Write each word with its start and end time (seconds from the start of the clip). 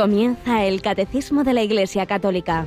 Comienza 0.00 0.64
el 0.64 0.80
Catecismo 0.80 1.44
de 1.44 1.52
la 1.52 1.62
Iglesia 1.62 2.06
Católica. 2.06 2.66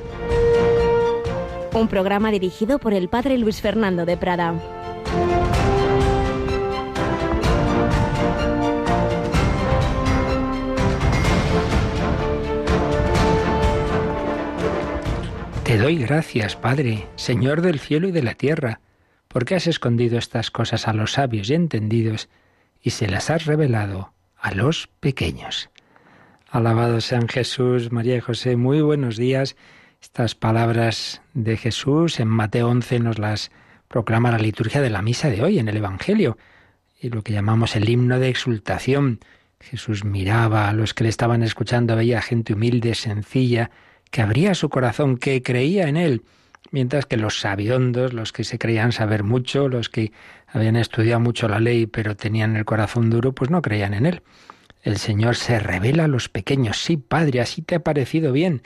Un 1.74 1.88
programa 1.88 2.30
dirigido 2.30 2.78
por 2.78 2.94
el 2.94 3.08
Padre 3.08 3.38
Luis 3.38 3.60
Fernando 3.60 4.06
de 4.06 4.16
Prada. 4.16 4.54
Te 15.64 15.76
doy 15.76 15.96
gracias, 15.96 16.54
Padre, 16.54 17.08
Señor 17.16 17.62
del 17.62 17.80
cielo 17.80 18.06
y 18.06 18.12
de 18.12 18.22
la 18.22 18.34
tierra, 18.34 18.78
porque 19.26 19.56
has 19.56 19.66
escondido 19.66 20.18
estas 20.18 20.52
cosas 20.52 20.86
a 20.86 20.92
los 20.92 21.14
sabios 21.14 21.50
y 21.50 21.54
entendidos 21.54 22.28
y 22.80 22.90
se 22.90 23.08
las 23.08 23.28
has 23.28 23.44
revelado 23.46 24.12
a 24.36 24.52
los 24.52 24.88
pequeños. 25.00 25.68
Alabado 26.54 27.00
sean 27.00 27.26
Jesús, 27.26 27.90
María 27.90 28.14
y 28.14 28.20
José, 28.20 28.54
muy 28.54 28.80
buenos 28.80 29.16
días. 29.16 29.56
Estas 30.00 30.36
palabras 30.36 31.20
de 31.32 31.56
Jesús 31.56 32.20
en 32.20 32.28
Mateo 32.28 32.68
11 32.68 33.00
nos 33.00 33.18
las 33.18 33.50
proclama 33.88 34.30
la 34.30 34.38
liturgia 34.38 34.80
de 34.80 34.88
la 34.88 35.02
misa 35.02 35.30
de 35.30 35.42
hoy 35.42 35.58
en 35.58 35.68
el 35.68 35.78
Evangelio 35.78 36.38
y 37.00 37.10
lo 37.10 37.22
que 37.22 37.32
llamamos 37.32 37.74
el 37.74 37.88
himno 37.88 38.20
de 38.20 38.28
exultación. 38.28 39.18
Jesús 39.58 40.04
miraba 40.04 40.68
a 40.68 40.72
los 40.72 40.94
que 40.94 41.02
le 41.02 41.10
estaban 41.10 41.42
escuchando, 41.42 41.96
veía 41.96 42.22
gente 42.22 42.52
humilde, 42.52 42.94
sencilla, 42.94 43.72
que 44.12 44.22
abría 44.22 44.54
su 44.54 44.68
corazón, 44.68 45.16
que 45.16 45.42
creía 45.42 45.88
en 45.88 45.96
él, 45.96 46.22
mientras 46.70 47.04
que 47.04 47.16
los 47.16 47.40
sabiondos, 47.40 48.12
los 48.12 48.32
que 48.32 48.44
se 48.44 48.60
creían 48.60 48.92
saber 48.92 49.24
mucho, 49.24 49.68
los 49.68 49.88
que 49.88 50.12
habían 50.46 50.76
estudiado 50.76 51.18
mucho 51.18 51.48
la 51.48 51.58
ley 51.58 51.88
pero 51.88 52.14
tenían 52.14 52.54
el 52.54 52.64
corazón 52.64 53.10
duro, 53.10 53.32
pues 53.32 53.50
no 53.50 53.60
creían 53.60 53.92
en 53.92 54.06
él. 54.06 54.22
El 54.84 54.98
Señor 54.98 55.36
se 55.36 55.58
revela 55.58 56.04
a 56.04 56.08
los 56.08 56.28
pequeños. 56.28 56.76
Sí, 56.76 56.98
Padre, 56.98 57.40
así 57.40 57.62
te 57.62 57.74
ha 57.74 57.80
parecido 57.80 58.32
bien. 58.32 58.60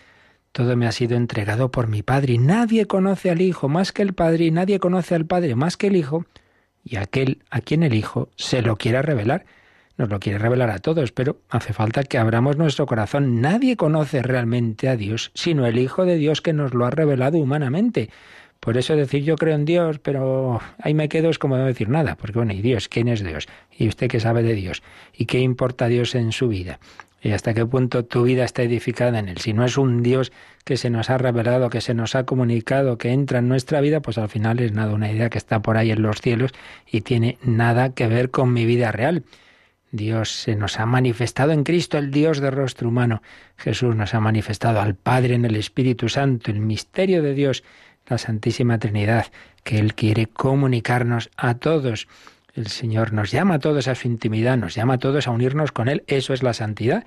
Todo 0.50 0.76
me 0.76 0.88
ha 0.88 0.92
sido 0.92 1.16
entregado 1.16 1.70
por 1.70 1.86
mi 1.86 2.02
Padre 2.02 2.32
y 2.32 2.38
nadie 2.38 2.86
conoce 2.86 3.30
al 3.30 3.40
Hijo 3.40 3.68
más 3.68 3.92
que 3.92 4.02
el 4.02 4.14
Padre 4.14 4.46
y 4.46 4.50
nadie 4.50 4.80
conoce 4.80 5.14
al 5.14 5.26
Padre 5.26 5.54
más 5.54 5.76
que 5.76 5.86
el 5.86 5.94
Hijo 5.94 6.26
y 6.82 6.96
aquel 6.96 7.44
a 7.50 7.60
quien 7.60 7.84
el 7.84 7.94
Hijo 7.94 8.30
se 8.34 8.62
lo 8.62 8.74
quiera 8.74 9.00
revelar. 9.00 9.46
Nos 9.96 10.08
lo 10.08 10.18
quiere 10.18 10.38
revelar 10.38 10.70
a 10.70 10.80
todos, 10.80 11.12
pero 11.12 11.40
hace 11.50 11.72
falta 11.72 12.02
que 12.02 12.18
abramos 12.18 12.56
nuestro 12.56 12.86
corazón. 12.86 13.40
Nadie 13.40 13.76
conoce 13.76 14.20
realmente 14.20 14.88
a 14.88 14.96
Dios, 14.96 15.30
sino 15.34 15.66
el 15.66 15.78
Hijo 15.78 16.04
de 16.04 16.16
Dios 16.16 16.40
que 16.40 16.52
nos 16.52 16.74
lo 16.74 16.84
ha 16.84 16.90
revelado 16.90 17.38
humanamente. 17.38 18.10
Por 18.60 18.76
eso 18.76 18.96
decir 18.96 19.22
yo 19.22 19.36
creo 19.36 19.54
en 19.54 19.64
Dios, 19.64 19.98
pero 20.00 20.60
ahí 20.78 20.94
me 20.94 21.08
quedo 21.08 21.30
es 21.30 21.38
como 21.38 21.56
no 21.56 21.64
decir 21.64 21.88
nada, 21.88 22.16
porque 22.16 22.38
bueno, 22.38 22.52
¿y 22.52 22.60
Dios? 22.60 22.88
¿Quién 22.88 23.08
es 23.08 23.22
Dios? 23.22 23.46
¿Y 23.76 23.88
usted 23.88 24.08
qué 24.08 24.20
sabe 24.20 24.42
de 24.42 24.54
Dios? 24.54 24.82
¿Y 25.16 25.26
qué 25.26 25.40
importa 25.40 25.86
Dios 25.86 26.14
en 26.14 26.32
su 26.32 26.48
vida? 26.48 26.80
¿Y 27.20 27.32
hasta 27.32 27.52
qué 27.52 27.66
punto 27.66 28.04
tu 28.04 28.22
vida 28.22 28.44
está 28.44 28.62
edificada 28.62 29.18
en 29.18 29.28
Él? 29.28 29.38
Si 29.38 29.52
no 29.52 29.64
es 29.64 29.76
un 29.76 30.02
Dios 30.02 30.32
que 30.64 30.76
se 30.76 30.88
nos 30.88 31.10
ha 31.10 31.18
revelado, 31.18 31.68
que 31.68 31.80
se 31.80 31.94
nos 31.94 32.14
ha 32.14 32.24
comunicado, 32.24 32.96
que 32.96 33.10
entra 33.10 33.40
en 33.40 33.48
nuestra 33.48 33.80
vida, 33.80 34.00
pues 34.00 34.18
al 34.18 34.28
final 34.28 34.60
es 34.60 34.72
nada, 34.72 34.92
una 34.92 35.10
idea 35.10 35.28
que 35.28 35.38
está 35.38 35.60
por 35.60 35.76
ahí 35.76 35.90
en 35.90 36.02
los 36.02 36.20
cielos 36.20 36.52
y 36.86 37.00
tiene 37.00 37.38
nada 37.42 37.90
que 37.90 38.06
ver 38.06 38.30
con 38.30 38.52
mi 38.52 38.66
vida 38.66 38.92
real. 38.92 39.24
Dios 39.90 40.30
se 40.30 40.54
nos 40.54 40.78
ha 40.78 40.86
manifestado 40.86 41.52
en 41.52 41.64
Cristo, 41.64 41.98
el 41.98 42.10
Dios 42.10 42.40
de 42.40 42.50
rostro 42.50 42.88
humano. 42.88 43.22
Jesús 43.56 43.96
nos 43.96 44.14
ha 44.14 44.20
manifestado 44.20 44.80
al 44.80 44.94
Padre 44.94 45.34
en 45.34 45.44
el 45.44 45.56
Espíritu 45.56 46.08
Santo, 46.08 46.50
el 46.50 46.60
misterio 46.60 47.22
de 47.22 47.34
Dios 47.34 47.64
la 48.08 48.18
Santísima 48.18 48.78
Trinidad, 48.78 49.26
que 49.64 49.78
Él 49.78 49.94
quiere 49.94 50.26
comunicarnos 50.26 51.30
a 51.36 51.54
todos. 51.54 52.08
El 52.54 52.66
Señor 52.68 53.12
nos 53.12 53.30
llama 53.30 53.54
a 53.54 53.58
todos 53.58 53.88
a 53.88 53.94
su 53.94 54.08
intimidad, 54.08 54.56
nos 54.56 54.74
llama 54.74 54.94
a 54.94 54.98
todos 54.98 55.28
a 55.28 55.30
unirnos 55.30 55.72
con 55.72 55.88
Él. 55.88 56.04
Eso 56.06 56.32
es 56.34 56.42
la 56.42 56.52
santidad. 56.52 57.04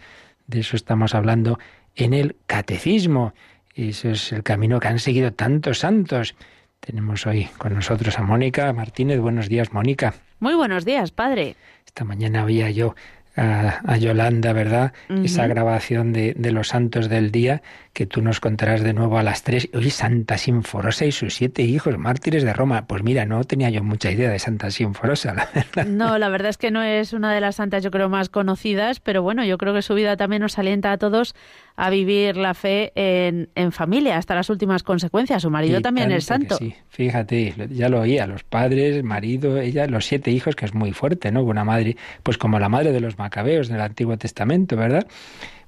De 0.47 0.59
eso 0.61 0.75
estamos 0.75 1.15
hablando 1.15 1.59
en 1.95 2.13
el 2.13 2.35
catecismo. 2.47 3.33
Eso 3.75 4.09
es 4.09 4.31
el 4.31 4.43
camino 4.43 4.79
que 4.79 4.87
han 4.87 4.99
seguido 4.99 5.33
tantos 5.33 5.79
santos. 5.79 6.35
Tenemos 6.79 7.25
hoy 7.27 7.49
con 7.57 7.73
nosotros 7.73 8.17
a 8.17 8.23
Mónica 8.23 8.71
Martínez. 8.73 9.19
Buenos 9.19 9.49
días, 9.49 9.71
Mónica. 9.73 10.13
Muy 10.39 10.55
buenos 10.55 10.85
días, 10.85 11.11
padre. 11.11 11.55
Esta 11.85 12.03
mañana 12.03 12.41
había 12.41 12.71
yo 12.71 12.95
a, 13.35 13.97
Yolanda, 13.97 14.53
¿verdad? 14.53 14.93
Esa 15.23 15.47
grabación 15.47 16.11
de, 16.11 16.33
de, 16.33 16.51
los 16.51 16.69
santos 16.69 17.07
del 17.07 17.31
día 17.31 17.61
que 17.93 18.05
tú 18.05 18.21
nos 18.21 18.39
contarás 18.39 18.81
de 18.81 18.93
nuevo 18.93 19.17
a 19.17 19.23
las 19.23 19.43
tres. 19.43 19.69
Hoy 19.73 19.89
Santa 19.89 20.37
Sinforosa 20.37 21.05
y 21.05 21.11
sus 21.11 21.35
siete 21.35 21.63
hijos, 21.63 21.97
mártires 21.97 22.43
de 22.43 22.53
Roma. 22.53 22.87
Pues 22.87 23.03
mira, 23.03 23.25
no 23.25 23.43
tenía 23.43 23.69
yo 23.69 23.83
mucha 23.83 24.11
idea 24.11 24.29
de 24.29 24.39
Santa 24.39 24.71
Sinforosa, 24.71 25.33
la 25.33 25.49
verdad. 25.53 25.85
No, 25.85 26.17
la 26.17 26.29
verdad 26.29 26.49
es 26.49 26.57
que 26.57 26.71
no 26.71 26.83
es 26.83 27.11
una 27.11 27.33
de 27.33 27.41
las 27.41 27.55
santas, 27.55 27.83
yo 27.83 27.91
creo, 27.91 28.07
más 28.07 28.29
conocidas, 28.29 28.99
pero 28.99 29.21
bueno, 29.21 29.43
yo 29.43 29.57
creo 29.57 29.73
que 29.73 29.81
su 29.81 29.93
vida 29.93 30.15
también 30.15 30.41
nos 30.41 30.57
alienta 30.57 30.91
a 30.93 30.97
todos 30.97 31.35
a 31.75 31.89
vivir 31.89 32.37
la 32.37 32.53
fe 32.53 32.91
en, 32.95 33.49
en 33.55 33.71
familia 33.71 34.17
hasta 34.17 34.35
las 34.35 34.49
últimas 34.49 34.83
consecuencias. 34.83 35.41
Su 35.41 35.49
marido 35.49 35.81
también 35.81 36.11
es 36.11 36.25
santo. 36.25 36.55
Sí, 36.57 36.75
fíjate, 36.89 37.53
ya 37.71 37.89
lo 37.89 38.01
oía, 38.01 38.25
los 38.27 38.43
padres, 38.43 39.03
marido, 39.03 39.59
ella, 39.59 39.87
los 39.87 40.05
siete 40.05 40.31
hijos, 40.31 40.55
que 40.55 40.65
es 40.65 40.73
muy 40.73 40.93
fuerte, 40.93 41.31
¿no? 41.31 41.43
Una 41.43 41.65
madre, 41.65 41.97
pues 42.23 42.37
como 42.37 42.59
la 42.59 42.69
madre 42.69 42.91
de 42.91 43.01
los 43.01 43.17
macabeos 43.17 43.67
del 43.67 43.81
Antiguo 43.81 44.17
Testamento, 44.17 44.77
¿verdad? 44.77 45.07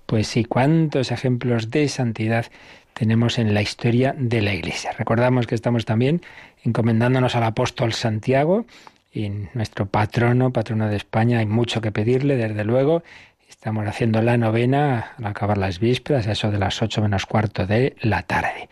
Pues 0.05 0.27
sí, 0.27 0.45
cuántos 0.45 1.11
ejemplos 1.11 1.71
de 1.71 1.87
santidad 1.87 2.45
tenemos 2.93 3.39
en 3.39 3.53
la 3.53 3.61
historia 3.61 4.15
de 4.17 4.41
la 4.41 4.53
Iglesia. 4.53 4.91
Recordamos 4.97 5.47
que 5.47 5.55
estamos 5.55 5.85
también 5.85 6.21
encomendándonos 6.63 7.35
al 7.35 7.43
apóstol 7.43 7.93
Santiago 7.93 8.65
y 9.11 9.29
nuestro 9.53 9.85
patrono, 9.85 10.51
patrono 10.51 10.87
de 10.87 10.97
España, 10.97 11.39
hay 11.39 11.45
mucho 11.45 11.81
que 11.81 11.91
pedirle, 11.91 12.35
desde 12.35 12.63
luego. 12.63 13.03
Estamos 13.47 13.87
haciendo 13.87 14.21
la 14.21 14.37
novena 14.37 15.13
al 15.17 15.25
acabar 15.27 15.57
las 15.57 15.79
vísperas, 15.79 16.27
eso 16.27 16.51
de 16.51 16.57
las 16.57 16.81
ocho 16.81 17.01
menos 17.01 17.25
cuarto 17.25 17.65
de 17.65 17.95
la 18.01 18.23
tarde. 18.23 18.69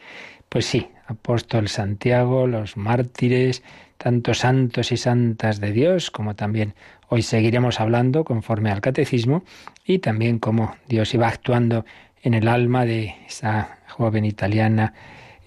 Pues 0.50 0.66
sí, 0.66 0.90
apóstol 1.08 1.68
Santiago, 1.68 2.48
los 2.48 2.76
mártires, 2.76 3.64
tantos 3.98 4.40
santos 4.40 4.92
y 4.92 4.98
santas 4.98 5.60
de 5.60 5.72
Dios, 5.72 6.12
como 6.12 6.36
también 6.36 6.74
hoy 7.14 7.24
seguiremos 7.24 7.82
hablando 7.82 8.24
conforme 8.24 8.72
al 8.72 8.80
catecismo, 8.80 9.44
y 9.84 10.00
también 10.00 10.40
cómo 10.40 10.78
Dios 10.88 11.14
iba 11.14 11.28
actuando 11.28 11.86
en 12.24 12.34
el 12.34 12.48
alma 12.48 12.86
de 12.86 13.16
esa 13.28 13.80
joven 13.90 14.24
italiana 14.24 14.94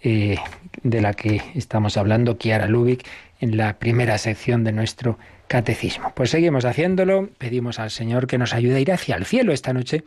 eh, 0.05 0.37
de 0.83 1.01
la 1.01 1.15
que 1.15 1.41
estamos 1.55 1.97
hablando, 1.97 2.35
Chiara 2.35 2.69
Lubick, 2.69 3.07
en 3.41 3.57
la 3.57 3.79
primera 3.79 4.19
sección 4.19 4.63
de 4.63 4.73
nuestro 4.73 5.19
catecismo. 5.49 6.13
Pues 6.15 6.31
seguimos 6.31 6.67
haciéndolo, 6.67 7.31
pedimos 7.39 7.79
al 7.79 7.91
Señor 7.91 8.27
que 8.27 8.37
nos 8.37 8.53
ayude 8.53 8.77
a 8.77 8.81
ir 8.81 8.93
hacia 8.93 9.17
el 9.17 9.25
cielo 9.25 9.53
esta 9.53 9.73
noche. 9.73 10.05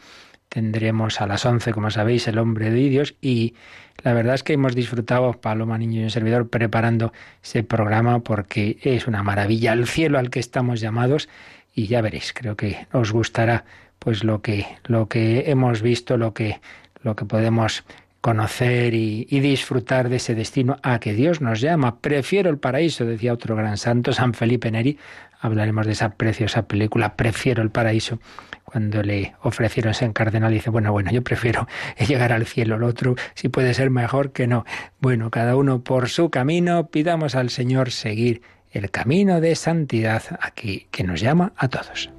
Tendremos 0.50 1.19
a 1.19 1.25
las 1.25 1.46
once, 1.46 1.74
como 1.74 1.90
sabéis, 1.90 2.28
el 2.28 2.38
hombre 2.38 2.69
de 2.69 2.90
Dios 2.90 3.16
y 3.22 3.56
la 4.03 4.13
verdad 4.13 4.36
es 4.36 4.44
que 4.44 4.53
hemos 4.53 4.75
disfrutado, 4.75 5.34
Paloma 5.34 5.80
Niño 5.80 6.02
y 6.02 6.03
un 6.03 6.12
servidor, 6.12 6.47
preparando 6.47 7.12
ese 7.44 7.63
programa 7.63 8.19
porque 8.19 8.78
es 8.84 9.07
una 9.07 9.24
maravilla 9.24 9.74
el 9.74 9.88
cielo 9.88 10.19
al 10.19 10.30
que 10.30 10.40
estamos 10.40 10.80
llamados 10.80 11.28
y 11.74 11.88
ya 11.88 12.02
veréis, 12.02 12.34
creo 12.34 12.56
que 12.56 12.86
os 12.94 13.12
gustará 13.12 13.66
pues 13.97 14.24
lo 14.24 14.44
que, 14.44 14.68
lo 14.86 15.07
que 15.09 15.50
hemos 15.50 15.81
visto, 15.81 16.18
lo 16.18 16.34
que, 16.34 16.59
lo 17.02 17.16
que 17.16 17.25
podemos 17.25 17.84
conocer 18.22 18.94
y, 18.94 19.25
disfrutar 19.39 20.09
de 20.09 20.17
ese 20.17 20.35
destino 20.35 20.78
a 20.83 21.00
que 21.00 21.13
Dios 21.13 21.41
nos 21.41 21.61
llama. 21.61 22.00
Prefiero 22.00 22.50
el 22.50 22.57
paraíso, 22.57 23.05
decía 23.05 23.33
otro 23.33 23.55
gran 23.55 23.78
santo, 23.78 24.13
San 24.13 24.33
Felipe 24.33 24.72
Neri. 24.72 24.97
Hablaremos 25.39 25.85
de 25.85 25.91
esa 25.94 26.16
preciosa 26.16 26.67
película, 26.67 27.16
Prefiero 27.16 27.61
el 27.61 27.69
paraíso. 27.69 28.19
Cuando 28.63 29.03
le 29.03 29.35
ofrecieron 29.44 29.94
ser 29.94 30.11
cardenal, 30.11 30.51
dice, 30.51 30.69
bueno, 30.69 30.91
bueno, 30.91 31.11
yo 31.11 31.23
prefiero 31.23 31.67
llegar 32.07 32.33
al 32.33 32.45
cielo, 32.45 32.75
el 32.75 32.83
otro, 32.83 33.15
si 33.33 33.47
puede 33.50 33.74
ser 33.74 33.89
mejor 33.89 34.31
que 34.31 34.47
no. 34.47 34.65
Bueno, 35.00 35.31
cada 35.31 35.56
uno 35.56 35.83
por 35.83 36.09
su 36.09 36.30
camino, 36.30 36.88
pidamos 36.88 37.36
al 37.36 37.50
Señor 37.50 37.92
seguir 37.92 38.42
el 38.71 38.92
camino 38.92 39.39
de 39.39 39.56
santidad 39.56 40.24
aquí 40.42 40.88
que 40.92 41.03
nos 41.03 41.21
llama 41.21 41.53
a 41.56 41.68
todos. 41.68 42.17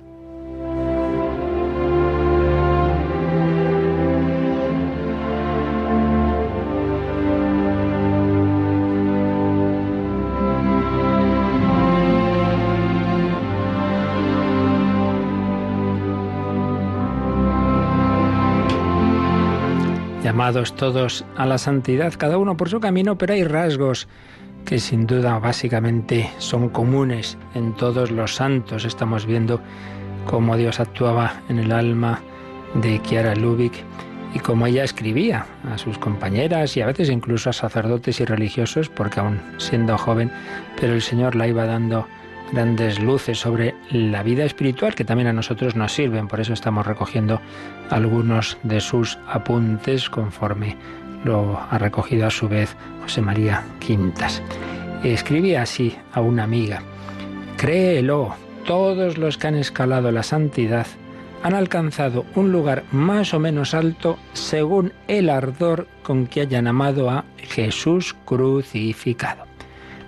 Llamados 20.48 20.72
todos 20.76 21.26
a 21.36 21.44
la 21.44 21.58
santidad, 21.58 22.14
cada 22.16 22.38
uno 22.38 22.56
por 22.56 22.70
su 22.70 22.80
camino, 22.80 23.18
pero 23.18 23.34
hay 23.34 23.44
rasgos 23.44 24.08
que 24.64 24.78
sin 24.78 25.06
duda 25.06 25.38
básicamente 25.38 26.30
son 26.38 26.70
comunes 26.70 27.36
en 27.54 27.74
todos 27.74 28.10
los 28.10 28.36
santos. 28.36 28.86
Estamos 28.86 29.26
viendo 29.26 29.60
cómo 30.24 30.56
Dios 30.56 30.80
actuaba 30.80 31.42
en 31.50 31.58
el 31.58 31.70
alma 31.70 32.22
de 32.80 32.98
Chiara 33.02 33.34
Lubick 33.34 33.74
y 34.34 34.38
cómo 34.38 34.66
ella 34.66 34.84
escribía 34.84 35.44
a 35.70 35.76
sus 35.76 35.98
compañeras 35.98 36.74
y 36.78 36.80
a 36.80 36.86
veces 36.86 37.10
incluso 37.10 37.50
a 37.50 37.52
sacerdotes 37.52 38.18
y 38.20 38.24
religiosos, 38.24 38.88
porque 38.88 39.20
aún 39.20 39.42
siendo 39.58 39.98
joven, 39.98 40.32
pero 40.80 40.94
el 40.94 41.02
Señor 41.02 41.34
la 41.34 41.46
iba 41.46 41.66
dando 41.66 42.06
grandes 42.52 43.00
luces 43.00 43.38
sobre 43.38 43.74
la 43.90 44.22
vida 44.22 44.44
espiritual 44.44 44.94
que 44.94 45.04
también 45.04 45.28
a 45.28 45.32
nosotros 45.32 45.76
nos 45.76 45.92
sirven. 45.92 46.28
Por 46.28 46.40
eso 46.40 46.52
estamos 46.52 46.86
recogiendo 46.86 47.40
algunos 47.90 48.58
de 48.62 48.80
sus 48.80 49.18
apuntes 49.28 50.10
conforme 50.10 50.76
lo 51.24 51.58
ha 51.70 51.78
recogido 51.78 52.26
a 52.26 52.30
su 52.30 52.48
vez 52.48 52.76
José 53.02 53.22
María 53.22 53.64
Quintas. 53.78 54.42
Escribía 55.02 55.62
así 55.62 55.96
a 56.12 56.20
una 56.20 56.44
amiga, 56.44 56.82
créelo, 57.56 58.34
todos 58.66 59.16
los 59.18 59.38
que 59.38 59.46
han 59.46 59.54
escalado 59.54 60.10
la 60.12 60.22
santidad 60.22 60.86
han 61.42 61.54
alcanzado 61.54 62.26
un 62.34 62.52
lugar 62.52 62.84
más 62.90 63.32
o 63.32 63.38
menos 63.38 63.74
alto 63.74 64.18
según 64.32 64.92
el 65.06 65.30
ardor 65.30 65.86
con 66.02 66.26
que 66.26 66.40
hayan 66.42 66.66
amado 66.66 67.10
a 67.10 67.24
Jesús 67.36 68.16
crucificado. 68.24 69.44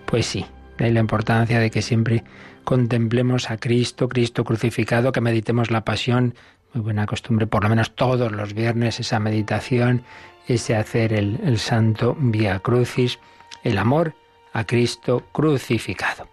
Pues 0.07 0.27
sí, 0.27 0.45
hay 0.85 0.93
la 0.93 1.01
importancia 1.01 1.61
de 1.61 1.71
que 1.71 1.83
siempre 1.83 2.25
contemplemos 2.65 3.51
a 3.51 3.57
Cristo, 3.57 4.09
Cristo 4.09 4.45
crucificado, 4.45 5.13
que 5.13 5.21
meditemos 5.21 5.71
la 5.71 5.85
pasión, 5.85 6.35
muy 6.73 6.83
buena 6.83 7.07
costumbre, 7.07 7.47
por 7.47 7.63
lo 7.63 7.71
menos 7.71 7.95
todos 7.95 8.33
los 8.33 8.55
viernes, 8.55 9.01
esa 9.01 9.19
meditación, 9.19 10.03
ese 10.47 10.77
hacer 10.77 11.13
el, 11.13 11.41
el 11.45 11.59
santo 11.59 12.17
vía 12.19 12.59
crucis, 12.61 13.19
el 13.65 13.79
amor 13.79 14.15
a 14.53 14.65
Cristo 14.65 15.25
crucificado. 15.33 16.29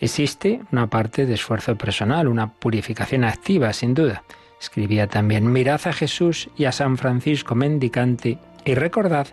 Existe 0.00 0.60
una 0.72 0.88
parte 0.88 1.24
de 1.26 1.34
esfuerzo 1.34 1.76
personal, 1.76 2.28
una 2.28 2.52
purificación 2.52 3.24
activa, 3.24 3.72
sin 3.72 3.94
duda. 3.94 4.24
Escribía 4.60 5.06
también, 5.06 5.50
mirad 5.50 5.80
a 5.86 5.92
Jesús 5.92 6.48
y 6.56 6.64
a 6.64 6.72
San 6.72 6.96
Francisco 6.96 7.54
mendicante 7.54 8.38
y 8.64 8.74
recordad 8.74 9.28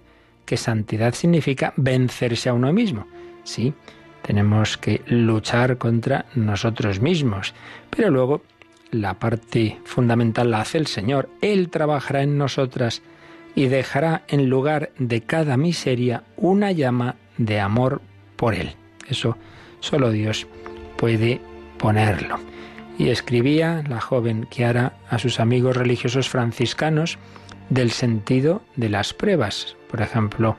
que 0.45 0.57
santidad 0.57 1.13
significa 1.13 1.73
vencerse 1.77 2.49
a 2.49 2.53
uno 2.53 2.73
mismo. 2.73 3.07
Sí, 3.43 3.73
tenemos 4.31 4.77
que 4.77 5.01
luchar 5.07 5.77
contra 5.77 6.25
nosotros 6.35 7.01
mismos, 7.01 7.53
pero 7.89 8.09
luego 8.09 8.41
la 8.89 9.15
parte 9.15 9.77
fundamental 9.83 10.51
la 10.51 10.61
hace 10.61 10.77
el 10.77 10.87
Señor. 10.87 11.27
Él 11.41 11.69
trabajará 11.69 12.23
en 12.23 12.37
nosotras 12.37 13.01
y 13.55 13.65
dejará 13.65 14.23
en 14.29 14.49
lugar 14.49 14.91
de 14.97 15.19
cada 15.19 15.57
miseria 15.57 16.23
una 16.37 16.71
llama 16.71 17.17
de 17.37 17.59
amor 17.59 18.01
por 18.37 18.53
Él. 18.53 18.71
Eso 19.09 19.35
solo 19.81 20.11
Dios 20.11 20.47
puede 20.95 21.41
ponerlo. 21.77 22.39
Y 22.97 23.09
escribía 23.09 23.83
la 23.89 23.99
joven 23.99 24.47
Kiara 24.49 24.93
a 25.09 25.19
sus 25.19 25.41
amigos 25.41 25.75
religiosos 25.75 26.29
franciscanos 26.29 27.17
del 27.69 27.91
sentido 27.91 28.61
de 28.77 28.87
las 28.87 29.13
pruebas. 29.13 29.75
Por 29.89 30.01
ejemplo, 30.01 30.55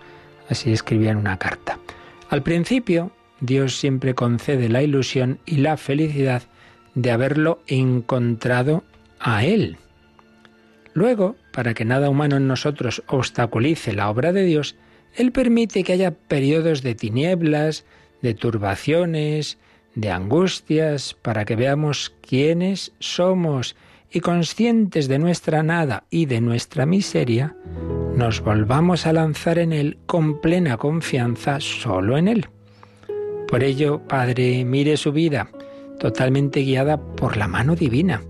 así 0.51 0.75
escribía 0.75 1.13
en 1.13 1.17
una 1.17 1.39
carta. 1.39 1.79
Al 2.29 2.43
principio, 2.43 3.13
Dios 3.43 3.77
siempre 3.77 4.15
concede 4.15 4.69
la 4.69 4.83
ilusión 4.83 5.41
y 5.45 5.57
la 5.57 5.77
felicidad 5.77 6.45
de 6.95 7.11
haberlo 7.11 7.61
encontrado 7.67 8.85
a 9.19 9.45
Él. 9.45 9.79
Luego, 10.95 11.35
para 11.53 11.75
que 11.75 11.85
nada 11.85 12.09
humano 12.09 12.37
en 12.37 12.47
nosotros 12.47 13.03
obstaculice 13.09 13.93
la 13.95 14.09
obra 14.09 14.33
de 14.33 14.45
Dios, 14.45 14.77
Él 15.17 15.33
permite 15.33 15.83
que 15.83 15.93
haya 15.93 16.13
periodos 16.13 16.83
de 16.83 16.95
tinieblas, 16.95 17.85
de 18.21 18.35
turbaciones, 18.35 19.59
de 19.97 20.11
angustias, 20.11 21.15
para 21.21 21.45
que 21.45 21.57
veamos 21.57 22.15
quiénes 22.21 22.93
somos 23.01 23.75
y 24.09 24.21
conscientes 24.21 25.09
de 25.09 25.19
nuestra 25.19 25.65
nada 25.65 26.05
y 26.11 26.27
de 26.27 26.41
nuestra 26.41 26.87
miseria, 26.87 27.57
nos 28.15 28.41
volvamos 28.41 29.05
a 29.07 29.13
lanzar 29.13 29.59
en 29.59 29.73
Él 29.73 29.99
con 30.07 30.41
plena 30.41 30.77
confianza 30.77 31.59
solo 31.59 32.17
en 32.17 32.29
Él. 32.29 32.47
Por 33.53 33.63
ello, 33.63 34.01
Padre, 34.09 34.65
mire 34.65 34.97
su 34.97 35.13
vida, 35.13 35.51
totalmente 36.01 36.61
guiada 36.61 36.97
por 36.97 37.37
la 37.37 37.49
mano 37.49 37.77
divina. 37.77 38.23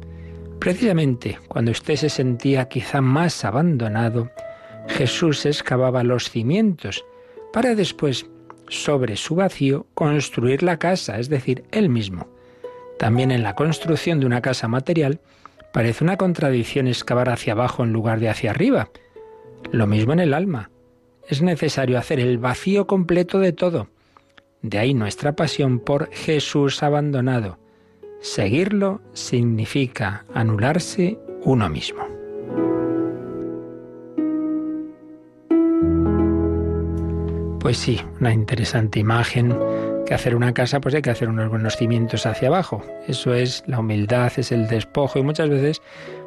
Precisamente 0.59 1.39
cuando 1.47 1.71
usted 1.71 1.95
se 1.95 2.09
sentía 2.09 2.69
quizá 2.69 3.01
más 3.01 3.45
abandonado, 3.45 4.33
Jesús 4.89 5.47
excavaba 5.47 6.03
los 6.03 6.29
cimientos 6.29 7.05
para 7.53 7.77
después 7.77 8.27
sobre 8.67 9.15
su 9.15 9.37
vacío 9.37 9.87
construir 9.95 10.65
la 10.65 10.81
casa, 10.81 11.21
es 11.21 11.29
decir, 11.29 11.63
él 11.71 11.89
mismo. 11.89 12.27
También 12.99 13.31
en 13.31 13.45
la 13.45 13.55
construcción 13.55 14.19
de 14.19 14.27
una 14.27 14.43
casa 14.43 14.67
material 14.67 15.21
parece 15.73 16.03
una 16.03 16.17
contradicción 16.17 16.89
excavar 16.89 17.29
hacia 17.29 17.53
abajo 17.53 17.85
en 17.85 17.93
lugar 17.93 18.19
de 18.19 18.29
hacia 18.29 18.51
arriba. 18.51 18.91
Lo 19.71 19.87
mismo 19.87 20.15
en 20.15 20.19
el 20.19 20.35
alma. 20.35 20.73
Es 21.29 21.43
necesario 21.43 21.97
hacer 21.97 22.19
el 22.19 22.39
vacío 22.39 22.89
completo 22.89 23.39
de 23.39 23.53
todo. 23.53 23.87
De 24.63 24.79
ahí 24.79 24.95
nuestra 24.95 25.33
pasión 25.35 25.81
por 25.81 26.09
Jesús 26.13 26.85
abandonado. 26.85 27.59
Seguirlo 28.21 29.01
significa 29.13 30.25
anularse 30.33 31.19
uno 31.43 31.69
mismo. 31.69 32.07
Pues 37.59 37.77
sí, 37.77 38.01
una 38.21 38.33
interesante 38.33 39.01
imagen 39.01 39.57
que 40.07 40.15
hacer 40.15 40.37
una 40.37 40.55
casa 40.55 40.81
pues 40.81 40.95
hay 40.95 41.03
que 41.03 41.11
hacer 41.11 41.29
unos 41.29 41.49
buenos 41.49 41.77
cimientos 41.77 42.27
hacia 42.27 42.47
abajo. 42.47 42.85
Eso 43.09 43.35
es 43.35 43.65
la 43.67 43.81
humildad, 43.81 44.33
es 44.37 44.53
el 44.53 44.69
despojo 44.69 45.19
y 45.19 45.23
muchas 45.23 45.49
veces 45.49 45.83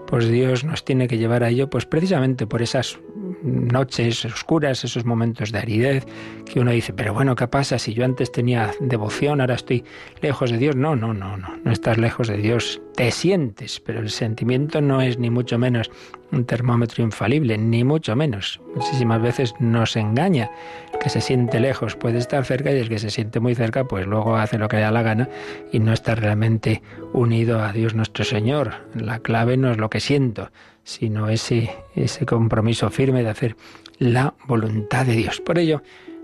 pues 0.07 0.29
Dios 0.29 0.63
nos 0.63 0.85
tiene 0.85 1.07
que 1.07 1.17
llevar 1.17 1.43
a 1.43 1.49
ello 1.49 1.69
pues 1.69 1.85
precisamente 1.85 2.47
por 2.47 2.61
esas 2.61 2.99
noches 3.43 4.25
oscuras, 4.25 4.83
esos 4.83 5.05
momentos 5.05 5.51
de 5.51 5.59
aridez, 5.59 6.05
que 6.45 6.59
uno 6.59 6.71
dice, 6.71 6.93
pero 6.93 7.13
bueno, 7.13 7.35
¿qué 7.35 7.47
pasa 7.47 7.77
si 7.77 7.93
yo 7.93 8.03
antes 8.03 8.31
tenía 8.31 8.71
devoción, 8.79 9.41
ahora 9.41 9.55
estoy 9.55 9.83
lejos 10.21 10.51
de 10.51 10.57
Dios? 10.57 10.75
No, 10.75 10.95
no, 10.95 11.13
no, 11.13 11.37
no, 11.37 11.55
no 11.63 11.71
estás 11.71 11.97
lejos 11.97 12.27
de 12.27 12.37
Dios, 12.37 12.81
te 12.95 13.11
sientes, 13.11 13.79
pero 13.79 13.99
el 13.99 14.09
sentimiento 14.09 14.81
no 14.81 15.01
es 15.01 15.19
ni 15.19 15.29
mucho 15.29 15.57
menos 15.57 15.91
un 16.35 16.45
termómetro 16.45 17.03
infalible, 17.03 17.57
ni 17.57 17.83
mucho 17.83 18.15
menos. 18.15 18.59
Muchísimas 18.75 19.21
veces 19.21 19.53
nos 19.59 19.95
engaña. 19.95 20.51
El 20.93 20.99
que 20.99 21.09
se 21.09 21.21
siente 21.21 21.59
lejos 21.59 21.95
puede 21.95 22.19
estar 22.19 22.45
cerca 22.45 22.71
y 22.71 22.77
el 22.77 22.89
que 22.89 22.99
se 22.99 23.09
siente 23.09 23.39
muy 23.39 23.55
cerca, 23.55 23.85
pues 23.85 24.05
luego 24.05 24.35
hace 24.35 24.57
lo 24.57 24.67
que 24.67 24.77
le 24.77 24.83
da 24.83 24.91
la 24.91 25.01
gana 25.01 25.29
y 25.71 25.79
no 25.79 25.93
está 25.93 26.15
realmente 26.15 26.81
unido 27.13 27.61
a 27.61 27.71
Dios 27.71 27.95
nuestro 27.95 28.23
Señor. 28.23 28.73
La 28.93 29.19
clave 29.19 29.57
no 29.57 29.71
es 29.71 29.77
lo 29.77 29.89
que 29.89 29.99
siento, 29.99 30.51
sino 30.83 31.29
ese, 31.29 31.71
ese 31.95 32.25
compromiso 32.25 32.89
firme 32.89 33.23
de 33.23 33.29
hacer 33.29 33.55
la 33.97 34.35
voluntad 34.45 35.05
de 35.05 35.13
Dios. 35.13 35.41
Por 35.41 35.57
ello, 35.57 35.81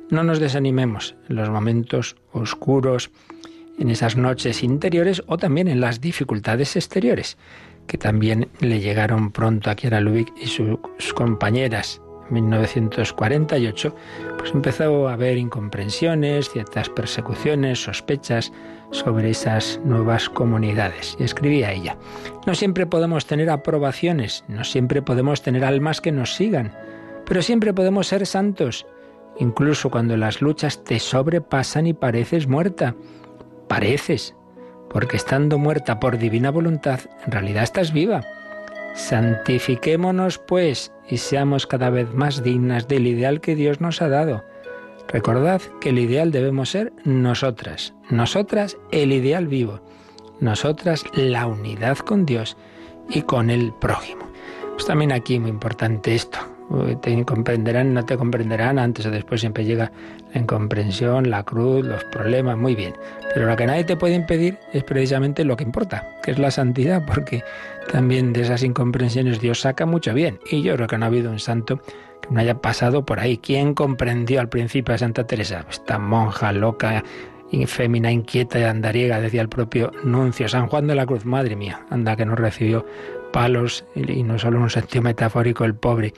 no 0.10 0.24
nos 0.24 0.40
desanimemos 0.40 1.16
en 1.30 1.38
los 1.38 1.50
momentos 1.50 2.18
oscuros, 2.34 3.12
en 3.80 3.90
esas 3.90 4.16
noches 4.16 4.62
interiores 4.62 5.24
o 5.26 5.38
también 5.38 5.68
en 5.68 5.82
las 5.82 6.02
dificultades 6.02 6.76
exteriores, 6.76 7.38
que 7.92 7.98
también 7.98 8.48
le 8.62 8.80
llegaron 8.80 9.34
pronto 9.34 9.70
a 9.70 9.76
Kiara 9.76 10.00
Lubick 10.00 10.32
y 10.42 10.48
sus 10.48 11.14
compañeras. 11.14 12.02
En 12.30 12.36
1948, 12.36 13.94
pues 14.38 14.52
empezó 14.54 15.10
a 15.10 15.14
haber 15.14 15.38
incomprensiones, 15.38 16.50
ciertas 16.50 16.88
persecuciones, 16.88 17.84
sospechas 17.84 18.54
sobre 18.92 19.32
esas 19.32 19.82
nuevas 19.84 20.30
comunidades. 20.30 21.18
Y 21.20 21.24
escribía 21.24 21.74
ella, 21.74 21.98
no 22.48 22.56
siempre 22.56 22.86
podemos 22.86 23.26
tener 23.26 23.50
aprobaciones, 23.50 24.46
no 24.48 24.64
siempre 24.64 25.02
podemos 25.02 25.42
tener 25.42 25.66
almas 25.66 26.00
que 26.00 26.14
nos 26.14 26.34
sigan, 26.34 26.72
pero 27.26 27.42
siempre 27.42 27.74
podemos 27.74 28.08
ser 28.08 28.26
santos, 28.26 28.86
incluso 29.38 29.92
cuando 29.92 30.16
las 30.16 30.42
luchas 30.42 30.82
te 30.86 30.98
sobrepasan 30.98 31.88
y 31.88 31.94
pareces 31.94 32.48
muerta. 32.48 32.96
Pareces, 33.68 34.34
porque 34.92 35.18
estando 35.18 35.58
muerta 35.58 36.00
por 36.00 36.18
divina 36.18 36.52
voluntad, 36.52 37.00
en 37.26 37.32
realidad 37.32 37.64
estás 37.64 37.94
viva. 37.94 38.24
Santifiquémonos, 38.94 40.38
pues, 40.38 40.92
y 41.10 41.18
seamos 41.18 41.66
cada 41.66 41.90
vez 41.90 42.14
más 42.14 42.44
dignas 42.44 42.88
del 42.88 43.08
ideal 43.08 43.40
que 43.40 43.56
Dios 43.56 43.80
nos 43.80 44.02
ha 44.02 44.10
dado. 44.10 44.44
Recordad 45.08 45.62
que 45.80 45.90
el 45.90 46.00
ideal 46.00 46.32
debemos 46.32 46.70
ser 46.70 46.94
nosotras, 47.04 47.94
nosotras 48.10 48.78
el 48.92 49.12
ideal 49.12 49.48
vivo, 49.48 49.82
nosotras 50.40 51.04
la 51.14 51.48
unidad 51.48 51.98
con 51.98 52.26
Dios 52.26 52.58
y 53.10 53.22
con 53.24 53.50
el 53.50 53.74
prójimo. 53.74 54.26
Pues 54.74 54.86
también 54.86 55.12
aquí 55.12 55.40
muy 55.40 55.50
importante 55.50 56.16
esto. 56.16 56.51
Te 57.02 57.26
comprenderán, 57.26 57.94
no 57.94 58.06
te 58.06 58.18
comprenderán, 58.18 58.80
antes 58.80 59.06
o 59.06 59.12
después 59.12 59.42
siempre 59.42 59.66
llega 59.66 59.92
la 60.34 60.40
incomprensión, 60.40 61.30
la 61.30 61.44
cruz, 61.44 61.86
los 61.86 62.04
problemas, 62.06 62.58
muy 62.58 62.76
bien. 62.76 62.94
Pero 63.34 63.48
lo 63.48 63.56
que 63.56 63.66
nadie 63.66 63.84
te 63.84 63.98
puede 63.98 64.16
impedir 64.16 64.58
es 64.72 64.84
precisamente 64.84 65.44
lo 65.44 65.58
que 65.58 65.64
importa, 65.64 66.08
que 66.24 66.32
es 66.32 66.40
la 66.40 66.50
santidad, 66.50 67.06
porque 67.06 67.44
también 67.92 68.32
de 68.32 68.42
esas 68.42 68.64
incomprensiones 68.64 69.42
Dios 69.42 69.60
saca 69.62 69.86
mucho 69.86 70.14
bien. 70.14 70.40
Y 70.50 70.62
yo 70.62 70.76
creo 70.76 70.88
que 70.88 70.98
no 70.98 71.06
ha 71.06 71.08
habido 71.08 71.30
un 71.30 71.40
santo 71.40 71.82
que 72.22 72.30
no 72.30 72.40
haya 72.40 72.56
pasado 72.56 73.06
por 73.06 73.20
ahí. 73.20 73.38
¿Quién 73.38 73.74
comprendió 73.74 74.40
al 74.40 74.50
principio 74.50 74.96
a 74.96 74.98
Santa 74.98 75.26
Teresa? 75.28 75.66
Esta 75.70 75.98
monja 75.98 76.54
loca, 76.54 77.04
infémina, 77.52 78.12
inquieta 78.12 78.60
y 78.60 78.64
andariega, 78.64 79.20
decía 79.20 79.42
el 79.42 79.50
propio 79.50 79.92
nuncio. 80.04 80.48
San 80.48 80.68
Juan 80.68 80.88
de 80.88 80.96
la 80.96 81.06
Cruz, 81.06 81.26
madre 81.26 81.56
mía, 81.58 81.86
anda 81.90 82.16
que 82.16 82.26
no 82.26 82.36
recibió 82.36 82.86
palos 83.34 83.86
y 83.96 84.24
no 84.24 84.38
solo 84.40 84.60
un 84.60 84.70
sentido 84.70 85.02
metafórico 85.02 85.66
el 85.66 85.76
pobre. 85.76 86.14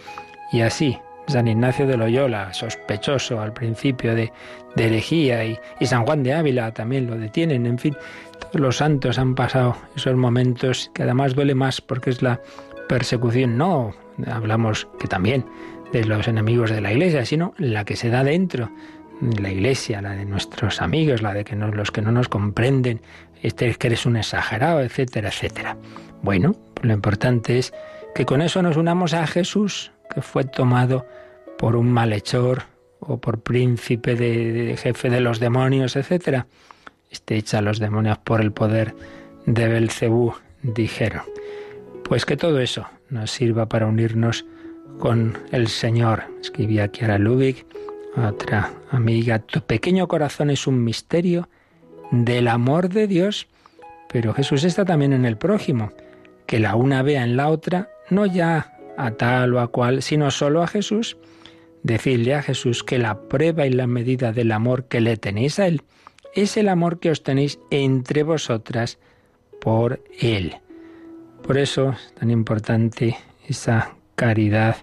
Y 0.54 0.62
así, 0.62 1.00
San 1.28 1.48
Ignacio 1.48 1.88
de 1.88 1.98
Loyola, 1.98 2.54
sospechoso 2.54 3.42
al 3.42 3.54
principio 3.54 4.14
de, 4.14 4.32
herejía, 4.78 5.44
y, 5.46 5.58
San 5.82 6.06
Juan 6.06 6.22
de 6.22 6.34
Ávila 6.34 6.72
también 6.72 7.08
lo 7.08 7.18
detienen, 7.18 7.66
en 7.66 7.80
fin, 7.80 7.98
todos 8.40 8.62
los 8.62 8.78
santos 8.78 9.18
han 9.18 9.34
pasado 9.34 9.76
esos 9.96 10.16
momentos 10.16 10.92
que 10.94 11.02
además 11.02 11.34
duele 11.34 11.56
más 11.56 11.82
porque 11.82 12.12
es 12.12 12.22
la 12.22 12.40
persecución, 12.88 13.58
no 13.58 13.96
hablamos 14.28 14.88
que 15.00 15.08
también 15.08 15.44
de 15.92 16.06
los 16.06 16.28
enemigos 16.28 16.70
de 16.70 16.82
la 16.82 16.92
iglesia, 16.92 17.26
sino 17.26 17.56
la 17.58 17.84
que 17.84 17.96
se 17.96 18.10
da 18.10 18.24
dentro 18.24 18.70
la 19.40 19.50
iglesia, 19.50 20.04
la 20.04 20.12
de 20.12 20.26
nuestros 20.26 20.82
amigos, 20.82 21.24
la 21.24 21.34
de 21.34 21.46
que 21.46 21.56
no, 21.56 21.70
los 21.70 21.90
que 21.90 22.04
no 22.04 22.12
nos 22.12 22.30
comprenden, 22.30 23.02
este 23.42 23.70
es 23.70 23.80
que 23.80 23.88
eres 23.88 24.06
un 24.06 24.18
exagerado, 24.18 24.82
etcétera, 24.82 25.30
etcétera. 25.30 25.78
Bueno, 26.22 26.56
lo 26.84 26.94
importante 26.94 27.58
es 27.58 27.74
que 28.14 28.26
con 28.26 28.42
eso 28.42 28.62
nos 28.62 28.78
unamos 28.78 29.14
a 29.14 29.26
Jesús, 29.26 29.92
que 30.10 30.22
fue 30.22 30.44
tomado 30.44 31.06
por 31.58 31.76
un 31.76 31.92
malhechor 31.92 32.64
o 33.00 33.18
por 33.18 33.42
príncipe 33.42 34.16
de, 34.16 34.76
jefe 34.78 35.10
de 35.10 35.20
los 35.20 35.40
demonios, 35.40 35.96
etcétera. 35.96 36.48
Este 37.12 37.36
echa 37.36 37.60
a 37.60 37.62
los 37.62 37.80
demonios 37.80 38.18
por 38.18 38.42
el 38.42 38.52
poder 38.52 38.96
de 39.46 39.68
Belcebú, 39.68 40.34
dijeron. 40.62 41.24
Pues 42.04 42.26
que 42.26 42.38
todo 42.38 42.60
eso 42.60 42.88
nos 43.10 43.32
sirva 43.32 43.68
para 43.68 43.88
unirnos 43.88 44.46
con 45.00 45.38
el 45.52 45.68
Señor. 45.68 46.24
Escribía 46.42 46.88
Kiara 46.88 47.18
Lubick, 47.18 47.66
otra 48.16 48.72
amiga, 48.92 49.40
tu 49.40 49.62
pequeño 49.62 50.08
corazón 50.08 50.50
es 50.50 50.68
un 50.68 50.84
misterio 50.84 51.50
del 52.12 52.48
amor 52.48 52.90
de 52.90 53.08
Dios, 53.08 53.48
pero 54.12 54.34
Jesús 54.34 54.64
está 54.64 54.86
también 54.86 55.14
en 55.14 55.26
el 55.26 55.38
prójimo, 55.38 55.92
que 56.46 56.60
la 56.60 56.76
una 56.76 57.02
vea 57.02 57.24
en 57.24 57.36
la 57.36 57.50
otra, 57.50 57.90
no 58.10 58.26
ya 58.26 58.73
a 58.98 59.12
tal 59.12 59.54
o 59.54 59.60
a 59.60 59.68
cual, 59.68 60.02
sino 60.02 60.32
solo 60.32 60.64
a 60.64 60.68
Jesús. 60.68 61.18
Decirle 61.84 62.36
a 62.36 62.42
Jesús 62.42 62.84
que 62.84 62.98
la 62.98 63.28
prueba 63.28 63.66
y 63.66 63.72
la 63.72 63.88
medida 63.88 64.32
del 64.32 64.52
amor 64.52 64.86
que 64.86 65.02
le 65.02 65.18
tenéis 65.18 65.60
a 65.60 65.68
Él 65.68 65.82
es 66.34 66.58
el 66.58 66.70
amor 66.70 67.00
que 67.00 67.12
os 67.12 67.24
tenéis 67.24 67.60
entre 67.70 68.24
vosotras 68.24 68.98
por 69.62 70.02
Él. 70.20 70.56
Por 71.44 71.58
eso 71.58 71.92
es 71.92 72.14
tan 72.16 72.32
importante 72.32 73.18
esa 73.48 73.96
caridad 74.16 74.78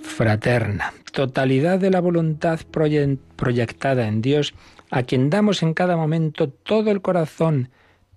fraterna, 0.00 0.92
totalidad 1.12 1.78
de 1.78 1.90
la 1.90 2.00
voluntad 2.00 2.60
proyectada 2.70 4.06
en 4.06 4.22
Dios, 4.22 4.54
a 4.90 5.02
quien 5.02 5.28
damos 5.28 5.62
en 5.62 5.74
cada 5.74 5.96
momento 5.96 6.48
todo 6.48 6.90
el 6.90 7.02
corazón, 7.02 7.70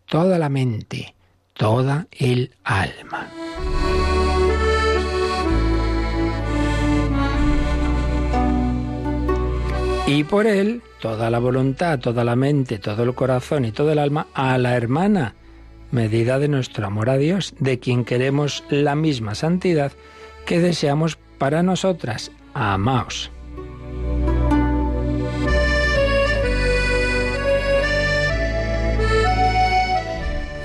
toda 0.05 0.38
la 0.38 0.50
mente, 0.50 1.15
toda 1.53 2.07
el 2.11 2.53
alma. 2.63 3.29
Y 10.13 10.25
por 10.25 10.46
él, 10.46 10.82
toda 11.00 11.30
la 11.30 11.39
voluntad, 11.39 11.98
toda 11.98 12.25
la 12.25 12.36
mente, 12.36 12.80
todo 12.80 13.03
el 13.03 13.15
corazón 13.15 13.63
y 13.63 13.72
todo 13.72 13.94
el 13.94 13.98
alma 13.98 14.27
a 14.34 14.58
la 14.58 14.75
hermana, 14.75 15.36
medida 15.89 16.38
de 16.38 16.50
nuestro 16.50 16.86
amor 16.86 17.10
a 17.10 17.15
Dios, 17.15 17.53
de 17.60 17.80
quien 17.80 18.03
queremos 18.03 18.65
la 18.70 18.94
misma 18.94 19.36
santidad 19.36 19.94
que 20.46 20.60
deseamos 20.60 21.18
para 21.38 21.63
nosotras. 21.63 22.34
Amaos. 22.53 23.32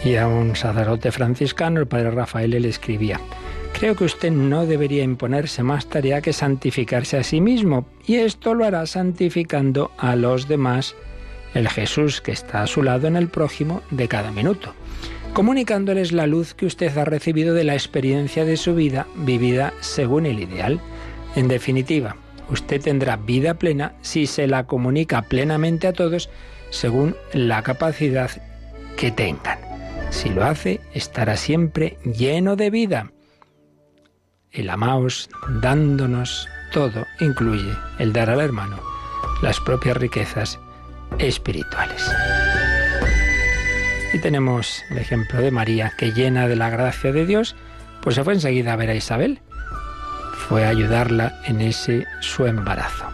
Y 0.04 0.16
a 0.16 0.26
un 0.26 0.56
sacerdote 0.56 1.12
franciscano, 1.12 1.78
el 1.78 1.86
padre 1.86 2.10
Rafael, 2.10 2.50
le 2.50 2.68
escribía, 2.68 3.20
Creo 3.78 3.94
que 3.94 4.04
usted 4.04 4.30
no 4.30 4.66
debería 4.66 5.02
imponerse 5.02 5.62
más 5.62 5.86
tarea 5.86 6.22
que 6.22 6.32
santificarse 6.32 7.18
a 7.18 7.22
sí 7.22 7.40
mismo, 7.40 7.86
y 8.06 8.16
esto 8.16 8.54
lo 8.54 8.64
hará 8.64 8.86
santificando 8.86 9.90
a 9.98 10.16
los 10.16 10.48
demás, 10.48 10.94
el 11.54 11.68
Jesús 11.68 12.20
que 12.20 12.32
está 12.32 12.62
a 12.62 12.66
su 12.66 12.82
lado 12.82 13.06
en 13.06 13.16
el 13.16 13.28
prójimo 13.28 13.82
de 13.90 14.08
cada 14.08 14.30
minuto 14.30 14.74
comunicándoles 15.36 16.12
la 16.12 16.26
luz 16.26 16.54
que 16.54 16.64
usted 16.64 16.96
ha 16.96 17.04
recibido 17.04 17.52
de 17.52 17.62
la 17.62 17.74
experiencia 17.74 18.46
de 18.46 18.56
su 18.56 18.74
vida 18.74 19.06
vivida 19.16 19.74
según 19.80 20.24
el 20.24 20.40
ideal. 20.40 20.80
En 21.34 21.46
definitiva, 21.46 22.16
usted 22.48 22.80
tendrá 22.80 23.16
vida 23.16 23.52
plena 23.52 23.92
si 24.00 24.26
se 24.26 24.46
la 24.46 24.64
comunica 24.64 25.20
plenamente 25.20 25.88
a 25.88 25.92
todos 25.92 26.30
según 26.70 27.16
la 27.34 27.62
capacidad 27.62 28.30
que 28.96 29.10
tengan. 29.10 29.58
Si 30.08 30.30
lo 30.30 30.42
hace, 30.42 30.80
estará 30.94 31.36
siempre 31.36 31.98
lleno 32.02 32.56
de 32.56 32.70
vida. 32.70 33.12
El 34.56 34.70
amaos 34.70 35.28
dándonos 35.60 36.48
todo 36.72 37.04
incluye 37.20 37.76
el 37.98 38.14
dar 38.14 38.30
al 38.30 38.40
hermano 38.40 38.78
las 39.42 39.60
propias 39.60 39.98
riquezas 39.98 40.58
espirituales. 41.18 42.10
Y 44.14 44.18
tenemos 44.20 44.82
el 44.90 44.96
ejemplo 44.96 45.42
de 45.42 45.50
María, 45.50 45.92
que 45.98 46.12
llena 46.12 46.48
de 46.48 46.56
la 46.56 46.70
gracia 46.70 47.12
de 47.12 47.26
Dios, 47.26 47.54
pues 48.00 48.14
se 48.14 48.24
fue 48.24 48.32
enseguida 48.32 48.72
a 48.72 48.76
ver 48.76 48.88
a 48.88 48.94
Isabel. 48.94 49.40
Fue 50.48 50.64
a 50.64 50.70
ayudarla 50.70 51.38
en 51.44 51.60
ese 51.60 52.06
su 52.20 52.46
embarazo. 52.46 53.04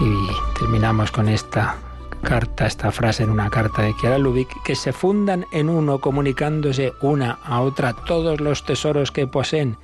Y 0.00 0.58
terminamos 0.58 1.10
con 1.12 1.30
esta 1.30 1.76
carta, 2.22 2.66
esta 2.66 2.92
frase 2.92 3.22
en 3.22 3.30
una 3.30 3.48
carta 3.48 3.80
de 3.80 3.94
Kiara 3.94 4.18
Lubick, 4.18 4.50
que 4.64 4.74
se 4.74 4.92
fundan 4.92 5.46
en 5.50 5.70
uno 5.70 5.98
comunicándose 5.98 6.92
una 7.00 7.38
a 7.42 7.62
otra 7.62 7.94
todos 7.94 8.42
los 8.42 8.64
tesoros 8.66 9.10
que 9.10 9.26
poseen, 9.26 9.78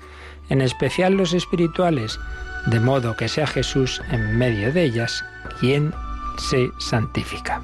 en 0.53 0.61
especial 0.61 1.15
los 1.15 1.33
espirituales, 1.33 2.21
de 2.67 2.79
modo 2.79 3.17
que 3.17 3.27
sea 3.27 3.47
Jesús 3.47 4.03
en 4.11 4.37
medio 4.37 4.71
de 4.71 4.85
ellas 4.85 5.25
quien 5.59 5.95
se 6.37 6.71
santifica. 6.79 7.63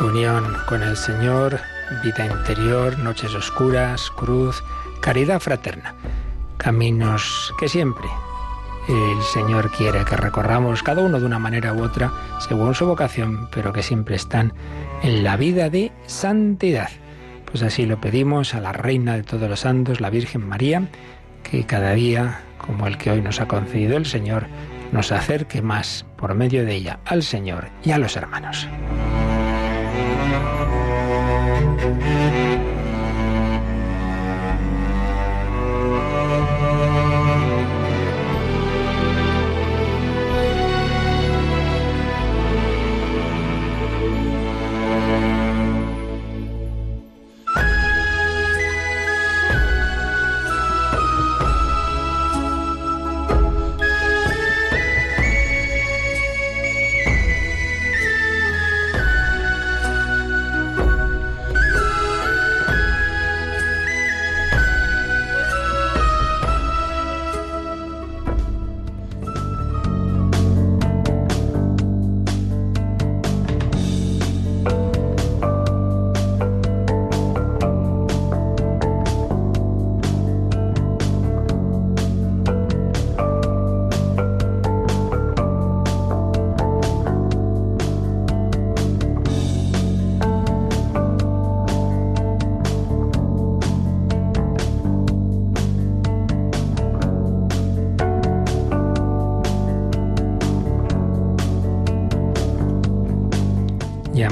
unión 0.00 0.44
con 0.68 0.82
el 0.82 0.96
Señor, 0.96 1.60
vida 2.02 2.26
interior, 2.26 2.98
noches 2.98 3.32
oscuras, 3.32 4.10
cruz, 4.10 4.62
caridad 5.00 5.38
fraterna, 5.38 5.94
caminos 6.58 7.54
que 7.60 7.68
siempre 7.68 8.08
el 8.88 9.22
Señor 9.22 9.70
quiere 9.70 10.04
que 10.04 10.16
recorramos 10.16 10.82
cada 10.82 11.02
uno 11.02 11.20
de 11.20 11.26
una 11.26 11.38
manera 11.38 11.72
u 11.72 11.82
otra 11.82 12.12
según 12.40 12.74
su 12.74 12.86
vocación, 12.86 13.48
pero 13.52 13.72
que 13.72 13.82
siempre 13.82 14.16
están 14.16 14.52
en 15.02 15.22
la 15.22 15.36
vida 15.36 15.70
de 15.70 15.92
santidad. 16.06 16.90
Pues 17.44 17.62
así 17.62 17.86
lo 17.86 18.00
pedimos 18.00 18.54
a 18.54 18.60
la 18.60 18.72
Reina 18.72 19.14
de 19.14 19.22
todos 19.22 19.48
los 19.48 19.60
santos, 19.60 20.00
la 20.00 20.10
Virgen 20.10 20.48
María, 20.48 20.88
que 21.42 21.64
cada 21.64 21.92
día, 21.92 22.40
como 22.58 22.86
el 22.86 22.98
que 22.98 23.10
hoy 23.10 23.22
nos 23.22 23.40
ha 23.40 23.46
concedido 23.46 23.96
el 23.96 24.06
Señor, 24.06 24.46
nos 24.90 25.12
acerque 25.12 25.62
más 25.62 26.04
por 26.16 26.34
medio 26.34 26.64
de 26.64 26.74
ella 26.74 27.00
al 27.04 27.22
Señor 27.22 27.68
y 27.84 27.92
a 27.92 27.98
los 27.98 28.16
hermanos. 28.16 28.68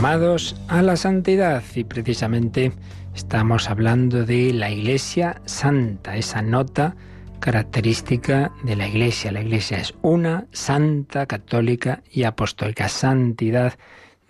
Llamados 0.01 0.57
a 0.69 0.81
la 0.81 0.97
santidad 0.97 1.63
y 1.75 1.85
precisamente 1.85 2.73
estamos 3.15 3.69
hablando 3.69 4.25
de 4.25 4.51
la 4.55 4.71
Iglesia 4.71 5.43
Santa, 5.45 6.17
esa 6.17 6.41
nota 6.41 6.97
característica 7.39 8.51
de 8.63 8.77
la 8.77 8.89
Iglesia. 8.89 9.31
La 9.31 9.43
Iglesia 9.43 9.77
es 9.77 9.93
una, 10.01 10.47
santa, 10.53 11.27
católica 11.27 12.03
y 12.11 12.23
apostólica, 12.23 12.89
santidad 12.89 13.75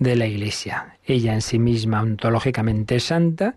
de 0.00 0.16
la 0.16 0.26
Iglesia. 0.26 0.98
Ella 1.04 1.34
en 1.34 1.40
sí 1.40 1.60
misma 1.60 2.02
ontológicamente 2.02 2.98
santa, 2.98 3.54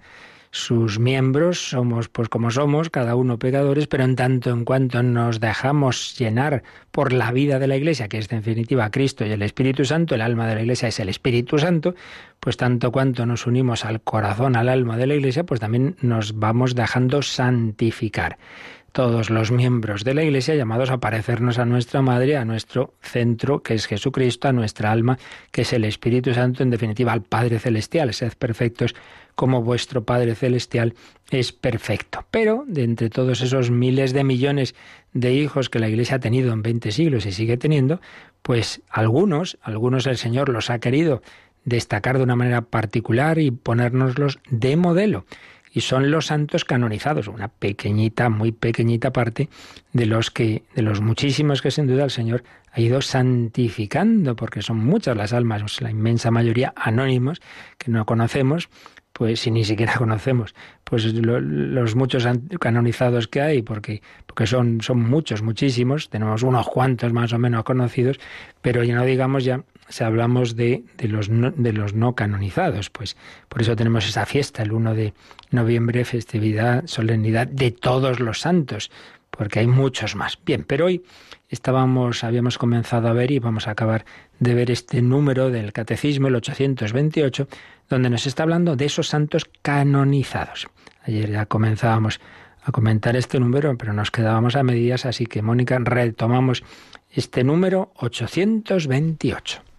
sus 0.53 0.99
miembros 0.99 1.69
somos 1.69 2.09
pues 2.09 2.29
como 2.29 2.51
somos, 2.51 2.91
cada 2.91 3.15
uno 3.15 3.39
pecadores, 3.39 3.87
pero 3.87 4.03
en 4.03 4.15
tanto 4.15 4.51
en 4.51 4.65
cuanto 4.65 5.01
nos 5.01 5.39
dejamos 5.39 6.15
llenar 6.15 6.61
por 6.91 7.11
la 7.11 7.31
vida 7.31 7.57
de 7.57 7.65
la 7.65 7.75
Iglesia, 7.75 8.07
que 8.07 8.19
es 8.19 8.31
en 8.31 8.37
definitiva 8.37 8.91
Cristo 8.91 9.25
y 9.25 9.31
el 9.31 9.41
Espíritu 9.41 9.83
Santo, 9.83 10.13
el 10.13 10.21
alma 10.21 10.47
de 10.47 10.53
la 10.53 10.61
Iglesia 10.61 10.89
es 10.89 10.99
el 10.99 11.09
Espíritu 11.09 11.57
Santo, 11.57 11.95
pues 12.39 12.55
tanto 12.55 12.91
cuanto 12.91 13.25
nos 13.25 13.47
unimos 13.47 13.83
al 13.83 14.01
corazón, 14.01 14.55
al 14.55 14.69
alma 14.69 14.95
de 14.95 15.07
la 15.07 15.15
Iglesia, 15.15 15.43
pues 15.43 15.59
también 15.59 15.95
nos 16.01 16.37
vamos 16.37 16.75
dejando 16.75 17.23
santificar 17.23 18.37
todos 18.93 19.31
los 19.31 19.51
miembros 19.51 20.03
de 20.03 20.13
la 20.13 20.23
Iglesia 20.23 20.53
llamados 20.55 20.91
a 20.91 20.99
parecernos 20.99 21.57
a 21.57 21.65
nuestra 21.65 22.03
Madre, 22.03 22.37
a 22.37 22.45
nuestro 22.45 22.93
centro, 23.01 23.63
que 23.63 23.73
es 23.73 23.87
Jesucristo, 23.87 24.47
a 24.47 24.53
nuestra 24.53 24.91
alma, 24.91 25.17
que 25.51 25.63
es 25.63 25.73
el 25.73 25.83
Espíritu 25.83 26.31
Santo, 26.33 26.61
en 26.61 26.69
definitiva 26.69 27.11
al 27.11 27.23
Padre 27.23 27.57
Celestial. 27.57 28.13
Sed 28.13 28.33
perfectos 28.37 28.93
como 29.33 29.63
vuestro 29.63 30.03
Padre 30.05 30.35
Celestial 30.35 30.93
es 31.31 31.51
perfecto. 31.51 32.23
Pero 32.29 32.65
de 32.67 32.83
entre 32.83 33.09
todos 33.09 33.41
esos 33.41 33.71
miles 33.71 34.13
de 34.13 34.23
millones 34.23 34.75
de 35.11 35.33
hijos 35.33 35.71
que 35.71 35.79
la 35.79 35.89
Iglesia 35.89 36.17
ha 36.17 36.19
tenido 36.19 36.53
en 36.53 36.61
20 36.61 36.91
siglos 36.91 37.25
y 37.25 37.31
sigue 37.31 37.57
teniendo, 37.57 37.99
pues 38.43 38.83
algunos, 38.89 39.57
algunos 39.63 40.05
el 40.05 40.17
Señor 40.17 40.49
los 40.49 40.69
ha 40.69 40.77
querido 40.77 41.23
destacar 41.65 42.17
de 42.17 42.25
una 42.25 42.35
manera 42.35 42.61
particular 42.61 43.39
y 43.39 43.49
ponérnoslos 43.49 44.39
de 44.51 44.75
modelo 44.75 45.25
y 45.73 45.81
son 45.81 46.11
los 46.11 46.27
santos 46.27 46.65
canonizados, 46.65 47.27
una 47.27 47.47
pequeñita, 47.47 48.29
muy 48.29 48.51
pequeñita 48.51 49.11
parte 49.11 49.49
de 49.91 50.05
los 50.05 50.29
que 50.29 50.63
de 50.75 50.83
los 50.83 51.01
muchísimos 51.01 51.61
que 51.61 51.71
sin 51.71 51.87
duda 51.87 52.03
el 52.03 52.11
Señor 52.11 52.43
ha 52.71 52.79
ido 52.79 53.01
santificando, 53.01 54.35
porque 54.35 54.61
son 54.61 54.77
muchas 54.77 55.17
las 55.17 55.33
almas, 55.33 55.81
la 55.81 55.91
inmensa 55.91 56.31
mayoría 56.31 56.73
anónimos 56.75 57.41
que 57.77 57.91
no 57.91 58.05
conocemos, 58.05 58.69
pues 59.13 59.41
si 59.41 59.51
ni 59.51 59.63
siquiera 59.63 59.93
conocemos 59.97 60.53
pues 60.83 61.05
los 61.05 61.95
muchos 61.95 62.27
canonizados 62.59 63.27
que 63.27 63.41
hay, 63.41 63.63
porque, 63.63 64.03
porque 64.27 64.45
son, 64.45 64.81
son 64.81 64.99
muchos, 65.01 65.41
muchísimos, 65.41 66.09
tenemos 66.09 66.43
unos 66.43 66.67
cuantos 66.67 67.11
más 67.13 67.33
o 67.33 67.39
menos 67.39 67.63
conocidos, 67.63 68.19
pero 68.61 68.83
ya 68.83 68.93
no 68.93 69.03
digamos 69.03 69.43
ya 69.43 69.63
si 69.93 70.03
hablamos 70.03 70.55
de, 70.55 70.83
de, 70.97 71.07
los 71.07 71.29
no, 71.29 71.51
de 71.51 71.71
los 71.71 71.93
no 71.93 72.15
canonizados, 72.15 72.89
pues 72.89 73.15
por 73.47 73.61
eso 73.61 73.75
tenemos 73.75 74.07
esa 74.07 74.25
fiesta 74.25 74.63
el 74.63 74.71
1 74.71 74.95
de 74.95 75.13
noviembre, 75.51 76.03
festividad, 76.03 76.87
solemnidad 76.87 77.45
de 77.45 77.69
todos 77.69 78.19
los 78.19 78.39
santos, 78.39 78.89
porque 79.29 79.59
hay 79.59 79.67
muchos 79.67 80.15
más. 80.15 80.39
Bien, 80.43 80.63
pero 80.67 80.85
hoy 80.85 81.03
estábamos, 81.47 82.23
habíamos 82.23 82.57
comenzado 82.57 83.07
a 83.07 83.13
ver 83.13 83.29
y 83.29 83.37
vamos 83.37 83.67
a 83.67 83.71
acabar 83.71 84.03
de 84.39 84.55
ver 84.55 84.71
este 84.71 85.03
número 85.03 85.51
del 85.51 85.73
Catecismo, 85.73 86.27
el 86.27 86.37
828, 86.37 87.47
donde 87.87 88.09
nos 88.09 88.25
está 88.25 88.41
hablando 88.41 88.75
de 88.75 88.85
esos 88.85 89.09
santos 89.09 89.47
canonizados. 89.61 90.69
Ayer 91.03 91.29
ya 91.29 91.45
comenzábamos 91.45 92.19
a 92.63 92.71
comentar 92.71 93.15
este 93.15 93.39
número, 93.39 93.77
pero 93.77 93.93
nos 93.93 94.09
quedábamos 94.09 94.55
a 94.55 94.63
medias, 94.63 95.05
así 95.05 95.27
que 95.27 95.43
Mónica, 95.43 95.77
retomamos 95.77 96.63
este 97.11 97.43
número 97.43 97.91
828. 97.97 99.72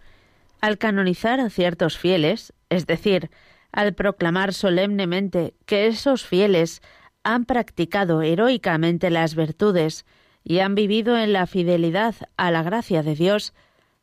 Al 0.65 0.79
canonizar 0.79 1.39
a 1.39 1.51
ciertos 1.51 1.95
fieles, 1.95 2.51
es 2.69 2.87
decir, 2.87 3.29
al 3.71 3.93
proclamar 3.93 4.51
solemnemente 4.51 5.53
que 5.67 5.85
esos 5.85 6.25
fieles 6.25 6.81
han 7.21 7.45
practicado 7.45 8.23
heroicamente 8.23 9.11
las 9.11 9.35
virtudes 9.35 10.07
y 10.43 10.61
han 10.61 10.73
vivido 10.73 11.19
en 11.19 11.33
la 11.33 11.45
fidelidad 11.45 12.15
a 12.35 12.49
la 12.49 12.63
gracia 12.63 13.03
de 13.03 13.13
Dios, 13.13 13.53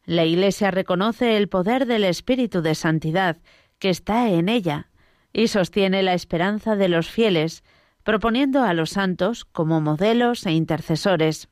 la 0.04 0.24
Iglesia 0.24 0.70
reconoce 0.70 1.36
el 1.36 1.48
poder 1.48 1.84
del 1.84 2.04
Espíritu 2.04 2.62
de 2.62 2.76
Santidad 2.76 3.38
que 3.80 3.90
está 3.90 4.30
en 4.30 4.48
ella 4.48 4.88
y 5.32 5.48
sostiene 5.48 6.04
la 6.04 6.14
esperanza 6.14 6.76
de 6.76 6.88
los 6.88 7.10
fieles, 7.10 7.64
proponiendo 8.04 8.62
a 8.62 8.72
los 8.72 8.90
santos 8.90 9.44
como 9.44 9.80
modelos 9.80 10.46
e 10.46 10.52
intercesores. 10.52 11.48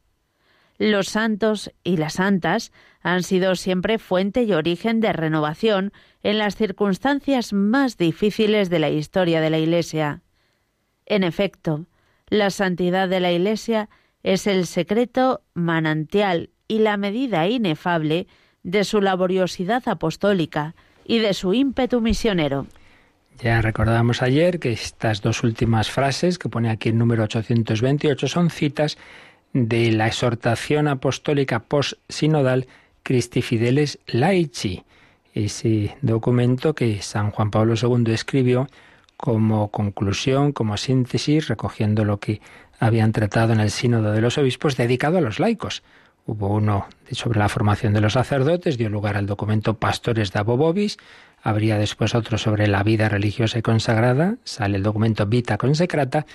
Los 0.80 1.08
santos 1.08 1.70
y 1.84 1.98
las 1.98 2.14
santas 2.14 2.72
han 3.02 3.22
sido 3.22 3.54
siempre 3.54 3.98
fuente 3.98 4.44
y 4.44 4.54
origen 4.54 5.00
de 5.00 5.12
renovación 5.12 5.92
en 6.22 6.38
las 6.38 6.56
circunstancias 6.56 7.52
más 7.52 7.98
difíciles 7.98 8.70
de 8.70 8.78
la 8.78 8.88
historia 8.88 9.42
de 9.42 9.50
la 9.50 9.58
Iglesia. 9.58 10.22
En 11.04 11.22
efecto, 11.22 11.84
la 12.30 12.48
santidad 12.48 13.10
de 13.10 13.20
la 13.20 13.30
Iglesia 13.30 13.90
es 14.22 14.46
el 14.46 14.66
secreto 14.66 15.42
manantial 15.52 16.48
y 16.66 16.78
la 16.78 16.96
medida 16.96 17.46
inefable 17.46 18.26
de 18.62 18.84
su 18.84 19.02
laboriosidad 19.02 19.86
apostólica 19.86 20.74
y 21.04 21.18
de 21.18 21.34
su 21.34 21.52
ímpetu 21.52 22.00
misionero. 22.00 22.66
Ya 23.42 23.60
recordábamos 23.60 24.22
ayer 24.22 24.58
que 24.58 24.72
estas 24.72 25.20
dos 25.20 25.42
últimas 25.44 25.90
frases 25.90 26.38
que 26.38 26.48
pone 26.48 26.70
aquí 26.70 26.88
el 26.88 26.98
número 26.98 27.24
828 27.24 28.28
son 28.28 28.48
citas 28.48 28.96
de 29.52 29.90
la 29.92 30.06
exhortación 30.06 30.88
apostólica 30.88 31.60
post-sinodal 31.60 32.66
Christi 33.02 33.42
Fideles 33.42 33.98
Laici, 34.06 34.84
ese 35.34 35.96
documento 36.02 36.74
que 36.74 37.02
San 37.02 37.30
Juan 37.30 37.50
Pablo 37.50 37.74
II 37.80 38.12
escribió 38.12 38.68
como 39.16 39.70
conclusión, 39.70 40.52
como 40.52 40.76
síntesis, 40.76 41.48
recogiendo 41.48 42.04
lo 42.04 42.18
que 42.18 42.40
habían 42.78 43.12
tratado 43.12 43.52
en 43.52 43.60
el 43.60 43.70
Sínodo 43.70 44.12
de 44.12 44.20
los 44.20 44.38
Obispos, 44.38 44.76
dedicado 44.76 45.18
a 45.18 45.20
los 45.20 45.38
laicos. 45.38 45.82
Hubo 46.26 46.48
uno 46.48 46.86
sobre 47.10 47.38
la 47.38 47.48
formación 47.48 47.92
de 47.92 48.00
los 48.00 48.14
sacerdotes, 48.14 48.78
dio 48.78 48.88
lugar 48.88 49.16
al 49.16 49.26
documento 49.26 49.78
Pastores 49.78 50.32
de 50.32 50.38
Abobobis, 50.38 50.96
habría 51.42 51.76
después 51.78 52.14
otro 52.14 52.38
sobre 52.38 52.66
la 52.66 52.82
vida 52.82 53.08
religiosa 53.08 53.58
y 53.58 53.62
consagrada, 53.62 54.36
sale 54.44 54.76
el 54.76 54.82
documento 54.82 55.26
Vita 55.26 55.58
Consecrata, 55.58 56.26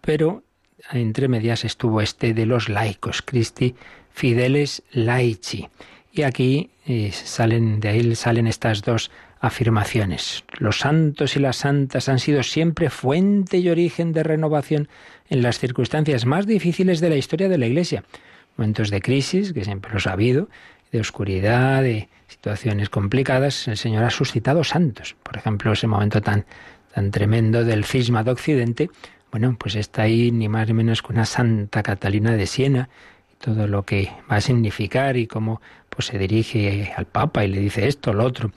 pero 0.00 0.42
entre 0.92 1.28
medias 1.28 1.64
estuvo 1.64 2.00
este 2.00 2.34
de 2.34 2.46
los 2.46 2.68
laicos, 2.68 3.22
Christi 3.22 3.74
Fideles 4.12 4.82
Laici. 4.92 5.68
Y 6.12 6.22
aquí 6.22 6.70
eh, 6.86 7.10
salen, 7.12 7.80
de 7.80 7.88
ahí 7.88 8.14
salen 8.14 8.46
estas 8.46 8.82
dos 8.82 9.10
afirmaciones. 9.40 10.44
Los 10.58 10.78
santos 10.78 11.36
y 11.36 11.40
las 11.40 11.56
santas 11.56 12.08
han 12.08 12.18
sido 12.18 12.42
siempre 12.42 12.88
fuente 12.88 13.58
y 13.58 13.68
origen 13.68 14.12
de 14.12 14.22
renovación 14.22 14.88
en 15.28 15.42
las 15.42 15.58
circunstancias 15.58 16.24
más 16.24 16.46
difíciles 16.46 17.00
de 17.00 17.10
la 17.10 17.16
historia 17.16 17.48
de 17.48 17.58
la 17.58 17.66
Iglesia. 17.66 18.04
Momentos 18.56 18.90
de 18.90 19.00
crisis, 19.00 19.52
que 19.52 19.64
siempre 19.64 19.92
los 19.92 20.06
ha 20.06 20.12
habido, 20.12 20.48
de 20.92 21.00
oscuridad, 21.00 21.82
de 21.82 22.08
situaciones 22.28 22.88
complicadas, 22.88 23.66
el 23.68 23.76
Señor 23.76 24.04
ha 24.04 24.10
suscitado 24.10 24.62
santos. 24.64 25.16
Por 25.22 25.36
ejemplo, 25.36 25.72
ese 25.72 25.88
momento 25.88 26.22
tan, 26.22 26.46
tan 26.94 27.10
tremendo 27.10 27.64
del 27.64 27.84
cisma 27.84 28.22
de 28.22 28.30
Occidente, 28.30 28.90
bueno, 29.34 29.56
pues 29.58 29.74
está 29.74 30.02
ahí 30.02 30.30
ni 30.30 30.48
más 30.48 30.68
ni 30.68 30.74
menos 30.74 31.02
que 31.02 31.12
una 31.12 31.24
Santa 31.24 31.82
Catalina 31.82 32.36
de 32.36 32.46
Siena, 32.46 32.88
todo 33.40 33.66
lo 33.66 33.82
que 33.82 34.12
va 34.30 34.36
a 34.36 34.40
significar 34.40 35.16
y 35.16 35.26
cómo 35.26 35.60
pues 35.88 36.06
se 36.06 36.18
dirige 36.18 36.92
al 36.96 37.06
Papa 37.06 37.44
y 37.44 37.48
le 37.48 37.58
dice 37.58 37.88
esto, 37.88 38.12
lo 38.12 38.22
otro. 38.22 38.52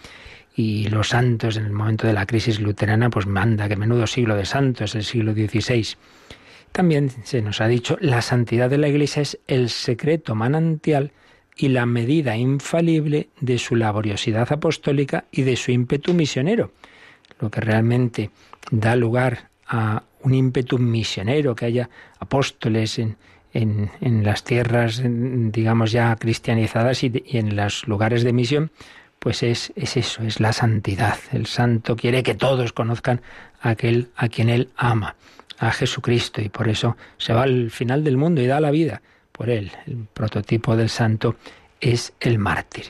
Y 0.55 0.87
los 0.89 1.09
santos 1.09 1.57
en 1.57 1.65
el 1.65 1.71
momento 1.71 2.05
de 2.05 2.13
la 2.13 2.27
crisis 2.27 2.59
luterana, 2.59 3.09
pues 3.09 3.25
manda 3.25 3.67
que 3.67 3.75
menudo 3.75 4.05
siglo 4.05 4.35
de 4.35 4.45
santos, 4.45 4.93
el 4.93 5.03
siglo 5.03 5.33
XVI. 5.33 5.95
También 6.71 7.09
se 7.23 7.41
nos 7.41 7.59
ha 7.59 7.67
dicho, 7.67 7.97
la 7.99 8.21
santidad 8.21 8.69
de 8.69 8.77
la 8.77 8.87
Iglesia 8.87 9.23
es 9.23 9.39
el 9.47 9.69
secreto 9.69 10.35
manantial 10.35 11.11
y 11.55 11.69
la 11.69 11.87
medida 11.87 12.37
infalible 12.37 13.29
de 13.41 13.57
su 13.57 13.75
laboriosidad 13.75 14.51
apostólica 14.51 15.25
y 15.31 15.41
de 15.41 15.55
su 15.55 15.71
ímpetu 15.71 16.13
misionero. 16.13 16.71
Lo 17.39 17.49
que 17.49 17.61
realmente 17.61 18.29
da 18.69 18.95
lugar 18.95 19.49
a 19.67 20.03
un 20.21 20.33
ímpetu 20.33 20.77
misionero, 20.77 21.55
que 21.55 21.65
haya 21.65 21.89
apóstoles 22.19 22.99
en, 22.99 23.17
en, 23.53 24.23
las 24.23 24.43
tierras, 24.43 25.01
digamos, 25.03 25.91
ya 25.91 26.15
cristianizadas 26.15 27.03
y, 27.03 27.23
en 27.25 27.55
los 27.55 27.87
lugares 27.87 28.23
de 28.23 28.33
misión, 28.33 28.71
pues 29.19 29.43
es, 29.43 29.73
es, 29.75 29.97
eso, 29.97 30.23
es 30.23 30.39
la 30.39 30.53
santidad. 30.53 31.17
El 31.31 31.47
santo 31.47 31.95
quiere 31.95 32.23
que 32.23 32.35
todos 32.35 32.73
conozcan 32.73 33.21
a 33.61 33.69
aquel 33.69 34.09
a 34.15 34.29
quien 34.29 34.49
él 34.49 34.69
ama, 34.77 35.15
a 35.57 35.71
Jesucristo, 35.71 36.41
y 36.41 36.49
por 36.49 36.69
eso 36.69 36.97
se 37.17 37.33
va 37.33 37.43
al 37.43 37.71
final 37.71 38.03
del 38.03 38.17
mundo 38.17 38.41
y 38.41 38.47
da 38.47 38.59
la 38.59 38.71
vida 38.71 39.01
por 39.31 39.49
él. 39.49 39.71
El 39.85 40.07
prototipo 40.13 40.75
del 40.75 40.89
santo 40.89 41.35
es 41.79 42.13
el 42.19 42.37
mártir. 42.37 42.85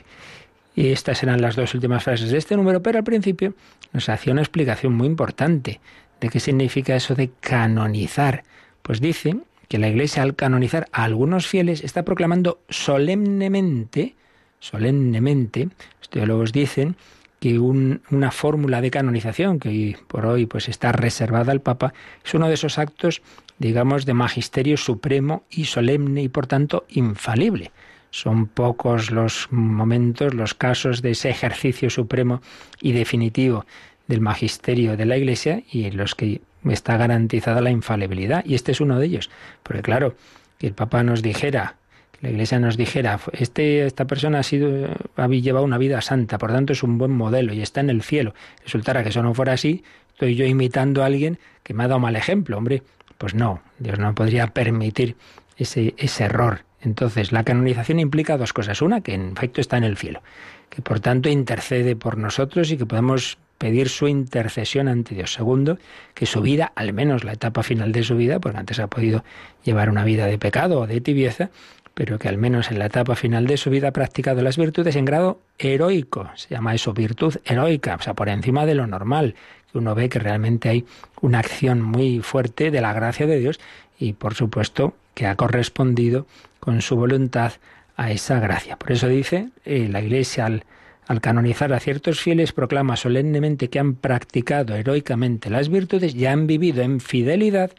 Y 0.74 0.92
estas 0.92 1.22
eran 1.22 1.40
las 1.40 1.56
dos 1.56 1.74
últimas 1.74 2.04
frases 2.04 2.30
de 2.30 2.38
este 2.38 2.56
número, 2.56 2.82
pero 2.82 2.98
al 2.98 3.04
principio 3.04 3.54
nos 3.92 4.08
hacía 4.08 4.32
una 4.32 4.42
explicación 4.42 4.94
muy 4.94 5.06
importante 5.06 5.80
¿De 6.20 6.28
qué 6.28 6.40
significa 6.40 6.96
eso 6.96 7.14
de 7.14 7.30
canonizar? 7.40 8.42
Pues 8.82 9.00
dice 9.00 9.36
que 9.68 9.78
la 9.78 9.88
Iglesia 9.88 10.22
al 10.22 10.34
canonizar 10.34 10.88
a 10.92 11.04
algunos 11.04 11.46
fieles 11.46 11.84
está 11.84 12.04
proclamando 12.04 12.60
solemnemente, 12.68 14.16
solemnemente, 14.58 15.68
los 16.00 16.10
teólogos 16.10 16.52
dicen 16.52 16.96
que 17.38 17.58
una 17.60 18.30
fórmula 18.32 18.80
de 18.80 18.90
canonización 18.90 19.60
que 19.60 19.68
hoy 19.68 19.96
por 20.08 20.26
hoy 20.26 20.46
pues 20.46 20.68
está 20.68 20.90
reservada 20.90 21.52
al 21.52 21.60
Papa 21.60 21.94
es 22.24 22.34
uno 22.34 22.48
de 22.48 22.54
esos 22.54 22.78
actos, 22.78 23.22
digamos, 23.58 24.06
de 24.06 24.14
magisterio 24.14 24.76
supremo 24.76 25.44
y 25.50 25.66
solemne 25.66 26.22
y 26.22 26.28
por 26.28 26.48
tanto 26.48 26.84
infalible. 26.88 27.70
Son 28.10 28.46
pocos 28.46 29.10
los 29.10 29.48
momentos, 29.52 30.34
los 30.34 30.54
casos 30.54 31.02
de 31.02 31.10
ese 31.10 31.28
ejercicio 31.28 31.90
supremo 31.90 32.40
y 32.80 32.92
definitivo 32.92 33.66
del 34.08 34.20
magisterio 34.20 34.96
de 34.96 35.06
la 35.06 35.16
Iglesia 35.16 35.62
y 35.70 35.84
en 35.84 35.96
los 35.96 36.14
que 36.14 36.40
está 36.68 36.96
garantizada 36.96 37.60
la 37.60 37.70
infalibilidad. 37.70 38.44
Y 38.44 38.54
este 38.54 38.72
es 38.72 38.80
uno 38.80 38.98
de 38.98 39.06
ellos. 39.06 39.30
Porque 39.62 39.82
claro, 39.82 40.16
que 40.58 40.66
el 40.66 40.72
Papa 40.72 41.02
nos 41.02 41.22
dijera, 41.22 41.76
que 42.12 42.26
la 42.26 42.30
Iglesia 42.30 42.58
nos 42.58 42.76
dijera, 42.76 43.20
este, 43.32 43.86
esta 43.86 44.06
persona 44.06 44.40
ha 44.40 44.42
sido, 44.42 44.88
ha 45.16 45.28
llevado 45.28 45.64
una 45.64 45.78
vida 45.78 46.00
santa, 46.00 46.38
por 46.38 46.50
tanto 46.50 46.72
es 46.72 46.82
un 46.82 46.98
buen 46.98 47.12
modelo 47.12 47.52
y 47.52 47.62
está 47.62 47.80
en 47.80 47.90
el 47.90 48.02
cielo. 48.02 48.34
Resultara 48.64 49.02
que 49.02 49.10
eso 49.10 49.22
no 49.22 49.34
fuera 49.34 49.52
así, 49.52 49.84
estoy 50.12 50.34
yo 50.34 50.44
imitando 50.46 51.02
a 51.02 51.06
alguien 51.06 51.38
que 51.62 51.74
me 51.74 51.84
ha 51.84 51.88
dado 51.88 52.00
mal 52.00 52.16
ejemplo, 52.16 52.58
hombre. 52.58 52.82
Pues 53.18 53.34
no, 53.34 53.60
Dios 53.78 53.98
no 53.98 54.14
podría 54.14 54.48
permitir 54.48 55.16
ese, 55.56 55.94
ese 55.98 56.24
error. 56.24 56.64
Entonces, 56.80 57.32
la 57.32 57.42
canonización 57.42 57.98
implica 57.98 58.36
dos 58.36 58.52
cosas. 58.52 58.80
Una, 58.80 59.00
que 59.00 59.14
en 59.14 59.32
efecto 59.32 59.60
está 59.60 59.76
en 59.76 59.82
el 59.82 59.96
cielo, 59.96 60.22
que 60.70 60.82
por 60.82 61.00
tanto 61.00 61.28
intercede 61.28 61.96
por 61.96 62.16
nosotros 62.16 62.70
y 62.70 62.76
que 62.76 62.86
podemos 62.86 63.38
pedir 63.58 63.88
su 63.88 64.08
intercesión 64.08 64.88
ante 64.88 65.14
Dios. 65.14 65.32
Segundo, 65.32 65.78
que 66.14 66.26
su 66.26 66.40
vida, 66.40 66.72
al 66.76 66.92
menos 66.92 67.24
la 67.24 67.32
etapa 67.32 67.62
final 67.62 67.92
de 67.92 68.04
su 68.04 68.16
vida, 68.16 68.38
porque 68.38 68.58
antes 68.58 68.78
ha 68.78 68.86
podido 68.86 69.24
llevar 69.64 69.90
una 69.90 70.04
vida 70.04 70.26
de 70.26 70.38
pecado 70.38 70.80
o 70.80 70.86
de 70.86 71.00
tibieza, 71.00 71.50
pero 71.94 72.20
que 72.20 72.28
al 72.28 72.38
menos 72.38 72.70
en 72.70 72.78
la 72.78 72.86
etapa 72.86 73.16
final 73.16 73.48
de 73.48 73.56
su 73.56 73.70
vida 73.70 73.88
ha 73.88 73.92
practicado 73.92 74.40
las 74.40 74.56
virtudes 74.56 74.94
en 74.94 75.04
grado 75.04 75.40
heroico. 75.58 76.30
Se 76.36 76.54
llama 76.54 76.74
eso 76.74 76.92
virtud 76.92 77.34
heroica, 77.44 77.96
o 77.96 78.02
sea, 78.02 78.14
por 78.14 78.28
encima 78.28 78.66
de 78.66 78.76
lo 78.76 78.86
normal. 78.86 79.34
Uno 79.74 79.96
ve 79.96 80.08
que 80.08 80.20
realmente 80.20 80.68
hay 80.68 80.86
una 81.20 81.40
acción 81.40 81.82
muy 81.82 82.20
fuerte 82.20 82.70
de 82.70 82.80
la 82.80 82.92
gracia 82.92 83.26
de 83.26 83.40
Dios 83.40 83.58
y, 83.98 84.12
por 84.12 84.34
supuesto, 84.34 84.94
que 85.14 85.26
ha 85.26 85.34
correspondido 85.34 86.26
con 86.60 86.82
su 86.82 86.94
voluntad 86.94 87.54
a 87.96 88.12
esa 88.12 88.38
gracia. 88.38 88.76
Por 88.76 88.92
eso 88.92 89.08
dice 89.08 89.48
eh, 89.64 89.88
la 89.90 90.00
Iglesia 90.00 90.46
al, 90.46 90.62
al 91.08 91.22
canonizar 91.22 91.72
a 91.72 91.80
ciertos 91.80 92.20
fieles 92.20 92.52
proclama 92.52 92.94
solemnemente 92.96 93.70
que 93.70 93.78
han 93.78 93.94
practicado 93.94 94.76
heroicamente 94.76 95.48
las 95.48 95.70
virtudes 95.70 96.14
y 96.14 96.26
han 96.26 96.46
vivido 96.46 96.82
en 96.82 97.00
fidelidad 97.00 97.72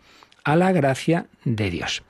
a 0.44 0.56
la 0.56 0.72
gracia 0.72 1.28
de 1.46 1.70
Dios. 1.70 2.02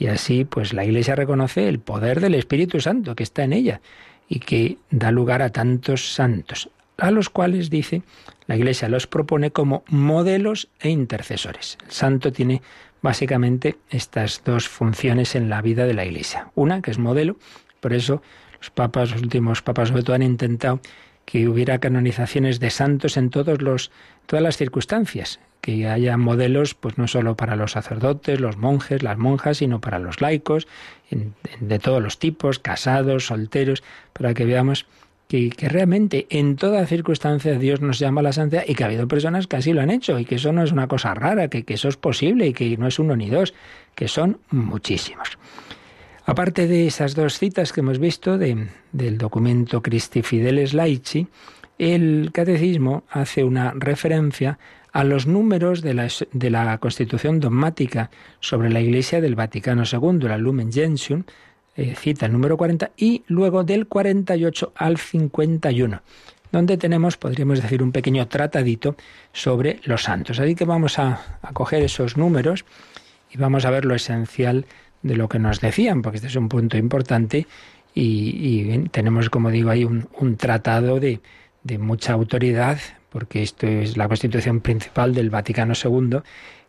Y 0.00 0.08
así, 0.08 0.44
pues 0.44 0.72
la 0.72 0.84
Iglesia 0.84 1.14
reconoce 1.14 1.68
el 1.68 1.78
poder 1.78 2.20
del 2.20 2.34
Espíritu 2.34 2.80
Santo 2.80 3.14
que 3.14 3.22
está 3.22 3.44
en 3.44 3.52
ella 3.52 3.80
y 4.28 4.40
que 4.40 4.78
da 4.90 5.12
lugar 5.12 5.42
a 5.42 5.50
tantos 5.50 6.12
santos, 6.12 6.70
a 6.96 7.12
los 7.12 7.30
cuales, 7.30 7.70
dice, 7.70 8.02
la 8.48 8.56
Iglesia 8.56 8.88
los 8.88 9.06
propone 9.06 9.52
como 9.52 9.84
modelos 9.86 10.68
e 10.80 10.90
intercesores. 10.90 11.78
El 11.84 11.92
santo 11.92 12.32
tiene 12.32 12.62
básicamente 13.00 13.76
estas 13.90 14.42
dos 14.44 14.68
funciones 14.68 15.36
en 15.36 15.48
la 15.48 15.62
vida 15.62 15.86
de 15.86 15.94
la 15.94 16.04
Iglesia. 16.04 16.50
Una, 16.56 16.82
que 16.82 16.90
es 16.90 16.98
modelo, 16.98 17.36
por 17.78 17.92
eso 17.92 18.22
los 18.60 18.70
papas, 18.70 19.10
los 19.12 19.22
últimos 19.22 19.62
papas 19.62 19.88
sobre 19.88 20.02
todo, 20.02 20.16
han 20.16 20.22
intentado 20.22 20.80
que 21.24 21.48
hubiera 21.48 21.78
canonizaciones 21.78 22.58
de 22.58 22.70
santos 22.70 23.16
en 23.16 23.30
todos 23.30 23.60
los, 23.60 23.90
todas 24.26 24.42
las 24.42 24.56
circunstancias, 24.56 25.40
que 25.60 25.86
haya 25.86 26.16
modelos, 26.16 26.74
pues 26.74 26.96
no 26.96 27.06
solo 27.06 27.36
para 27.36 27.56
los 27.56 27.72
sacerdotes, 27.72 28.40
los 28.40 28.56
monjes, 28.56 29.02
las 29.02 29.18
monjas, 29.18 29.58
sino 29.58 29.80
para 29.80 29.98
los 29.98 30.22
laicos, 30.22 30.66
de 31.60 31.78
todos 31.78 32.02
los 32.02 32.18
tipos, 32.18 32.58
casados, 32.58 33.26
solteros, 33.26 33.82
para 34.14 34.32
que 34.32 34.46
veamos 34.46 34.86
que, 35.28 35.52
realmente 35.60 36.26
en 36.30 36.56
todas 36.56 36.88
circunstancias 36.88 37.60
Dios 37.60 37.82
nos 37.82 37.98
llama 37.98 38.20
a 38.20 38.24
la 38.24 38.32
santidad 38.32 38.64
y 38.66 38.74
que 38.74 38.84
ha 38.84 38.86
habido 38.86 39.06
personas 39.06 39.46
que 39.46 39.56
así 39.56 39.74
lo 39.74 39.82
han 39.82 39.90
hecho 39.90 40.18
y 40.18 40.24
que 40.24 40.36
eso 40.36 40.52
no 40.52 40.62
es 40.62 40.72
una 40.72 40.88
cosa 40.88 41.12
rara, 41.12 41.48
que, 41.48 41.64
que 41.64 41.74
eso 41.74 41.88
es 41.88 41.96
posible 41.96 42.46
y 42.46 42.52
que 42.54 42.76
no 42.78 42.86
es 42.86 42.98
uno 42.98 43.14
ni 43.14 43.28
dos, 43.28 43.52
que 43.94 44.08
son 44.08 44.40
muchísimos. 44.50 45.38
Aparte 46.28 46.66
de 46.66 46.86
esas 46.86 47.14
dos 47.14 47.38
citas 47.38 47.72
que 47.72 47.80
hemos 47.80 47.98
visto 47.98 48.36
de, 48.36 48.68
del 48.92 49.16
documento 49.16 49.80
Christi 49.80 50.20
Fideles 50.20 50.74
Laici, 50.74 51.26
el 51.78 52.32
catecismo 52.34 53.04
hace 53.08 53.44
una 53.44 53.72
referencia 53.74 54.58
a 54.92 55.04
los 55.04 55.26
números 55.26 55.80
de 55.80 55.94
la, 56.50 56.78
Constitución 56.80 57.40
dogmática 57.40 58.10
sobre 58.40 58.68
la 58.68 58.82
Iglesia 58.82 59.22
del 59.22 59.36
Vaticano 59.36 59.84
II, 59.90 60.28
la 60.28 60.36
Lumen 60.36 60.70
Gentium, 60.70 61.24
eh, 61.74 61.94
cita 61.94 62.26
el 62.26 62.32
número 62.32 62.58
40, 62.58 62.90
y 62.98 63.22
luego 63.28 63.64
del 63.64 63.86
48 63.86 64.74
al 64.76 64.98
51, 64.98 66.02
donde 66.52 66.76
tenemos, 66.76 67.16
podríamos 67.16 67.62
decir, 67.62 67.82
un 67.82 67.90
pequeño 67.90 68.28
tratadito 68.28 68.96
sobre 69.32 69.80
los 69.84 70.02
santos. 70.02 70.38
Así 70.40 70.54
que 70.54 70.66
vamos 70.66 70.98
a, 70.98 71.38
coger 71.54 71.84
esos 71.84 72.18
números 72.18 72.66
y 73.30 73.38
vamos 73.38 73.64
a 73.64 73.70
ver 73.70 73.86
lo 73.86 73.94
esencial 73.94 74.66
de 75.08 75.16
lo 75.16 75.28
que 75.28 75.38
nos 75.38 75.60
decían, 75.60 76.02
porque 76.02 76.16
este 76.16 76.28
es 76.28 76.36
un 76.36 76.48
punto 76.48 76.76
importante 76.76 77.46
y, 77.94 78.88
tenemos, 78.90 79.28
como 79.28 79.50
digo, 79.50 79.70
ahí 79.70 79.84
un, 79.84 80.36
tratado 80.36 81.00
de, 81.00 81.20
de, 81.64 81.78
mucha 81.78 82.12
autoridad, 82.12 82.78
porque 83.10 83.42
esto 83.42 83.66
es 83.66 83.96
la 83.96 84.06
constitución 84.06 84.60
principal 84.60 85.14
del 85.14 85.30
Vaticano 85.30 85.72
II, 85.74 86.18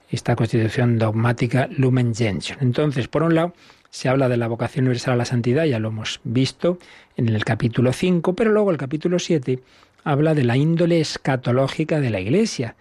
esta 0.10 0.36
constitución 0.36 0.97
dogmática 0.97 1.69
Lumen 1.78 2.15
Gentium. 2.15 2.58
Entonces, 2.62 3.08
por 3.08 3.21
un 3.21 3.36
lado, 3.36 3.54
se 3.91 4.10
habla 4.10 4.30
de 4.30 4.38
la 4.38 4.47
vocación 4.47 4.86
universal 4.86 5.13
a 5.13 5.17
la 5.17 5.25
santidad, 5.25 5.65
ya 5.65 5.80
lo 5.80 5.89
hemos 5.89 6.19
visto 6.23 6.80
en 7.17 7.30
el 7.30 7.43
capítulo 7.45 7.93
5, 7.93 8.34
pero 8.34 8.52
luego 8.52 8.71
el 8.71 8.78
capítulo 8.78 9.19
7 9.19 9.60
habla 10.04 10.34
de 10.34 10.43
la 10.43 10.58
índole 10.58 10.99
escatológica 10.99 11.99
de 11.99 12.10
la 12.10 12.19
Iglesia, 12.19 12.75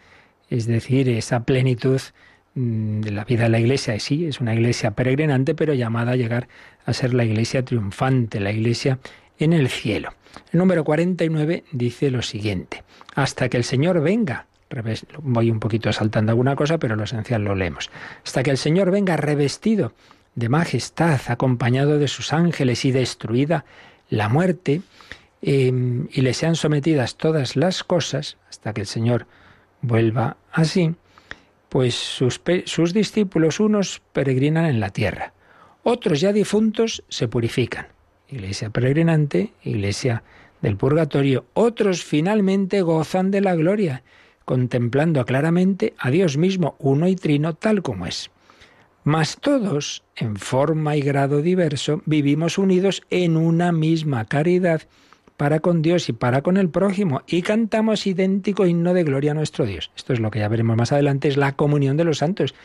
es 0.48 0.66
decir, 0.66 1.08
esa 1.08 1.44
plenitud 1.44 2.00
la 2.58 3.24
vida 3.24 3.44
de 3.44 3.48
la 3.50 3.60
Iglesia. 3.60 3.98
Sí, 4.00 4.26
es 4.26 4.40
una 4.40 4.54
Iglesia 4.54 4.90
peregrinante, 4.92 5.54
pero 5.54 5.74
llamada 5.74 6.12
a 6.12 6.16
llegar 6.16 6.48
a 6.84 6.92
ser 6.92 7.14
la 7.14 7.24
Iglesia 7.24 7.64
triunfante, 7.64 8.40
la 8.40 8.50
Iglesia 8.50 8.98
en 9.38 9.52
el 9.52 9.68
cielo. 9.68 10.12
El 10.52 10.58
número 10.58 10.84
49 10.84 11.64
dice 11.72 12.10
lo 12.10 12.22
siguiente, 12.22 12.82
hasta 13.14 13.48
que 13.48 13.56
el 13.56 13.64
Señor 13.64 14.00
venga. 14.00 14.46
Voy 15.22 15.50
un 15.50 15.60
poquito 15.60 15.92
saltando 15.92 16.32
alguna 16.32 16.56
cosa, 16.56 16.78
pero 16.78 16.96
lo 16.96 17.04
esencial 17.04 17.42
lo 17.42 17.54
leemos. 17.54 17.90
Hasta 18.24 18.42
que 18.42 18.50
el 18.50 18.58
Señor 18.58 18.90
venga 18.90 19.16
revestido 19.16 19.92
de 20.34 20.48
majestad, 20.48 21.20
acompañado 21.28 21.98
de 21.98 22.08
sus 22.08 22.32
ángeles 22.32 22.84
y 22.84 22.92
destruida 22.92 23.64
la 24.10 24.28
muerte, 24.28 24.82
em, 25.40 26.08
y 26.12 26.20
le 26.20 26.34
sean 26.34 26.54
sometidas 26.54 27.16
todas 27.16 27.56
las 27.56 27.82
cosas, 27.82 28.36
hasta 28.48 28.72
que 28.72 28.82
el 28.82 28.86
Señor 28.86 29.26
vuelva 29.80 30.36
así, 30.52 30.94
pues 31.68 31.94
sus, 31.94 32.40
sus 32.64 32.92
discípulos 32.92 33.60
unos 33.60 34.02
peregrinan 34.12 34.66
en 34.66 34.80
la 34.80 34.90
tierra, 34.90 35.32
otros 35.82 36.20
ya 36.20 36.32
difuntos 36.32 37.04
se 37.08 37.28
purifican. 37.28 37.86
Iglesia 38.28 38.70
peregrinante, 38.70 39.52
iglesia 39.62 40.22
del 40.60 40.76
purgatorio, 40.76 41.46
otros 41.54 42.04
finalmente 42.04 42.82
gozan 42.82 43.30
de 43.30 43.40
la 43.40 43.54
gloria, 43.54 44.02
contemplando 44.44 45.24
claramente 45.24 45.94
a 45.98 46.10
Dios 46.10 46.36
mismo, 46.36 46.76
uno 46.78 47.08
y 47.08 47.16
trino, 47.16 47.54
tal 47.54 47.82
como 47.82 48.06
es. 48.06 48.30
Mas 49.04 49.38
todos, 49.40 50.02
en 50.16 50.36
forma 50.36 50.96
y 50.96 51.00
grado 51.00 51.40
diverso, 51.40 52.02
vivimos 52.04 52.58
unidos 52.58 53.02
en 53.10 53.36
una 53.36 53.72
misma 53.72 54.26
caridad 54.26 54.82
para 55.38 55.60
con 55.60 55.82
Dios 55.82 56.08
y 56.08 56.12
para 56.12 56.42
con 56.42 56.56
el 56.56 56.68
prójimo, 56.68 57.22
y 57.28 57.42
cantamos 57.42 58.08
idéntico 58.08 58.66
himno 58.66 58.92
de 58.92 59.04
gloria 59.04 59.30
a 59.30 59.34
nuestro 59.34 59.64
Dios. 59.64 59.92
Esto 59.96 60.12
es 60.12 60.18
lo 60.18 60.32
que 60.32 60.40
ya 60.40 60.48
veremos 60.48 60.76
más 60.76 60.90
adelante, 60.90 61.28
es 61.28 61.36
la 61.36 61.52
comunión 61.52 61.96
de 61.96 62.02
los 62.02 62.18
santos. 62.18 62.56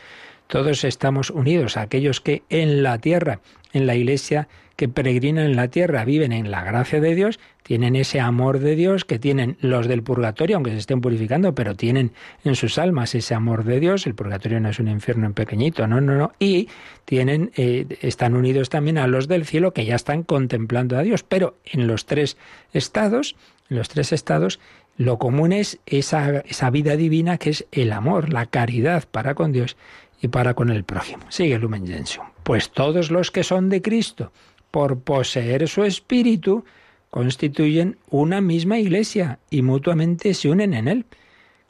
Todos 0.48 0.82
estamos 0.82 1.30
unidos, 1.30 1.76
aquellos 1.76 2.20
que 2.20 2.42
en 2.50 2.82
la 2.82 2.98
tierra, 2.98 3.38
en 3.72 3.86
la 3.86 3.94
iglesia, 3.94 4.48
que 4.76 4.88
peregrinan 4.88 5.46
en 5.46 5.56
la 5.56 5.68
tierra, 5.68 6.04
viven 6.04 6.32
en 6.32 6.50
la 6.50 6.64
gracia 6.64 7.00
de 7.00 7.14
Dios, 7.14 7.38
tienen 7.62 7.96
ese 7.96 8.20
amor 8.20 8.58
de 8.58 8.76
Dios 8.76 9.04
que 9.04 9.18
tienen 9.18 9.56
los 9.60 9.86
del 9.86 10.02
purgatorio, 10.02 10.56
aunque 10.56 10.72
se 10.72 10.78
estén 10.78 11.00
purificando, 11.00 11.54
pero 11.54 11.74
tienen 11.74 12.12
en 12.44 12.56
sus 12.56 12.78
almas 12.78 13.14
ese 13.14 13.34
amor 13.34 13.64
de 13.64 13.80
Dios. 13.80 14.06
El 14.06 14.14
purgatorio 14.14 14.60
no 14.60 14.68
es 14.68 14.78
un 14.78 14.88
infierno 14.88 15.26
en 15.26 15.32
pequeñito, 15.32 15.86
no, 15.86 16.00
no, 16.00 16.14
no. 16.16 16.32
Y 16.38 16.68
tienen, 17.04 17.52
eh, 17.56 17.86
están 18.02 18.34
unidos 18.34 18.68
también 18.68 18.98
a 18.98 19.06
los 19.06 19.28
del 19.28 19.46
cielo 19.46 19.72
que 19.72 19.86
ya 19.86 19.94
están 19.94 20.24
contemplando 20.24 20.98
a 20.98 21.02
Dios. 21.02 21.22
Pero 21.22 21.56
en 21.64 21.86
los 21.86 22.06
tres 22.06 22.36
estados, 22.72 23.36
en 23.70 23.78
los 23.78 23.88
tres 23.88 24.12
estados, 24.12 24.60
lo 24.96 25.18
común 25.18 25.52
es 25.52 25.78
esa, 25.86 26.40
esa 26.40 26.70
vida 26.70 26.96
divina 26.96 27.38
que 27.38 27.50
es 27.50 27.66
el 27.72 27.92
amor, 27.92 28.32
la 28.32 28.46
caridad 28.46 29.04
para 29.10 29.34
con 29.34 29.52
Dios 29.52 29.76
y 30.20 30.28
para 30.28 30.54
con 30.54 30.70
el 30.70 30.84
prójimo. 30.84 31.24
Sigue 31.30 31.58
Lumen 31.58 31.86
Gentium. 31.86 32.26
Pues 32.42 32.70
todos 32.70 33.10
los 33.10 33.30
que 33.30 33.42
son 33.42 33.70
de 33.70 33.82
Cristo, 33.82 34.32
por 34.74 34.98
poseer 34.98 35.68
su 35.68 35.84
espíritu, 35.84 36.64
constituyen 37.10 37.96
una 38.10 38.40
misma 38.40 38.76
iglesia 38.76 39.38
y 39.48 39.62
mutuamente 39.62 40.34
se 40.34 40.48
unen 40.50 40.74
en 40.74 40.88
él. 40.88 41.06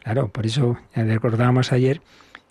Claro, 0.02 0.28
por 0.28 0.46
eso 0.46 0.78
recordábamos 0.94 1.70
ayer 1.70 2.00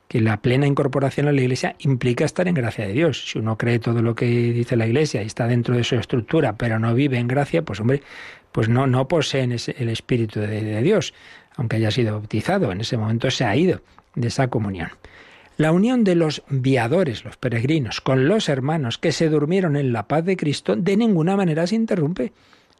que 0.07 0.21
la 0.21 0.43
plena 0.43 0.67
incorporación 0.67 1.27
a 1.27 1.31
la 1.31 1.41
Iglesia 1.41 1.75
implica 1.79 2.23
estar 2.23 2.47
en 2.47 2.53
gracia 2.53 2.85
de 2.85 2.93
Dios. 2.93 3.31
Si 3.31 3.39
uno 3.39 3.57
cree 3.57 3.79
todo 3.79 4.03
lo 4.03 4.13
que 4.13 4.25
dice 4.27 4.75
la 4.75 4.85
Iglesia 4.85 5.23
y 5.23 5.25
está 5.25 5.47
dentro 5.47 5.75
de 5.75 5.83
su 5.83 5.95
estructura, 5.95 6.55
pero 6.55 6.77
no 6.77 6.93
vive 6.93 7.17
en 7.17 7.27
gracia, 7.27 7.63
pues 7.63 7.79
hombre, 7.79 8.03
pues 8.51 8.69
no, 8.69 8.85
no 8.85 9.07
poseen 9.07 9.53
el 9.53 9.89
Espíritu 9.89 10.39
de 10.39 10.83
Dios, 10.83 11.15
aunque 11.55 11.77
haya 11.77 11.89
sido 11.89 12.13
bautizado, 12.19 12.71
en 12.71 12.81
ese 12.81 12.95
momento 12.95 13.31
se 13.31 13.43
ha 13.43 13.55
ido 13.55 13.81
de 14.13 14.27
esa 14.27 14.49
comunión. 14.49 14.89
La 15.55 15.71
unión 15.71 16.03
de 16.03 16.15
los 16.15 16.41
viadores, 16.49 17.23
los 17.23 17.37
peregrinos, 17.37 18.01
con 18.01 18.27
los 18.27 18.49
hermanos 18.49 18.97
que 18.97 19.11
se 19.11 19.29
durmieron 19.29 19.75
en 19.75 19.93
la 19.93 20.07
paz 20.07 20.25
de 20.25 20.35
Cristo, 20.35 20.75
de 20.75 20.97
ninguna 20.97 21.37
manera 21.37 21.67
se 21.67 21.75
interrumpe. 21.75 22.33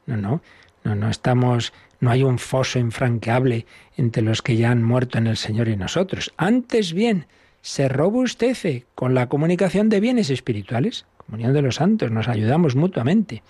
No, 0.07 0.17
no, 0.17 0.41
no, 0.83 0.95
no 0.95 1.09
estamos, 1.09 1.71
no 1.99 2.09
hay 2.09 2.23
un 2.23 2.39
foso 2.39 2.79
infranqueable 2.79 3.67
entre 3.95 4.23
los 4.23 4.41
que 4.41 4.57
ya 4.57 4.71
han 4.71 4.81
muerto 4.81 5.19
en 5.19 5.27
el 5.27 5.37
Señor 5.37 5.67
y 5.67 5.77
nosotros. 5.77 6.33
Antes 6.35 6.93
bien, 6.93 7.27
se 7.61 7.89
robustece 7.89 8.85
con 8.95 9.13
la 9.13 9.29
comunicación 9.29 9.89
de 9.89 9.99
bienes 9.99 10.31
espirituales, 10.31 11.05
comunión 11.17 11.53
de 11.53 11.61
los 11.61 11.75
santos, 11.75 12.09
nos 12.09 12.27
ayudamos 12.27 12.75
mutuamente. 12.75 13.43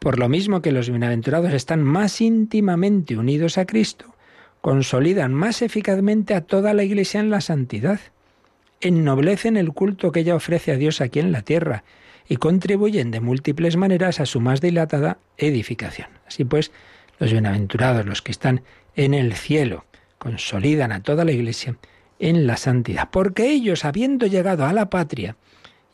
Por 0.00 0.18
lo 0.18 0.28
mismo 0.28 0.62
que 0.62 0.72
los 0.72 0.90
bienaventurados 0.90 1.52
están 1.52 1.84
más 1.84 2.20
íntimamente 2.20 3.16
unidos 3.16 3.56
a 3.56 3.66
Cristo, 3.66 4.16
consolidan 4.60 5.32
más 5.32 5.62
eficazmente 5.62 6.34
a 6.34 6.40
toda 6.40 6.74
la 6.74 6.82
Iglesia 6.82 7.20
en 7.20 7.30
la 7.30 7.40
santidad 7.40 8.00
ennoblecen 8.80 9.56
el 9.56 9.72
culto 9.72 10.12
que 10.12 10.20
ella 10.20 10.34
ofrece 10.34 10.72
a 10.72 10.76
Dios 10.76 11.00
aquí 11.00 11.20
en 11.20 11.32
la 11.32 11.42
tierra 11.42 11.84
y 12.28 12.36
contribuyen 12.36 13.10
de 13.10 13.20
múltiples 13.20 13.76
maneras 13.76 14.20
a 14.20 14.26
su 14.26 14.40
más 14.40 14.60
dilatada 14.60 15.18
edificación. 15.36 16.08
Así 16.26 16.44
pues, 16.44 16.70
los 17.18 17.32
bienaventurados, 17.32 18.06
los 18.06 18.22
que 18.22 18.32
están 18.32 18.62
en 18.94 19.14
el 19.14 19.34
cielo, 19.34 19.84
consolidan 20.18 20.92
a 20.92 21.02
toda 21.02 21.24
la 21.24 21.32
Iglesia 21.32 21.76
en 22.18 22.46
la 22.46 22.56
santidad, 22.56 23.08
porque 23.10 23.50
ellos, 23.50 23.84
habiendo 23.84 24.26
llegado 24.26 24.66
a 24.66 24.72
la 24.72 24.90
patria 24.90 25.36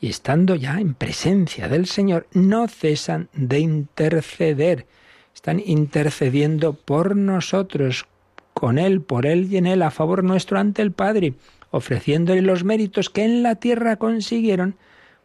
y 0.00 0.08
estando 0.08 0.54
ya 0.54 0.80
en 0.80 0.94
presencia 0.94 1.68
del 1.68 1.86
Señor, 1.86 2.26
no 2.32 2.66
cesan 2.66 3.28
de 3.32 3.60
interceder. 3.60 4.86
Están 5.34 5.62
intercediendo 5.64 6.72
por 6.72 7.16
nosotros, 7.16 8.06
con 8.54 8.78
Él, 8.78 9.00
por 9.02 9.26
Él 9.26 9.52
y 9.52 9.58
en 9.58 9.66
Él, 9.66 9.82
a 9.82 9.90
favor 9.90 10.24
nuestro 10.24 10.58
ante 10.58 10.82
el 10.82 10.92
Padre 10.92 11.34
ofreciéndole 11.74 12.40
los 12.40 12.62
méritos 12.62 13.10
que 13.10 13.24
en 13.24 13.42
la 13.42 13.56
tierra 13.56 13.96
consiguieron 13.96 14.76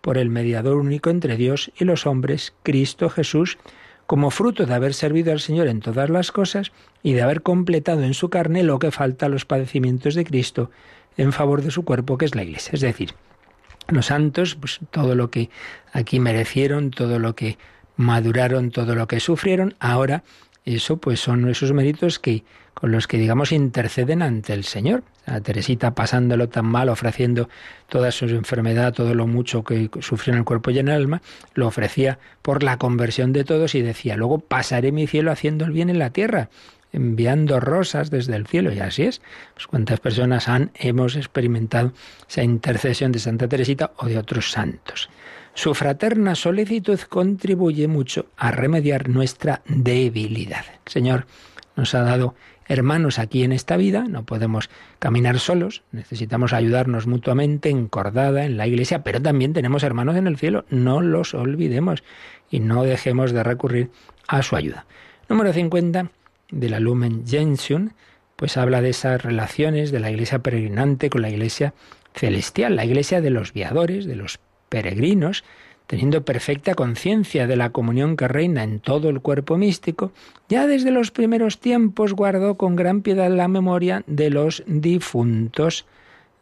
por 0.01 0.17
el 0.17 0.29
mediador 0.29 0.77
único 0.77 1.11
entre 1.11 1.37
Dios 1.37 1.71
y 1.77 1.85
los 1.85 2.07
hombres, 2.07 2.53
Cristo 2.63 3.07
Jesús, 3.09 3.59
como 4.07 4.31
fruto 4.31 4.65
de 4.65 4.73
haber 4.73 4.95
servido 4.95 5.31
al 5.31 5.41
Señor 5.41 5.67
en 5.67 5.79
todas 5.79 6.09
las 6.09 6.31
cosas 6.31 6.71
y 7.03 7.13
de 7.13 7.21
haber 7.21 7.43
completado 7.43 8.01
en 8.01 8.15
su 8.15 8.31
carne 8.31 8.63
lo 8.63 8.79
que 8.79 8.89
falta 8.89 9.27
a 9.27 9.29
los 9.29 9.45
padecimientos 9.45 10.15
de 10.15 10.25
Cristo 10.25 10.71
en 11.17 11.33
favor 11.33 11.61
de 11.61 11.69
su 11.69 11.85
cuerpo, 11.85 12.17
que 12.17 12.25
es 12.25 12.33
la 12.33 12.41
Iglesia. 12.41 12.71
Es 12.73 12.81
decir, 12.81 13.13
los 13.87 14.07
santos, 14.07 14.55
pues 14.55 14.79
todo 14.89 15.13
lo 15.13 15.29
que 15.29 15.51
aquí 15.93 16.19
merecieron, 16.19 16.89
todo 16.89 17.19
lo 17.19 17.35
que 17.35 17.59
maduraron, 17.95 18.71
todo 18.71 18.95
lo 18.95 19.07
que 19.07 19.19
sufrieron, 19.19 19.75
ahora 19.79 20.23
eso 20.65 20.97
pues 20.97 21.19
son 21.19 21.47
esos 21.47 21.73
méritos 21.73 22.17
que 22.17 22.43
con 22.79 22.91
los 22.91 23.07
que 23.07 23.17
digamos 23.17 23.51
interceden 23.51 24.21
ante 24.21 24.53
el 24.53 24.63
Señor. 24.63 25.03
A 25.25 25.41
Teresita 25.41 25.93
pasándolo 25.93 26.49
tan 26.49 26.65
mal, 26.65 26.89
ofreciendo 26.89 27.49
toda 27.87 28.11
su 28.11 28.25
enfermedad, 28.25 28.93
todo 28.93 29.13
lo 29.13 29.27
mucho 29.27 29.63
que 29.63 29.89
sufrió 29.99 30.33
en 30.33 30.39
el 30.39 30.45
cuerpo 30.45 30.71
y 30.71 30.79
en 30.79 30.87
el 30.87 30.95
alma, 30.95 31.21
lo 31.53 31.67
ofrecía 31.67 32.19
por 32.41 32.63
la 32.63 32.77
conversión 32.77 33.33
de 33.33 33.43
todos 33.43 33.75
y 33.75 33.81
decía, 33.81 34.15
luego 34.15 34.39
pasaré 34.39 34.91
mi 34.91 35.07
cielo 35.07 35.31
haciendo 35.31 35.65
el 35.65 35.71
bien 35.71 35.89
en 35.89 35.99
la 35.99 36.11
tierra 36.11 36.49
enviando 36.91 37.59
rosas 37.59 38.09
desde 38.09 38.35
el 38.35 38.47
cielo, 38.47 38.73
y 38.73 38.79
así 38.79 39.03
es. 39.03 39.21
Pues 39.53 39.67
cuántas 39.67 39.99
personas 39.99 40.47
han, 40.47 40.71
hemos 40.73 41.15
experimentado 41.15 41.93
esa 42.27 42.41
intercesión 42.41 43.11
de 43.11 43.19
Santa 43.19 43.47
Teresita 43.47 43.91
o 43.97 44.07
de 44.07 44.17
otros 44.17 44.51
santos. 44.51 45.07
Su 45.53 45.75
fraterna 45.75 46.33
solicitud 46.33 46.99
contribuye 47.01 47.87
mucho 47.87 48.27
a 48.37 48.49
remediar 48.51 49.09
nuestra 49.09 49.61
debilidad. 49.67 50.65
Señor 50.87 51.27
nos 51.75 51.95
ha 51.95 52.01
dado 52.01 52.35
hermanos 52.69 53.19
aquí 53.19 53.43
en 53.43 53.51
esta 53.51 53.75
vida, 53.75 54.05
no 54.07 54.23
podemos 54.23 54.69
caminar 54.99 55.39
solos, 55.39 55.81
necesitamos 55.91 56.53
ayudarnos 56.53 57.07
mutuamente, 57.07 57.69
encordada 57.69 58.45
en 58.45 58.55
la 58.57 58.67
iglesia, 58.67 59.03
pero 59.03 59.21
también 59.21 59.53
tenemos 59.53 59.83
hermanos 59.83 60.15
en 60.15 60.27
el 60.27 60.37
cielo, 60.37 60.65
no 60.69 61.01
los 61.01 61.33
olvidemos 61.33 62.03
y 62.49 62.59
no 62.59 62.83
dejemos 62.83 63.33
de 63.33 63.43
recurrir 63.43 63.89
a 64.27 64.43
su 64.43 64.55
ayuda. 64.55 64.85
Número 65.27 65.51
50 65.51 66.11
de 66.51 66.69
la 66.69 66.79
Lumen 66.79 67.25
Gentium, 67.27 67.89
pues 68.35 68.55
habla 68.55 68.81
de 68.81 68.91
esas 68.91 69.21
relaciones 69.21 69.91
de 69.91 69.99
la 69.99 70.11
iglesia 70.11 70.39
peregrinante 70.39 71.09
con 71.09 71.23
la 71.23 71.29
iglesia 71.29 71.73
celestial, 72.13 72.75
la 72.75 72.85
iglesia 72.85 73.19
de 73.19 73.31
los 73.31 73.51
viadores, 73.51 74.05
de 74.05 74.15
los 74.15 74.39
peregrinos, 74.69 75.43
teniendo 75.89 76.23
perfecta 76.23 76.75
conciencia 76.75 77.47
de 77.47 77.55
la 77.55 77.71
comunión 77.71 78.15
que 78.15 78.27
reina 78.27 78.61
en 78.61 78.79
todo 78.79 79.09
el 79.09 79.21
cuerpo 79.21 79.57
místico, 79.57 80.11
ya 80.47 80.67
desde 80.67 80.91
los 80.91 81.09
primeros 81.09 81.59
tiempos 81.59 82.13
guardó 82.13 82.57
con 82.57 82.75
gran 82.75 83.01
piedad 83.01 83.31
la 83.31 83.47
memoria 83.47 84.03
de 84.05 84.29
los 84.29 84.61
difuntos, 84.67 85.87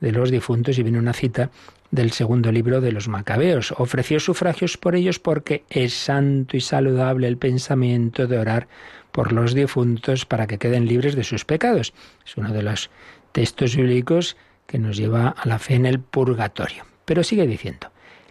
de 0.02 0.12
los 0.12 0.32
difuntos, 0.32 0.78
y 0.78 0.84
viene 0.84 1.00
una 1.00 1.14
cita 1.14 1.50
del 1.92 2.12
segundo 2.12 2.52
libro 2.52 2.82
de 2.82 2.92
los 2.92 3.08
Macabeos. 3.08 3.74
Ofreció 3.78 4.20
sufragios 4.20 4.76
por 4.76 4.96
ellos 4.96 5.18
porque 5.18 5.64
es 5.70 5.94
santo 5.94 6.58
y 6.58 6.60
saludable 6.60 7.30
el 7.30 7.38
pensamiento 7.38 8.28
de 8.28 8.40
orar 8.40 8.68
por 9.14 9.32
los 9.32 9.54
difuntos 9.54 10.26
para 10.26 10.48
que 10.48 10.58
queden 10.58 10.90
libres 10.90 11.16
de 11.16 11.24
sus 11.24 11.46
pecados. 11.46 11.94
Es 12.26 12.36
uno 12.36 12.52
de 12.52 12.64
los 12.64 12.90
textos 13.32 13.78
bíblicos 13.78 14.36
que 14.66 14.78
nos 14.78 14.98
lleva 14.98 15.30
a 15.30 15.48
la 15.48 15.58
fe 15.58 15.76
en 15.76 15.86
el 15.86 16.02
purgatorio. 16.02 16.84
Pero 17.06 17.24
sigue 17.24 17.48
diciendo, 17.48 17.88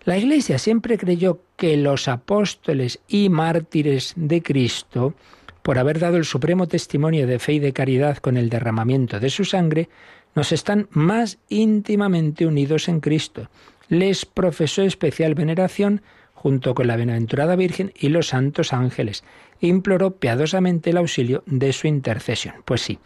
la 0.06 0.16
Iglesia 0.16 0.58
siempre 0.58 0.98
creyó 0.98 1.40
que 1.56 1.76
los 1.76 2.06
apóstoles 2.06 3.00
y 3.08 3.28
mártires 3.28 4.14
de 4.16 4.40
Cristo, 4.40 5.14
por 5.62 5.78
haber 5.78 5.98
dado 5.98 6.16
el 6.16 6.24
supremo 6.24 6.68
testimonio 6.68 7.26
de 7.26 7.40
fe 7.40 7.54
y 7.54 7.58
de 7.58 7.72
caridad 7.72 8.18
con 8.18 8.36
el 8.36 8.48
derramamiento 8.48 9.18
de 9.18 9.30
su 9.30 9.44
sangre, 9.44 9.88
nos 10.36 10.52
están 10.52 10.86
más 10.92 11.38
íntimamente 11.48 12.46
unidos 12.46 12.88
en 12.88 13.00
Cristo. 13.00 13.50
Les 13.88 14.24
profesó 14.24 14.82
especial 14.82 15.34
veneración 15.34 16.02
junto 16.34 16.76
con 16.76 16.86
la 16.86 16.94
bienaventurada 16.94 17.56
Virgen 17.56 17.92
y 17.98 18.08
los 18.08 18.28
santos 18.28 18.72
ángeles. 18.72 19.24
Imploró 19.60 20.18
piadosamente 20.18 20.90
el 20.90 20.98
auxilio 20.98 21.42
de 21.46 21.72
su 21.72 21.88
intercesión. 21.88 22.54
Pues 22.64 22.82
sí, 22.82 23.00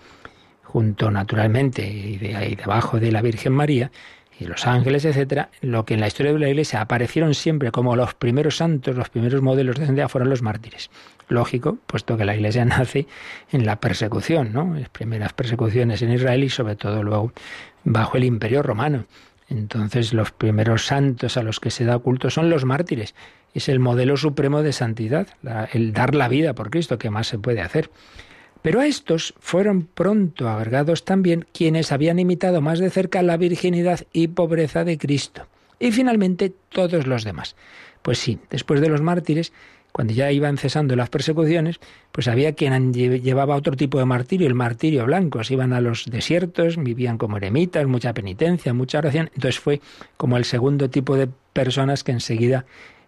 junto 0.65 1.11
naturalmente 1.11 1.89
y, 1.89 2.19
debajo 2.19 3.01
de 3.01 3.11
la 3.11 3.23
Virgen 3.23 3.55
María, 3.55 3.91
y 4.41 4.47
los 4.47 4.67
ángeles, 4.67 5.05
etcétera, 5.05 5.51
lo 5.61 5.85
que 5.85 5.95
en 5.95 6.01
la 6.01 6.07
historia 6.07 6.33
de 6.33 6.39
la 6.39 6.49
Iglesia 6.49 6.81
aparecieron 6.81 7.35
siempre 7.35 7.71
como 7.71 7.95
los 7.95 8.15
primeros 8.15 8.57
santos, 8.57 8.97
los 8.97 9.11
primeros 9.11 9.43
modelos 9.43 9.77
de 9.77 9.85
santidad 9.85 10.09
fueron 10.09 10.31
los 10.31 10.41
mártires. 10.41 10.91
Lógico, 11.29 11.77
puesto 11.87 12.17
que 12.17 12.25
la 12.25 12.35
Iglesia 12.35 12.65
nace 12.65 13.07
en 13.53 13.67
la 13.67 13.77
persecución, 13.77 14.53
¿no? 14.53 14.75
Las 14.75 14.89
primeras 14.89 15.35
persecuciones 15.35 16.01
en 16.01 16.13
Israel 16.13 16.43
y 16.43 16.49
sobre 16.49 16.75
todo 16.75 17.03
luego 17.03 17.33
bajo 17.85 18.17
el 18.17 18.25
Imperio 18.25 18.63
Romano. 18.63 19.05
Entonces 19.51 20.15
los 20.15 20.31
primeros 20.31 20.87
santos 20.87 21.37
a 21.37 21.43
los 21.43 21.61
que 21.61 21.71
se 21.71 21.85
da 21.85 21.99
culto 21.99 22.31
son 22.31 22.49
los 22.49 22.65
mártires. 22.65 23.15
Es 23.53 23.69
el 23.69 23.79
modelo 23.79 24.17
supremo 24.17 24.63
de 24.63 24.73
santidad, 24.73 25.27
el 25.73 25.93
dar 25.93 26.15
la 26.15 26.29
vida 26.29 26.55
por 26.55 26.71
Cristo, 26.71 26.99
que 26.99 27.11
más 27.11 27.27
se 27.27 27.39
puede 27.39 27.61
hacer. 27.61 27.91
Pero 28.63 28.81
a 28.81 28.87
estos 28.87 29.35
fueron 29.41 29.87
pronto 29.87 30.49
agregados 30.49 31.05
también 31.05 31.47
quienes 31.53 31.93
habían 31.93 32.19
imitado 32.19 32.61
más 32.61 32.79
de 32.79 32.91
cerca 32.91 33.23
la 33.23 33.37
virginidad 33.37 34.07
y 34.13 34.29
pobreza 34.29 34.85
de 34.85 34.99
Cristo. 34.99 35.47
Y 35.79 35.93
finalmente 35.93 36.53
todos 36.69 37.07
los 37.07 37.25
demás. 37.25 37.57
Pues 38.03 38.19
sí, 38.19 38.39
después 38.51 38.81
de 38.81 38.91
los 38.91 39.01
mártires, 39.01 39.53
cuando 39.93 40.13
ya 40.13 40.31
iban 40.31 40.59
cesando 40.59 40.95
las 40.95 41.09
persecuciones, 41.09 41.81
pues 42.13 42.29
había 42.29 42.53
quien 42.53 42.93
llevaba 42.93 43.57
otro 43.57 43.77
tipo 43.77 43.99
de 43.99 44.05
martirio, 44.05 44.47
el 44.47 44.55
martirio 44.55 45.07
blanco. 45.07 45.43
Se 45.43 45.55
iban 45.55 45.73
a 45.73 45.81
los 45.81 46.05
desiertos, 46.07 46.77
vivían 46.77 47.19
como 47.19 47.39
eremitas, 47.39 47.87
mucha 47.87 48.13
penitencia, 48.13 48.75
mucha 48.75 48.99
oración. 48.99 49.31
Entonces 49.35 49.59
fue 49.59 49.81
como 50.17 50.37
el 50.37 50.45
segundo 50.45 50.91
tipo 50.91 51.17
de 51.17 51.29
personas 51.53 52.05
que 52.05 52.13
enseguida 52.13 52.67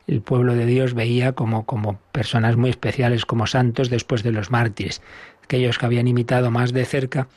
el 0.09 0.21
pueblo 0.21 0.55
de 0.55 0.67
Dios 0.67 0.95
veía 0.95 1.33
como, 1.33 1.65
como 1.65 2.01
personas 2.11 2.57
muy 2.57 2.71
especiales, 2.71 3.25
como 3.25 3.47
santos 3.47 3.89
después 3.89 4.25
de 4.25 4.33
los 4.33 4.51
mártires 4.51 5.01
aquellos 5.53 5.77
que 5.77 5.85
habían 5.85 6.09
imitado 6.09 6.51
más 6.51 6.73
de 6.73 6.87
cerca 6.87 7.29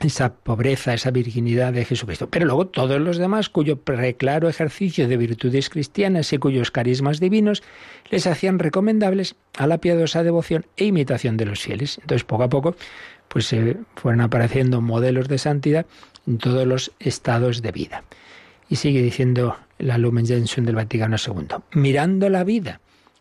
esa 0.00 0.34
pobreza, 0.34 0.92
esa 0.92 1.12
virginidad 1.12 1.72
de 1.72 1.84
Jesucristo. 1.84 2.28
Pero 2.28 2.46
luego 2.46 2.66
todos 2.66 3.00
los 3.00 3.16
demás, 3.16 3.48
cuyo 3.48 3.80
preclaro 3.80 4.48
ejercicio 4.48 5.06
de 5.06 5.16
virtudes 5.16 5.70
cristianas 5.70 6.32
y 6.32 6.38
cuyos 6.38 6.72
carismas 6.72 7.20
divinos 7.20 7.62
les 8.10 8.26
hacían 8.26 8.58
recomendables 8.58 9.36
a 9.56 9.68
la 9.68 9.78
piadosa 9.78 10.24
devoción 10.24 10.66
e 10.76 10.86
imitación 10.86 11.36
de 11.36 11.46
los 11.46 11.60
fieles. 11.60 11.98
Entonces, 11.98 12.24
poco 12.24 12.42
a 12.42 12.48
poco, 12.48 12.74
pues 13.28 13.46
se 13.46 13.76
fueron 13.94 14.22
apareciendo 14.22 14.80
modelos 14.80 15.28
de 15.28 15.38
santidad 15.38 15.86
en 16.26 16.38
todos 16.38 16.66
los 16.66 16.90
estados 16.98 17.62
de 17.62 17.70
vida. 17.70 18.02
Y 18.68 18.76
sigue 18.76 19.00
diciendo 19.00 19.56
la 19.78 19.96
Lumen 19.96 20.26
Gentium 20.26 20.66
del 20.66 20.74
Vaticano 20.74 21.18
II, 21.24 21.58
mirando 21.72 22.28
la 22.30 22.42
vida 22.42 22.80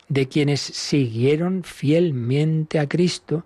de 0.09 0.27
quienes 0.27 0.59
siguieron 0.59 1.63
fielmente 1.63 2.79
a 2.79 2.89
Cristo, 2.89 3.45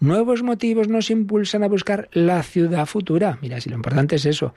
Nuevos 0.00 0.42
motivos 0.42 0.88
nos 0.88 1.10
impulsan 1.10 1.62
a 1.62 1.68
buscar 1.68 2.08
la 2.12 2.42
ciudad 2.42 2.86
futura. 2.86 3.38
Mira, 3.42 3.60
si 3.60 3.68
lo 3.68 3.76
importante 3.76 4.16
es 4.16 4.24
eso, 4.24 4.54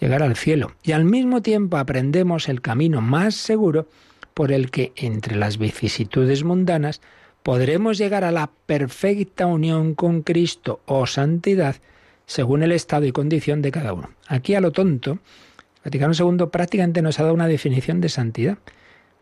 llegar 0.00 0.22
al 0.22 0.36
cielo. 0.36 0.72
Y 0.82 0.92
al 0.92 1.04
mismo 1.04 1.42
tiempo 1.42 1.76
aprendemos 1.76 2.48
el 2.48 2.62
camino 2.62 3.02
más 3.02 3.34
seguro 3.34 3.88
por 4.32 4.52
el 4.52 4.70
que, 4.70 4.94
entre 4.96 5.36
las 5.36 5.58
vicisitudes 5.58 6.44
mundanas, 6.44 7.02
podremos 7.42 7.98
llegar 7.98 8.24
a 8.24 8.32
la 8.32 8.50
perfecta 8.64 9.44
unión 9.44 9.94
con 9.94 10.22
Cristo 10.22 10.80
o 10.86 11.06
santidad 11.06 11.76
según 12.24 12.62
el 12.62 12.72
estado 12.72 13.04
y 13.04 13.12
condición 13.12 13.60
de 13.60 13.72
cada 13.72 13.92
uno. 13.92 14.10
Aquí 14.28 14.54
a 14.54 14.62
lo 14.62 14.72
tonto, 14.72 15.18
Vaticano 15.84 16.14
II 16.18 16.46
prácticamente 16.50 17.02
nos 17.02 17.20
ha 17.20 17.22
dado 17.22 17.34
una 17.34 17.48
definición 17.48 18.00
de 18.00 18.08
santidad, 18.08 18.58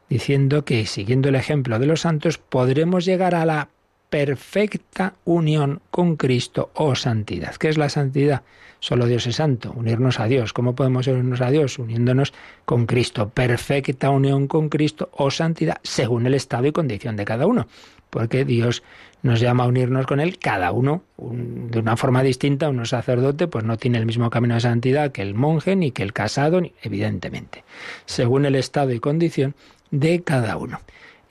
diciendo 0.08 0.64
que, 0.64 0.87
siguiendo 0.87 1.30
el 1.30 1.34
ejemplo 1.34 1.80
de 1.80 1.87
los 1.87 2.02
santos, 2.02 2.38
podremos 2.38 3.04
llegar 3.04 3.34
a 3.34 3.44
la 3.44 3.70
perfecta 4.14 5.14
unión 5.24 5.81
con 5.90 6.14
Cristo 6.14 6.70
o 6.74 6.94
santidad. 6.94 7.57
¿Qué 7.57 7.68
es 7.68 7.77
la 7.77 7.88
santidad? 7.88 8.42
Solo 8.79 9.07
Dios 9.07 9.27
es 9.27 9.35
santo, 9.35 9.72
unirnos 9.74 10.20
a 10.20 10.27
Dios. 10.27 10.53
¿Cómo 10.53 10.77
podemos 10.77 11.09
unirnos 11.09 11.40
a 11.40 11.50
Dios? 11.50 11.81
Uniéndonos 11.81 12.33
con 12.64 12.87
Cristo. 12.87 13.31
Perfecta 13.31 14.11
unión 14.11 14.46
con 14.46 14.68
Cristo 14.68 15.11
o 15.14 15.33
santidad 15.33 15.79
según 15.83 16.29
el 16.29 16.35
estado 16.35 16.68
y 16.68 16.70
condición 16.70 17.16
de 17.16 17.24
cada 17.24 17.48
uno. 17.48 17.66
Porque 18.09 18.44
Dios 18.44 18.85
nos 19.22 19.40
llama 19.40 19.64
a 19.64 19.66
unirnos 19.66 20.07
con 20.07 20.20
Él, 20.20 20.38
cada 20.38 20.70
uno 20.70 21.03
de 21.18 21.81
una 21.81 21.96
forma 21.96 22.22
distinta. 22.22 22.68
Un 22.68 22.87
sacerdote 22.87 23.48
pues 23.48 23.64
no 23.64 23.79
tiene 23.79 23.98
el 23.98 24.07
mismo 24.07 24.31
camino 24.31 24.55
de 24.55 24.61
santidad 24.61 25.11
que 25.11 25.22
el 25.22 25.35
monje, 25.35 25.74
ni 25.74 25.90
que 25.90 26.05
el 26.05 26.12
casado, 26.12 26.62
evidentemente. 26.83 27.64
Según 28.07 28.46
el 28.46 28.55
estado 28.55 28.92
y 28.92 29.00
condición 29.00 29.57
de 29.90 30.22
cada 30.22 30.57
uno 30.57 30.79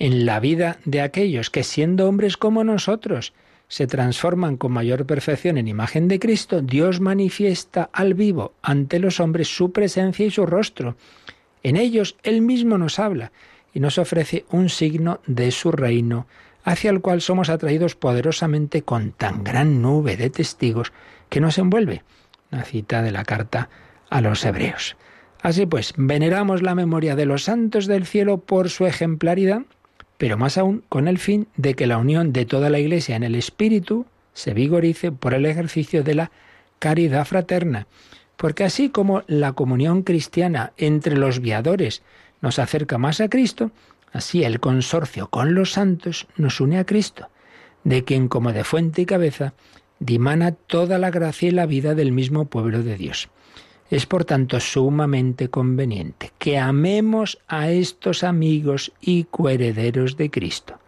en 0.03 0.25
la 0.25 0.41
vida 0.41 0.79
de 0.83 0.99
aquellos 0.99 1.49
que 1.49 1.63
siendo 1.63 2.09
hombres 2.09 2.35
como 2.35 2.65
nosotros 2.65 3.31
se 3.69 3.87
transforman 3.87 4.57
con 4.57 4.73
mayor 4.73 5.05
perfección 5.05 5.57
en 5.57 5.69
imagen 5.69 6.09
de 6.09 6.19
Cristo, 6.19 6.61
Dios 6.61 6.99
manifiesta 6.99 7.89
al 7.93 8.13
vivo 8.13 8.53
ante 8.61 8.99
los 8.99 9.21
hombres 9.21 9.47
su 9.47 9.71
presencia 9.71 10.25
y 10.25 10.29
su 10.29 10.45
rostro. 10.45 10.97
En 11.63 11.77
ellos 11.77 12.17
Él 12.21 12.41
mismo 12.41 12.77
nos 12.77 12.99
habla 12.99 13.31
y 13.73 13.79
nos 13.79 13.97
ofrece 13.97 14.43
un 14.49 14.67
signo 14.67 15.21
de 15.25 15.51
su 15.51 15.71
reino, 15.71 16.27
hacia 16.65 16.89
el 16.89 16.99
cual 16.99 17.21
somos 17.21 17.47
atraídos 17.47 17.95
poderosamente 17.95 18.81
con 18.81 19.13
tan 19.13 19.45
gran 19.45 19.81
nube 19.81 20.17
de 20.17 20.29
testigos 20.29 20.91
que 21.29 21.39
nos 21.39 21.57
envuelve. 21.57 22.03
Una 22.51 22.65
cita 22.65 23.03
de 23.03 23.11
la 23.11 23.23
carta 23.23 23.69
a 24.09 24.19
los 24.19 24.43
hebreos. 24.43 24.97
Así 25.41 25.65
pues, 25.65 25.93
veneramos 25.95 26.61
la 26.61 26.75
memoria 26.75 27.15
de 27.15 27.25
los 27.25 27.45
santos 27.45 27.87
del 27.87 28.05
cielo 28.05 28.39
por 28.39 28.69
su 28.69 28.85
ejemplaridad, 28.85 29.61
pero 30.17 30.37
más 30.37 30.57
aún 30.57 30.83
con 30.89 31.07
el 31.07 31.17
fin 31.17 31.47
de 31.57 31.73
que 31.73 31.87
la 31.87 31.97
unión 31.97 32.33
de 32.33 32.45
toda 32.45 32.69
la 32.69 32.79
Iglesia 32.79 33.15
en 33.15 33.23
el 33.23 33.35
Espíritu 33.35 34.05
se 34.33 34.53
vigorice 34.53 35.11
por 35.11 35.33
el 35.33 35.45
ejercicio 35.45 36.03
de 36.03 36.15
la 36.15 36.31
caridad 36.79 37.25
fraterna. 37.25 37.87
Porque 38.35 38.63
así 38.63 38.89
como 38.89 39.23
la 39.27 39.53
comunión 39.53 40.01
cristiana 40.01 40.73
entre 40.77 41.15
los 41.15 41.39
viadores 41.39 42.03
nos 42.41 42.59
acerca 42.59 42.97
más 42.97 43.21
a 43.21 43.29
Cristo, 43.29 43.71
así 44.11 44.43
el 44.43 44.59
consorcio 44.59 45.29
con 45.29 45.55
los 45.55 45.71
santos 45.71 46.27
nos 46.35 46.59
une 46.59 46.77
a 46.77 46.85
Cristo, 46.85 47.29
de 47.83 48.03
quien 48.03 48.27
como 48.27 48.51
de 48.53 48.63
fuente 48.63 49.01
y 49.03 49.05
cabeza 49.05 49.53
dimana 49.99 50.51
toda 50.51 50.97
la 50.97 51.11
gracia 51.11 51.47
y 51.47 51.51
la 51.51 51.65
vida 51.65 51.95
del 51.95 52.11
mismo 52.11 52.45
pueblo 52.45 52.83
de 52.83 52.97
Dios. 52.97 53.29
Es 53.93 54.07
por 54.07 54.25
tanto 54.25 54.59
sumamente 54.59 55.49
conveniente 55.49 56.31
que 56.39 56.57
amemos 56.57 57.37
a 57.47 57.69
estos 57.69 58.23
amigos 58.23 58.91
y 58.99 59.25
coherederos 59.25 60.17
de 60.17 60.31
Cristo, 60.31 60.79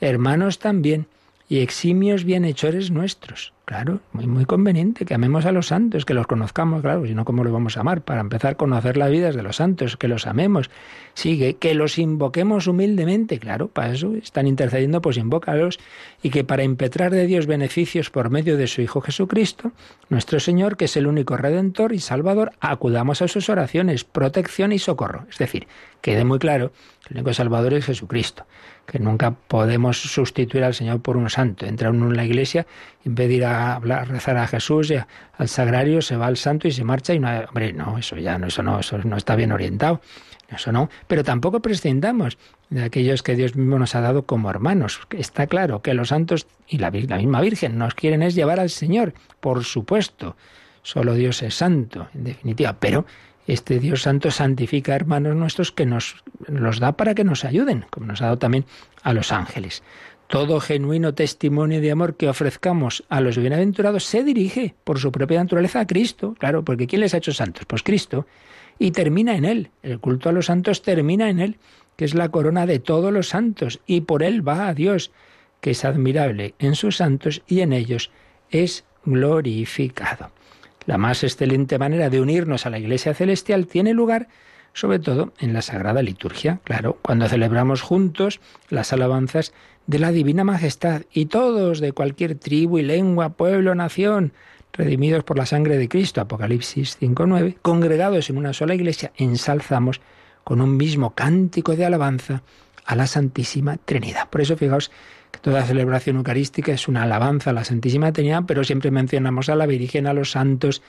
hermanos 0.00 0.58
también 0.58 1.06
y 1.48 1.60
eximios 1.60 2.24
bienhechores 2.24 2.90
nuestros, 2.90 3.52
Claro, 3.68 4.00
muy, 4.12 4.26
muy 4.26 4.46
conveniente 4.46 5.04
que 5.04 5.12
amemos 5.12 5.44
a 5.44 5.52
los 5.52 5.66
santos, 5.66 6.06
que 6.06 6.14
los 6.14 6.26
conozcamos, 6.26 6.80
claro, 6.80 7.04
si 7.04 7.14
no, 7.14 7.26
¿cómo 7.26 7.44
los 7.44 7.52
vamos 7.52 7.76
a 7.76 7.80
amar? 7.80 8.00
Para 8.00 8.22
empezar, 8.22 8.56
conocer 8.56 8.96
la 8.96 9.08
vida 9.08 9.30
de 9.30 9.42
los 9.42 9.56
santos, 9.56 9.98
que 9.98 10.08
los 10.08 10.26
amemos. 10.26 10.70
Sigue, 11.12 11.56
que 11.56 11.74
los 11.74 11.98
invoquemos 11.98 12.66
humildemente, 12.66 13.38
claro, 13.38 13.68
para 13.68 13.92
eso 13.92 14.14
están 14.14 14.46
intercediendo, 14.46 15.02
pues 15.02 15.18
invócalos. 15.18 15.78
Y 16.22 16.30
que 16.30 16.44
para 16.44 16.62
impetrar 16.62 17.10
de 17.10 17.26
Dios 17.26 17.44
beneficios 17.44 18.08
por 18.08 18.30
medio 18.30 18.56
de 18.56 18.68
su 18.68 18.80
Hijo 18.80 19.02
Jesucristo, 19.02 19.72
nuestro 20.08 20.40
Señor, 20.40 20.78
que 20.78 20.86
es 20.86 20.96
el 20.96 21.06
único 21.06 21.36
Redentor 21.36 21.92
y 21.92 21.98
Salvador, 21.98 22.52
acudamos 22.60 23.20
a 23.20 23.28
sus 23.28 23.50
oraciones, 23.50 24.02
protección 24.02 24.72
y 24.72 24.78
socorro. 24.78 25.26
Es 25.28 25.36
decir, 25.36 25.68
quede 26.00 26.24
muy 26.24 26.38
claro 26.38 26.72
el 27.10 27.16
único 27.16 27.32
Salvador 27.32 27.74
es 27.74 27.86
Jesucristo 27.86 28.44
que 28.90 28.98
nunca 28.98 29.32
podemos 29.32 30.00
sustituir 30.00 30.64
al 30.64 30.72
Señor 30.72 31.02
por 31.02 31.18
un 31.18 31.28
santo. 31.28 31.66
Entra 31.66 31.90
uno 31.90 32.06
en 32.06 32.16
la 32.16 32.24
iglesia, 32.24 32.66
en 33.04 33.14
vez 33.14 33.28
de 33.28 33.34
ir 33.34 33.44
a, 33.44 33.78
rezar 33.78 34.38
a 34.38 34.46
Jesús 34.46 34.92
al 35.36 35.48
sagrario, 35.48 36.00
se 36.00 36.16
va 36.16 36.26
al 36.26 36.38
santo 36.38 36.68
y 36.68 36.72
se 36.72 36.84
marcha 36.84 37.12
y 37.12 37.18
no, 37.18 37.28
hombre, 37.48 37.74
no, 37.74 37.98
eso 37.98 38.16
ya 38.16 38.38
no, 38.38 38.46
eso 38.46 38.62
no, 38.62 38.80
eso 38.80 38.96
no 38.98 39.16
está 39.16 39.36
bien 39.36 39.52
orientado. 39.52 40.00
Eso 40.48 40.72
no, 40.72 40.88
pero 41.06 41.22
tampoco 41.22 41.60
prescindamos 41.60 42.38
de 42.70 42.82
aquellos 42.82 43.22
que 43.22 43.36
Dios 43.36 43.54
mismo 43.54 43.78
nos 43.78 43.94
ha 43.94 44.00
dado 44.00 44.24
como 44.24 44.48
hermanos. 44.48 44.98
Está 45.10 45.46
claro 45.46 45.82
que 45.82 45.92
los 45.92 46.08
santos 46.08 46.46
y 46.66 46.78
la, 46.78 46.90
la 46.90 47.18
misma 47.18 47.42
Virgen 47.42 47.76
nos 47.76 47.94
quieren 47.94 48.22
es 48.22 48.34
llevar 48.34 48.58
al 48.58 48.70
Señor, 48.70 49.12
por 49.40 49.64
supuesto. 49.64 50.36
Solo 50.82 51.12
Dios 51.12 51.42
es 51.42 51.54
santo, 51.54 52.08
en 52.14 52.24
definitiva, 52.24 52.78
pero 52.80 53.04
este 53.48 53.80
Dios 53.80 54.02
Santo 54.02 54.30
santifica 54.30 54.94
hermanos 54.94 55.34
nuestros 55.34 55.72
que 55.72 55.86
nos 55.86 56.22
los 56.46 56.80
da 56.80 56.92
para 56.92 57.14
que 57.14 57.24
nos 57.24 57.44
ayuden, 57.46 57.86
como 57.90 58.06
nos 58.06 58.20
ha 58.20 58.26
dado 58.26 58.38
también 58.38 58.66
a 59.02 59.14
los 59.14 59.32
ángeles. 59.32 59.82
Todo 60.26 60.60
genuino 60.60 61.14
testimonio 61.14 61.80
de 61.80 61.90
amor 61.90 62.16
que 62.16 62.28
ofrezcamos 62.28 63.04
a 63.08 63.22
los 63.22 63.38
bienaventurados 63.38 64.04
se 64.04 64.22
dirige 64.22 64.74
por 64.84 64.98
su 64.98 65.10
propia 65.10 65.42
naturaleza 65.42 65.80
a 65.80 65.86
Cristo, 65.86 66.36
claro, 66.38 66.62
porque 66.62 66.86
¿quién 66.86 67.00
les 67.00 67.14
ha 67.14 67.18
hecho 67.18 67.32
santos? 67.32 67.64
Pues 67.64 67.82
Cristo, 67.82 68.26
y 68.78 68.90
termina 68.90 69.34
en 69.34 69.46
Él. 69.46 69.70
El 69.82 69.98
culto 69.98 70.28
a 70.28 70.32
los 70.32 70.46
santos 70.46 70.82
termina 70.82 71.30
en 71.30 71.40
Él, 71.40 71.56
que 71.96 72.04
es 72.04 72.14
la 72.14 72.28
corona 72.28 72.66
de 72.66 72.78
todos 72.78 73.10
los 73.10 73.30
santos, 73.30 73.80
y 73.86 74.02
por 74.02 74.22
Él 74.22 74.46
va 74.46 74.68
a 74.68 74.74
Dios, 74.74 75.10
que 75.62 75.70
es 75.70 75.86
admirable 75.86 76.54
en 76.58 76.74
sus 76.74 76.98
santos 76.98 77.42
y 77.46 77.60
en 77.60 77.72
ellos 77.72 78.10
es 78.50 78.84
glorificado. 79.06 80.30
La 80.88 80.96
más 80.96 81.22
excelente 81.22 81.78
manera 81.78 82.08
de 82.08 82.18
unirnos 82.18 82.64
a 82.64 82.70
la 82.70 82.78
Iglesia 82.78 83.12
Celestial 83.12 83.66
tiene 83.66 83.92
lugar 83.92 84.28
sobre 84.72 84.98
todo 84.98 85.34
en 85.38 85.52
la 85.52 85.60
Sagrada 85.60 86.00
Liturgia, 86.00 86.60
claro, 86.64 86.96
cuando 87.02 87.28
celebramos 87.28 87.82
juntos 87.82 88.40
las 88.70 88.94
alabanzas 88.94 89.52
de 89.86 89.98
la 89.98 90.12
Divina 90.12 90.44
Majestad 90.44 91.02
y 91.12 91.26
todos 91.26 91.80
de 91.80 91.92
cualquier 91.92 92.36
tribu 92.36 92.78
y 92.78 92.84
lengua, 92.84 93.34
pueblo, 93.34 93.74
nación, 93.74 94.32
redimidos 94.72 95.24
por 95.24 95.36
la 95.36 95.44
sangre 95.44 95.76
de 95.76 95.90
Cristo, 95.90 96.22
Apocalipsis 96.22 96.96
5.9, 96.98 97.56
congregados 97.60 98.30
en 98.30 98.38
una 98.38 98.54
sola 98.54 98.74
iglesia, 98.74 99.12
ensalzamos 99.18 100.00
con 100.42 100.62
un 100.62 100.78
mismo 100.78 101.14
cántico 101.14 101.76
de 101.76 101.84
alabanza 101.84 102.42
a 102.86 102.96
la 102.96 103.06
Santísima 103.06 103.76
Trinidad. 103.76 104.30
Por 104.30 104.40
eso 104.40 104.56
fijaos 104.56 104.90
toda 105.40 105.64
celebración 105.64 106.16
eucarística 106.16 106.72
es 106.72 106.88
una 106.88 107.04
alabanza 107.04 107.50
a 107.50 107.52
la 107.52 107.64
Santísima 107.64 108.12
Trinidad, 108.12 108.44
pero 108.46 108.64
siempre 108.64 108.90
mencionamos 108.90 109.48
a 109.48 109.56
la 109.56 109.66
Virgen, 109.66 110.06
a 110.06 110.12
los 110.12 110.32
santos. 110.32 110.82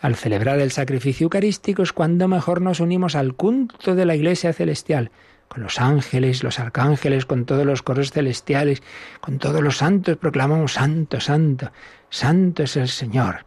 Al 0.00 0.16
celebrar 0.16 0.58
el 0.60 0.72
sacrificio 0.72 1.24
eucarístico 1.24 1.82
es 1.82 1.92
cuando 1.92 2.28
mejor 2.28 2.60
nos 2.60 2.80
unimos 2.80 3.14
al 3.14 3.34
culto 3.34 3.94
de 3.94 4.04
la 4.04 4.14
Iglesia 4.14 4.52
celestial, 4.52 5.10
con 5.48 5.62
los 5.62 5.80
ángeles, 5.80 6.42
los 6.42 6.58
arcángeles, 6.58 7.24
con 7.24 7.44
todos 7.44 7.64
los 7.64 7.82
coros 7.82 8.10
celestiales, 8.10 8.82
con 9.20 9.38
todos 9.38 9.62
los 9.62 9.78
santos, 9.78 10.16
proclamamos 10.16 10.74
Santo, 10.74 11.20
Santo, 11.20 11.70
Santo 12.10 12.64
es 12.64 12.76
el 12.76 12.88
Señor. 12.88 13.44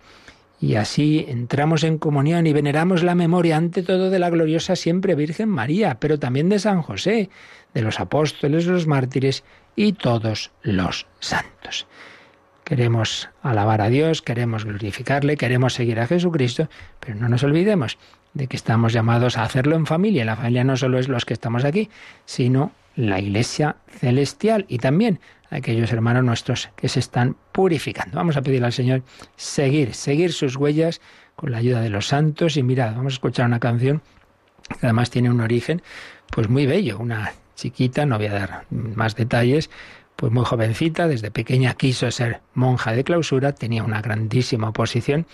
Y 0.61 0.75
así 0.75 1.25
entramos 1.27 1.83
en 1.83 1.97
comunión 1.97 2.45
y 2.45 2.53
veneramos 2.53 3.03
la 3.03 3.15
memoria 3.15 3.55
ante 3.55 3.81
todo 3.81 4.09
de 4.09 4.19
la 4.19 4.29
gloriosa 4.29 4.75
siempre 4.75 5.15
Virgen 5.15 5.49
María, 5.49 5.97
pero 5.99 6.19
también 6.19 6.49
de 6.49 6.59
San 6.59 6.81
José, 6.81 7.29
de 7.73 7.81
los 7.81 7.99
apóstoles, 7.99 8.65
los 8.65 8.85
mártires 8.85 9.43
y 9.79 9.93
todos 9.93 10.51
los 10.61 11.07
santos. 11.21 11.87
Queremos 12.65 13.29
alabar 13.41 13.79
a 13.79 13.87
Dios, 13.87 14.21
queremos 14.21 14.65
glorificarle, 14.65 15.37
queremos 15.37 15.73
seguir 15.73 16.01
a 16.01 16.07
Jesucristo, 16.07 16.67
pero 16.99 17.15
no 17.15 17.29
nos 17.29 17.45
olvidemos 17.45 17.97
de 18.33 18.47
que 18.47 18.57
estamos 18.57 18.91
llamados 18.91 19.37
a 19.37 19.43
hacerlo 19.43 19.77
en 19.77 19.85
familia. 19.85 20.25
La 20.25 20.35
familia 20.35 20.65
no 20.65 20.75
solo 20.75 20.99
es 20.99 21.07
los 21.07 21.23
que 21.23 21.33
estamos 21.33 21.63
aquí, 21.63 21.89
sino 22.25 22.73
la 22.97 23.21
iglesia 23.21 23.77
celestial 23.87 24.65
y 24.67 24.79
también 24.79 25.21
aquellos 25.49 25.93
hermanos 25.93 26.25
nuestros 26.25 26.69
que 26.75 26.89
se 26.89 26.99
están 26.99 27.37
purificando. 27.53 28.17
Vamos 28.17 28.35
a 28.35 28.41
pedirle 28.41 28.65
al 28.65 28.73
Señor 28.73 29.03
seguir, 29.37 29.93
seguir 29.93 30.33
sus 30.33 30.57
huellas 30.57 30.99
con 31.37 31.53
la 31.53 31.59
ayuda 31.59 31.79
de 31.79 31.89
los 31.89 32.05
santos 32.05 32.57
y 32.57 32.63
mirad, 32.63 32.97
vamos 32.97 33.13
a 33.13 33.15
escuchar 33.15 33.45
una 33.45 33.61
canción 33.61 34.01
que 34.67 34.87
además 34.87 35.09
tiene 35.09 35.29
un 35.29 35.39
origen 35.39 35.81
pues 36.31 36.49
muy 36.49 36.65
bello, 36.65 36.99
una 36.99 37.31
chiquita, 37.59 38.05
no 38.05 38.17
voy 38.17 38.27
a 38.27 38.33
dar 38.33 38.65
más 38.69 39.15
detalles, 39.15 39.69
pues 40.15 40.31
muy 40.33 40.43
jovencita, 40.43 41.07
desde 41.07 41.31
pequeña 41.31 41.75
quiso 41.75 42.11
ser 42.11 42.41
monja 42.53 42.91
de 42.91 43.03
clausura, 43.03 43.53
tenía 43.53 43.83
una 43.83 44.01
grandísima 44.01 44.69
oposición 44.69 45.25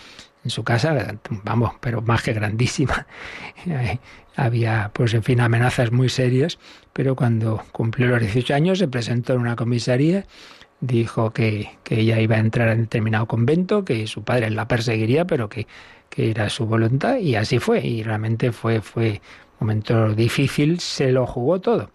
en 0.44 0.52
su 0.52 0.64
casa, 0.64 1.18
vamos, 1.44 1.74
pero 1.80 2.02
más 2.04 2.22
que 2.22 2.34
grandísima. 2.34 3.08
Había, 4.36 4.92
pues 4.94 5.14
en 5.16 5.24
fin, 5.24 5.42
amenazas 5.42 5.92
muy 5.92 6.10
serias, 6.10 6.60
pero 6.94 7.16
cuando 7.16 7.64
cumplió 7.72 8.08
los 8.08 8.20
18 8.20 8.54
años 8.54 8.80
se 8.80 8.88
presentó 8.88 9.34
en 9.34 9.40
una 9.40 9.56
comisaría, 9.56 10.26
dijo 10.82 11.32
que, 11.32 11.72
que 11.84 12.02
ella 12.02 12.20
iba 12.20 12.36
a 12.36 12.40
entrar 12.40 12.70
en 12.70 12.82
determinado 12.82 13.26
convento, 13.26 13.86
que 13.86 14.06
su 14.06 14.24
padre 14.24 14.52
la 14.52 14.68
perseguiría, 14.68 15.26
pero 15.26 15.50
que, 15.50 15.66
que 16.10 16.30
era 16.30 16.50
su 16.50 16.68
voluntad, 16.68 17.18
y 17.18 17.36
así 17.36 17.58
fue, 17.58 17.80
y 17.86 18.04
realmente 18.04 18.52
fue, 18.52 18.82
fue 18.82 19.22
un 19.60 19.68
momento 19.68 20.14
difícil, 20.14 20.80
se 20.80 21.12
lo 21.12 21.26
jugó 21.26 21.60
todo. 21.60 21.90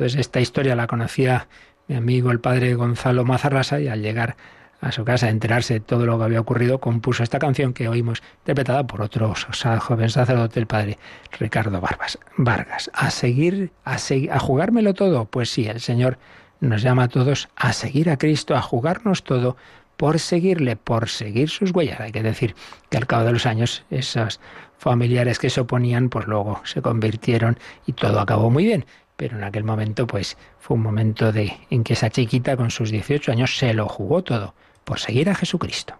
Entonces 0.00 0.18
esta 0.18 0.40
historia 0.40 0.74
la 0.76 0.86
conocía 0.86 1.46
mi 1.86 1.94
amigo 1.94 2.30
el 2.30 2.40
padre 2.40 2.72
Gonzalo 2.72 3.26
Mazarrasa 3.26 3.80
y 3.80 3.88
al 3.88 4.00
llegar 4.00 4.34
a 4.80 4.92
su 4.92 5.04
casa 5.04 5.26
a 5.26 5.28
enterarse 5.28 5.74
de 5.74 5.80
todo 5.80 6.06
lo 6.06 6.16
que 6.16 6.24
había 6.24 6.40
ocurrido, 6.40 6.80
compuso 6.80 7.22
esta 7.22 7.38
canción 7.38 7.74
que 7.74 7.86
oímos 7.86 8.22
interpretada 8.38 8.86
por 8.86 9.02
otro 9.02 9.34
joven 9.80 10.08
sacerdote, 10.08 10.58
el 10.58 10.66
padre 10.66 10.96
Ricardo 11.38 11.82
Barbas, 11.82 12.18
Vargas. 12.38 12.90
A 12.94 13.10
seguir, 13.10 13.72
a, 13.84 13.96
a 13.96 14.38
jugármelo 14.38 14.94
todo. 14.94 15.26
Pues 15.26 15.50
sí, 15.50 15.66
el 15.66 15.80
Señor 15.80 16.16
nos 16.60 16.80
llama 16.80 17.02
a 17.02 17.08
todos 17.08 17.50
a 17.54 17.74
seguir 17.74 18.08
a 18.08 18.16
Cristo, 18.16 18.56
a 18.56 18.62
jugarnos 18.62 19.22
todo 19.22 19.58
por 19.98 20.18
seguirle, 20.18 20.76
por 20.76 21.10
seguir 21.10 21.50
sus 21.50 21.72
huellas. 21.72 22.00
Hay 22.00 22.12
que 22.12 22.22
decir 22.22 22.54
que 22.88 22.96
al 22.96 23.06
cabo 23.06 23.24
de 23.24 23.32
los 23.32 23.44
años 23.44 23.84
esos 23.90 24.40
familiares 24.78 25.38
que 25.38 25.50
se 25.50 25.60
oponían, 25.60 26.08
pues 26.08 26.26
luego 26.26 26.62
se 26.64 26.80
convirtieron 26.80 27.58
y 27.84 27.92
todo 27.92 28.18
acabó 28.18 28.48
muy 28.48 28.64
bien 28.64 28.86
pero 29.20 29.36
en 29.36 29.44
aquel 29.44 29.64
momento 29.64 30.06
pues 30.06 30.38
fue 30.58 30.78
un 30.78 30.82
momento 30.82 31.30
de 31.30 31.52
en 31.68 31.84
que 31.84 31.92
esa 31.92 32.08
chiquita 32.08 32.56
con 32.56 32.70
sus 32.70 32.90
18 32.90 33.32
años 33.32 33.54
se 33.58 33.74
lo 33.74 33.86
jugó 33.86 34.24
todo 34.24 34.54
por 34.82 34.98
seguir 34.98 35.28
a 35.28 35.34
Jesucristo. 35.34 35.92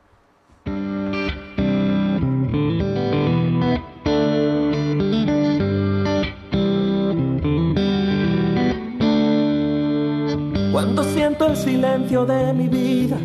Cuando 10.73 11.05
siento 11.05 11.47
el 11.49 11.57
silencio 11.59 12.25
de 12.25 12.55
mi 12.55 12.69
vida 12.69 13.19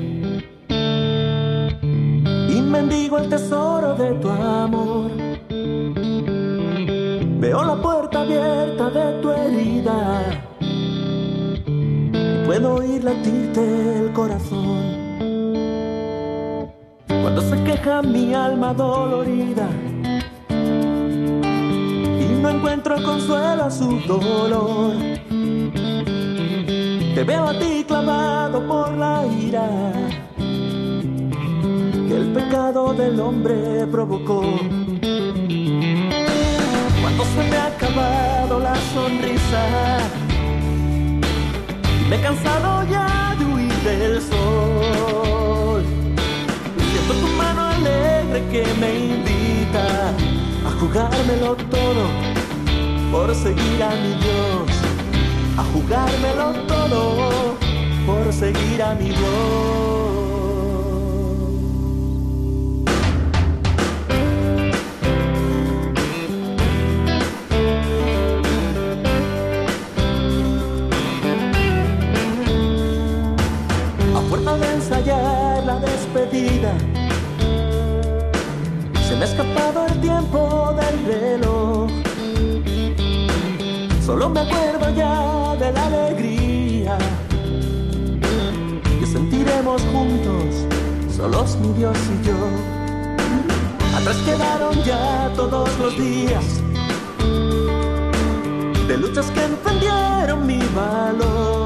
y 2.49 2.61
mendigo 2.61 3.17
el 3.17 3.29
tesoro 3.29 3.95
de 3.95 4.11
tu 4.15 4.29
amor, 4.29 5.34
veo 7.45 7.63
la 7.63 7.75
puerta 7.75 8.21
abierta 8.21 8.89
de 8.89 9.21
tu 9.21 9.29
herida 9.29 10.23
y 10.89 12.43
puedo 12.43 12.75
oír 12.77 13.03
latirte 13.03 13.61
el 13.99 14.13
corazón. 14.13 14.81
Cuando 17.07 17.41
se 17.41 17.63
queja 17.63 18.01
mi 18.01 18.33
alma 18.33 18.73
dolorida 18.73 19.67
y 22.23 22.25
no 22.41 22.49
encuentro 22.49 22.95
consuelo 23.03 23.65
a 23.65 23.69
su 23.69 23.99
dolor. 24.07 24.93
Te 27.15 27.23
veo 27.23 27.43
a 27.45 27.59
ti 27.59 27.85
clavado 27.87 28.67
por 28.67 28.91
la 28.97 29.23
ira 29.39 29.69
que 32.07 32.15
el 32.21 32.33
pecado 32.33 32.95
del 32.95 33.19
hombre 33.19 33.85
provocó. 33.85 34.41
Se 37.35 37.43
me 37.49 37.57
ha 37.57 37.65
acabado 37.67 38.59
la 38.59 38.75
sonrisa. 38.93 39.63
Me 42.09 42.15
he 42.15 42.21
cansado 42.21 42.85
ya 42.89 43.35
de 43.37 43.45
huir 43.45 43.73
del 43.83 44.21
sol. 44.21 45.83
Tu 47.07 47.27
mano 47.37 47.61
alegre 47.61 48.43
que 48.51 48.63
me 48.79 48.99
invita 49.13 50.09
a 50.67 50.71
jugármelo 50.79 51.55
todo 51.55 52.05
por 53.11 53.33
seguir 53.35 53.83
a 53.83 53.91
mi 53.91 54.13
Dios, 54.23 54.71
a 55.57 55.63
jugármelo 55.71 56.53
todo 56.67 57.55
por 58.05 58.33
seguir 58.33 58.81
a 58.81 58.95
mi 58.95 59.09
Dios. 59.09 60.24
La 75.05 75.79
despedida 75.79 76.73
me 79.17 79.21
ha 79.21 79.27
escapado 79.27 79.85
el 79.87 80.01
tiempo 80.01 80.75
del 80.75 81.05
reloj. 81.05 81.89
Solo 84.05 84.29
me 84.29 84.41
acuerdo 84.41 84.89
ya 84.93 85.55
de 85.55 85.71
la 85.71 85.85
alegría 85.85 86.97
que 88.99 89.05
sentiremos 89.05 89.81
juntos, 89.93 90.65
solos 91.15 91.57
mi 91.57 91.73
Dios 91.73 91.97
y 91.97 92.27
yo. 92.27 92.35
Atrás 93.97 94.17
quedaron 94.25 94.83
ya 94.83 95.31
todos 95.35 95.69
los 95.79 95.97
días 95.97 96.43
de 98.87 98.97
luchas 98.97 99.31
que 99.31 99.43
encendieron 99.43 100.45
mi 100.45 100.59
valor. 100.75 101.64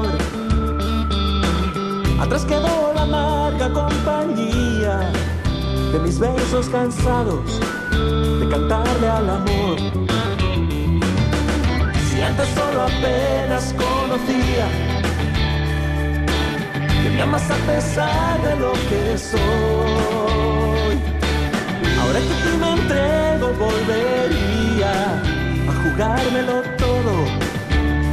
Atrás 2.30 2.44
quedó 2.44 2.92
la 2.94 3.02
amarga 3.02 3.72
compañía 3.72 5.10
de 5.90 5.98
mis 5.98 6.16
versos 6.20 6.68
cansados 6.68 7.58
de 7.90 8.48
cantarle 8.48 9.08
al 9.08 9.30
amor. 9.30 9.76
Si 12.08 12.22
antes 12.22 12.48
solo 12.50 12.82
apenas 12.82 13.74
conocía 13.74 14.68
que 17.02 17.10
me 17.10 17.20
amas 17.20 17.50
a 17.50 17.56
pesar 17.66 18.40
de 18.42 18.56
lo 18.60 18.74
que 18.74 19.18
soy. 19.18 19.40
Ahora 22.00 22.20
que 22.20 22.34
tú 22.44 22.58
me 22.60 22.72
entrego 22.74 23.48
volvería 23.58 25.20
a 25.68 25.72
jugármelo 25.82 26.62
todo 26.78 27.26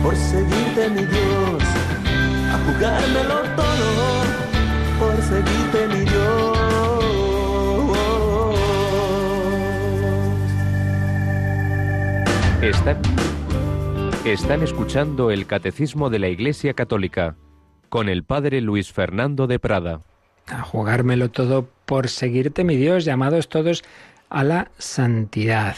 por 0.02 0.16
seguirte 0.16 0.90
mi 0.90 1.06
Dios, 1.06 1.67
a 2.58 2.72
jugármelo 2.72 3.42
todo 3.56 4.24
por 5.00 5.16
seguirte 5.22 5.88
mi 5.88 6.02
Dios. 6.10 6.58
Están, 14.26 14.62
escuchando 14.62 15.32
el 15.32 15.46
Catecismo 15.46 16.10
de 16.10 16.20
la 16.20 16.28
Iglesia 16.28 16.74
Católica 16.74 17.36
con 17.90 18.10
el 18.10 18.24
Padre 18.24 18.60
Luis 18.62 18.92
Fernando 18.92 19.48
de 19.48 19.60
Prada. 19.60 20.02
A 20.48 20.64
jugármelo 20.64 21.30
todo 21.30 21.70
por 21.86 22.10
seguirte, 22.10 22.64
mi 22.64 22.76
Dios, 22.76 23.06
llamados 23.06 23.48
todos 23.48 23.84
a 24.30 24.44
la 24.44 24.72
santidad. 24.78 25.78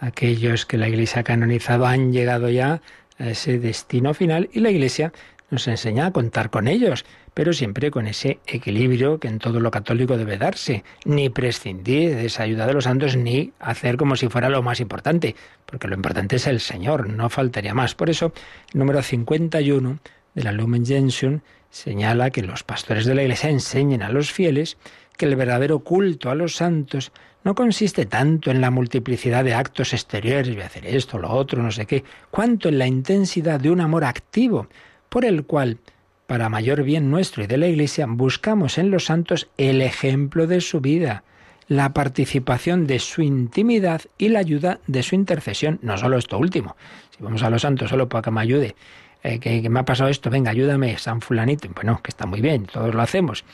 Aquellos 0.00 0.66
que 0.66 0.78
la 0.78 0.88
Iglesia 0.88 1.20
ha 1.20 1.24
canonizado 1.24 1.86
han 1.86 2.12
llegado 2.12 2.48
ya 2.48 2.80
a 3.18 3.28
ese 3.28 3.58
destino 3.60 4.12
final 4.12 4.50
y 4.52 4.60
la 4.60 4.70
Iglesia 4.70 5.12
nos 5.54 5.68
enseña 5.68 6.06
a 6.06 6.12
contar 6.12 6.50
con 6.50 6.68
ellos 6.68 7.04
pero 7.34 7.52
siempre 7.52 7.90
con 7.90 8.06
ese 8.06 8.38
equilibrio 8.46 9.18
que 9.18 9.28
en 9.28 9.40
todo 9.40 9.58
lo 9.58 9.70
católico 9.72 10.16
debe 10.16 10.38
darse, 10.38 10.84
ni 11.04 11.28
prescindir 11.28 12.14
de 12.14 12.26
esa 12.26 12.44
ayuda 12.44 12.66
de 12.66 12.72
los 12.72 12.84
santos, 12.84 13.16
ni 13.16 13.52
hacer 13.58 13.96
como 13.96 14.14
si 14.16 14.28
fuera 14.28 14.48
lo 14.48 14.62
más 14.62 14.80
importante, 14.80 15.34
porque 15.66 15.88
lo 15.88 15.96
importante 15.96 16.36
es 16.36 16.46
el 16.46 16.60
Señor, 16.60 17.08
no 17.10 17.28
faltaría 17.28 17.74
más. 17.74 17.96
Por 17.96 18.08
eso, 18.08 18.32
el 18.72 18.78
número 18.78 19.02
51 19.02 19.98
de 20.34 20.42
la 20.42 20.52
Lumen 20.52 20.86
Gentium 20.86 21.40
señala 21.70 22.30
que 22.30 22.42
los 22.42 22.62
pastores 22.62 23.04
de 23.04 23.16
la 23.16 23.22
Iglesia 23.22 23.50
enseñen 23.50 24.02
a 24.02 24.10
los 24.10 24.30
fieles 24.30 24.78
que 25.16 25.26
el 25.26 25.34
verdadero 25.34 25.80
culto 25.80 26.30
a 26.30 26.36
los 26.36 26.56
santos 26.56 27.12
no 27.42 27.54
consiste 27.54 28.06
tanto 28.06 28.50
en 28.50 28.60
la 28.60 28.70
multiplicidad 28.70 29.44
de 29.44 29.54
actos 29.54 29.92
exteriores, 29.92 30.54
voy 30.54 30.62
a 30.62 30.66
hacer 30.66 30.86
esto, 30.86 31.18
lo 31.18 31.30
otro, 31.30 31.62
no 31.62 31.70
sé 31.72 31.84
qué, 31.84 32.04
cuanto 32.30 32.68
en 32.68 32.78
la 32.78 32.86
intensidad 32.86 33.60
de 33.60 33.70
un 33.70 33.80
amor 33.80 34.04
activo, 34.04 34.68
por 35.14 35.24
el 35.24 35.44
cual 35.44 35.78
para 36.26 36.48
mayor 36.48 36.82
bien 36.82 37.08
nuestro 37.08 37.44
y 37.44 37.46
de 37.46 37.56
la 37.56 37.68
Iglesia, 37.68 38.04
buscamos 38.08 38.78
en 38.78 38.90
los 38.90 39.04
santos 39.04 39.48
el 39.58 39.80
ejemplo 39.80 40.48
de 40.48 40.60
su 40.60 40.80
vida, 40.80 41.22
la 41.68 41.92
participación 41.92 42.88
de 42.88 42.98
su 42.98 43.22
intimidad 43.22 44.02
y 44.18 44.30
la 44.30 44.40
ayuda 44.40 44.80
de 44.88 45.04
su 45.04 45.14
intercesión, 45.14 45.78
no 45.82 45.96
solo 45.98 46.18
esto 46.18 46.36
último. 46.36 46.74
Si 47.16 47.22
vamos 47.22 47.44
a 47.44 47.50
los 47.50 47.62
santos 47.62 47.90
solo 47.90 48.08
para 48.08 48.22
que 48.22 48.32
me 48.32 48.40
ayude, 48.40 48.74
eh, 49.22 49.38
que, 49.38 49.70
me 49.70 49.78
ha 49.78 49.84
pasado 49.84 50.10
esto, 50.10 50.30
venga, 50.30 50.50
ayúdame, 50.50 50.98
San 50.98 51.20
Fulanito. 51.20 51.68
Bueno, 51.72 52.00
que 52.02 52.10
está 52.10 52.26
muy 52.26 52.40
bien, 52.40 52.66
todos 52.66 52.92
lo 52.92 53.00
hacemos. 53.00 53.44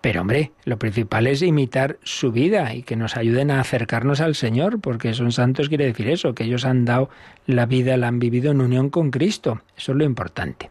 Pero 0.00 0.20
hombre, 0.20 0.52
lo 0.64 0.78
principal 0.78 1.26
es 1.26 1.42
imitar 1.42 1.98
su 2.04 2.30
vida 2.30 2.72
y 2.72 2.84
que 2.84 2.94
nos 2.94 3.16
ayuden 3.16 3.50
a 3.50 3.60
acercarnos 3.60 4.20
al 4.20 4.36
Señor, 4.36 4.80
porque 4.80 5.12
son 5.12 5.32
santos 5.32 5.68
quiere 5.68 5.86
decir 5.86 6.08
eso, 6.08 6.36
que 6.36 6.44
ellos 6.44 6.64
han 6.64 6.84
dado 6.84 7.10
la 7.46 7.66
vida, 7.66 7.96
la 7.96 8.06
han 8.06 8.20
vivido 8.20 8.52
en 8.52 8.60
unión 8.60 8.90
con 8.90 9.10
Cristo. 9.10 9.60
Eso 9.76 9.90
es 9.90 9.98
lo 9.98 10.04
importante 10.04 10.70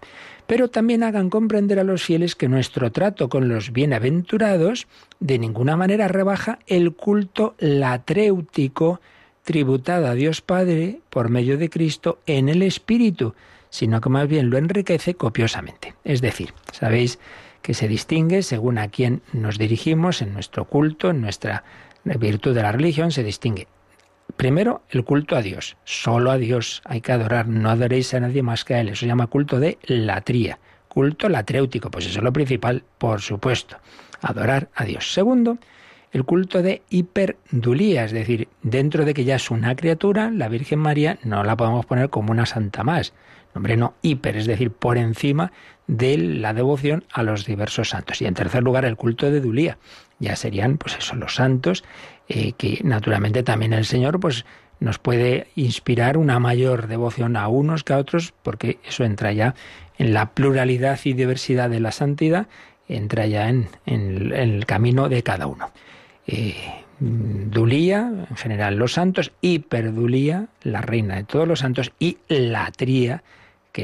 pero 0.50 0.68
también 0.68 1.04
hagan 1.04 1.30
comprender 1.30 1.78
a 1.78 1.84
los 1.84 2.02
fieles 2.02 2.36
que 2.36 2.47
nuestro 2.47 2.91
trato 2.91 3.30
con 3.30 3.50
los 3.50 3.72
bienaventurados 3.72 4.88
de 5.20 5.38
ninguna 5.38 5.78
manera 5.78 6.08
rebaja 6.08 6.58
el 6.66 6.93
culto 6.93 7.54
latréutico 7.60 9.00
tributado 9.43 10.08
a 10.08 10.16
Dios 10.16 10.41
Padre 10.41 11.02
por 11.12 11.30
medio 11.30 11.60
de 11.60 11.70
Cristo 11.70 12.18
en 12.26 12.50
el 12.50 12.64
Espíritu, 12.64 13.36
sino 13.70 14.02
que 14.02 14.10
más 14.10 14.28
bien 14.28 14.50
lo 14.50 14.58
enriquece 14.58 15.14
copiosamente. 15.14 15.93
Es 16.04 16.20
decir, 16.20 16.56
sabéis 16.72 17.20
que 17.62 17.76
se 17.76 17.88
distingue 17.88 18.41
según 18.41 18.80
a 18.80 18.88
quién 18.88 19.22
nos 19.34 19.60
dirigimos 19.60 20.24
en 20.24 20.34
nuestro 20.34 20.66
culto, 20.66 21.12
en 21.12 21.22
nuestra 21.22 21.64
virtud 22.04 22.56
de 22.56 22.64
la 22.64 22.72
religión, 22.72 23.12
se 23.12 23.24
distingue 23.24 23.68
Primero, 24.38 24.84
el 24.89 25.03
culto 25.03 25.36
a 25.36 25.41
Dios. 25.41 25.77
Solo 25.84 26.32
a 26.32 26.38
Dios 26.38 26.82
hay 26.86 27.01
que 27.01 27.11
adorar. 27.11 27.47
No 27.47 27.69
adoréis 27.69 28.13
a 28.13 28.19
nadie 28.19 28.43
más 28.43 28.63
que 28.63 28.75
a 28.75 28.82
Él. 28.82 28.89
Eso 28.89 29.01
se 29.01 29.07
llama 29.07 29.27
culto 29.27 29.59
de 29.59 29.77
latría. 29.84 30.59
culto 30.88 31.30
latréutico, 31.30 31.91
pues 31.91 32.07
eso 32.07 32.19
es 32.19 32.23
lo 32.23 32.34
principal, 32.34 32.84
por 32.97 33.21
supuesto, 33.21 33.77
adorar 34.21 34.69
a 34.73 34.86
Dios. 34.86 35.13
Segundo, 35.13 35.59
el 36.11 36.23
culto 36.23 36.63
de 36.63 36.82
hiperdulía, 36.89 38.03
es 38.05 38.11
decir, 38.11 38.47
dentro 38.63 39.05
de 39.05 39.13
que 39.13 39.23
ya 39.23 39.36
es 39.36 39.51
una 39.51 39.75
criatura, 39.75 40.32
la 40.32 40.47
Virgen 40.47 40.80
María 40.80 41.19
no 41.23 41.43
la 41.43 41.55
podemos 41.55 41.86
poner 41.86 42.09
como 42.09 42.32
una 42.32 42.47
santa 42.47 42.84
más. 42.84 43.13
Hombre, 43.53 43.77
no, 43.77 43.93
hiper, 44.01 44.38
es 44.38 44.45
decir, 44.45 44.71
por 44.71 44.97
encima 44.97 45.51
de 45.88 46.17
la 46.17 46.53
devoción 46.53 47.03
a 47.11 47.23
los 47.23 47.45
diversos 47.45 47.89
santos. 47.89 48.21
Y 48.21 48.25
en 48.25 48.34
tercer 48.34 48.63
lugar, 48.63 48.86
el 48.86 48.95
culto 48.95 49.30
de 49.30 49.41
Dulía. 49.41 49.77
Ya 50.19 50.36
serían, 50.36 50.77
pues 50.77 50.97
eso, 50.97 51.15
los 51.15 51.36
santos, 51.36 51.84
eh, 52.30 52.53
que 52.53 52.80
naturalmente 52.84 53.41
también 53.41 53.73
el 53.73 53.86
Señor, 53.86 54.19
pues 54.19 54.45
nos 54.80 54.99
puede 54.99 55.47
inspirar 55.55 56.15
una 56.15 56.39
mayor 56.39 56.88
devoción 56.88 57.36
a 57.36 57.47
unos 57.47 57.84
que 57.84 57.93
a 57.93 57.97
otros, 57.97 58.34
porque 58.43 58.77
eso 58.88 59.03
entra 59.03 59.34
ya 59.34 59.55
en 59.97 60.13
la 60.13 60.32
pluralidad 60.34 60.99
y 61.03 61.13
diversidad 61.13 61.69
de 61.69 61.80
la 61.80 61.91
santidad, 61.91 62.47
entra 62.88 63.25
ya 63.25 63.49
en, 63.49 63.67
el 63.86 64.65
camino 64.67 65.09
de 65.09 65.23
cada 65.23 65.47
uno. 65.47 65.71
Eh, 66.27 66.55
Dulía, 66.99 68.11
en 68.30 68.36
general 68.36 68.75
los 68.75 68.93
santos, 68.93 69.32
hiperdulía, 69.41 70.47
la 70.63 70.82
reina 70.82 71.15
de 71.15 71.23
todos 71.23 71.47
los 71.47 71.59
santos, 71.59 71.93
y 71.97 72.17
latría, 72.27 73.23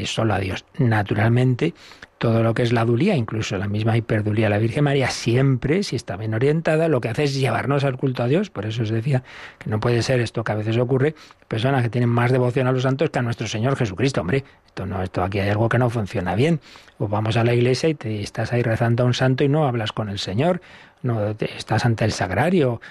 solo 0.06 0.34
a 0.34 0.40
Dios. 0.40 0.66
Naturalmente, 0.78 1.74
todo 2.18 2.44
lo 2.44 2.54
que 2.54 2.64
es 2.64 2.72
la 2.72 2.86
dulía, 2.86 3.16
incluso 3.16 3.58
la 3.58 3.68
misma 3.68 3.98
hiperdulía, 3.98 4.50
la 4.50 4.58
Virgen 4.58 4.86
María, 4.86 5.10
siempre, 5.10 5.84
si 5.84 5.96
está 5.96 6.16
bien 6.16 6.34
orientada, 6.34 6.88
lo 6.88 7.02
que 7.02 7.10
hace 7.10 7.26
es 7.26 7.36
llevarnos 7.36 7.84
al 7.84 7.98
culto 7.98 8.24
a 8.24 8.28
Dios. 8.28 8.50
Por 8.50 8.66
eso 8.66 8.84
os 8.84 8.90
decía 8.90 9.24
que 9.60 9.70
no 9.70 9.80
puede 9.80 10.02
ser 10.02 10.20
esto 10.22 10.44
que 10.44 10.52
a 10.52 10.56
veces 10.56 10.78
ocurre, 10.78 11.14
personas 11.48 11.84
que 11.84 11.90
tienen 11.90 12.10
más 12.10 12.32
devoción 12.32 12.68
a 12.68 12.72
los 12.72 12.84
santos 12.84 13.10
que 13.10 13.20
a 13.20 13.22
nuestro 13.22 13.48
Señor 13.48 13.76
Jesucristo. 13.76 14.22
Hombre, 14.22 14.44
esto 14.66 14.86
no, 14.86 15.04
esto 15.04 15.24
aquí 15.24 15.40
hay 15.40 15.50
algo 15.50 15.68
que 15.68 15.78
no 15.78 15.90
funciona 15.90 16.36
bien. 16.36 16.62
O 16.98 17.08
vamos 17.08 17.36
a 17.38 17.44
la 17.44 17.54
iglesia 17.54 17.90
y 17.90 17.96
te 17.96 18.22
estás 18.22 18.54
ahí 18.54 18.64
rezando 18.64 19.04
a 19.04 19.06
un 19.06 19.14
santo 19.14 19.44
y 19.44 19.50
no 19.50 19.68
hablas 19.68 19.92
con 19.92 20.10
el 20.10 20.18
Señor, 20.18 20.62
no 21.04 21.36
estás 21.40 21.86
ante 21.86 22.06
el 22.06 22.14
sagrario, 22.14 22.82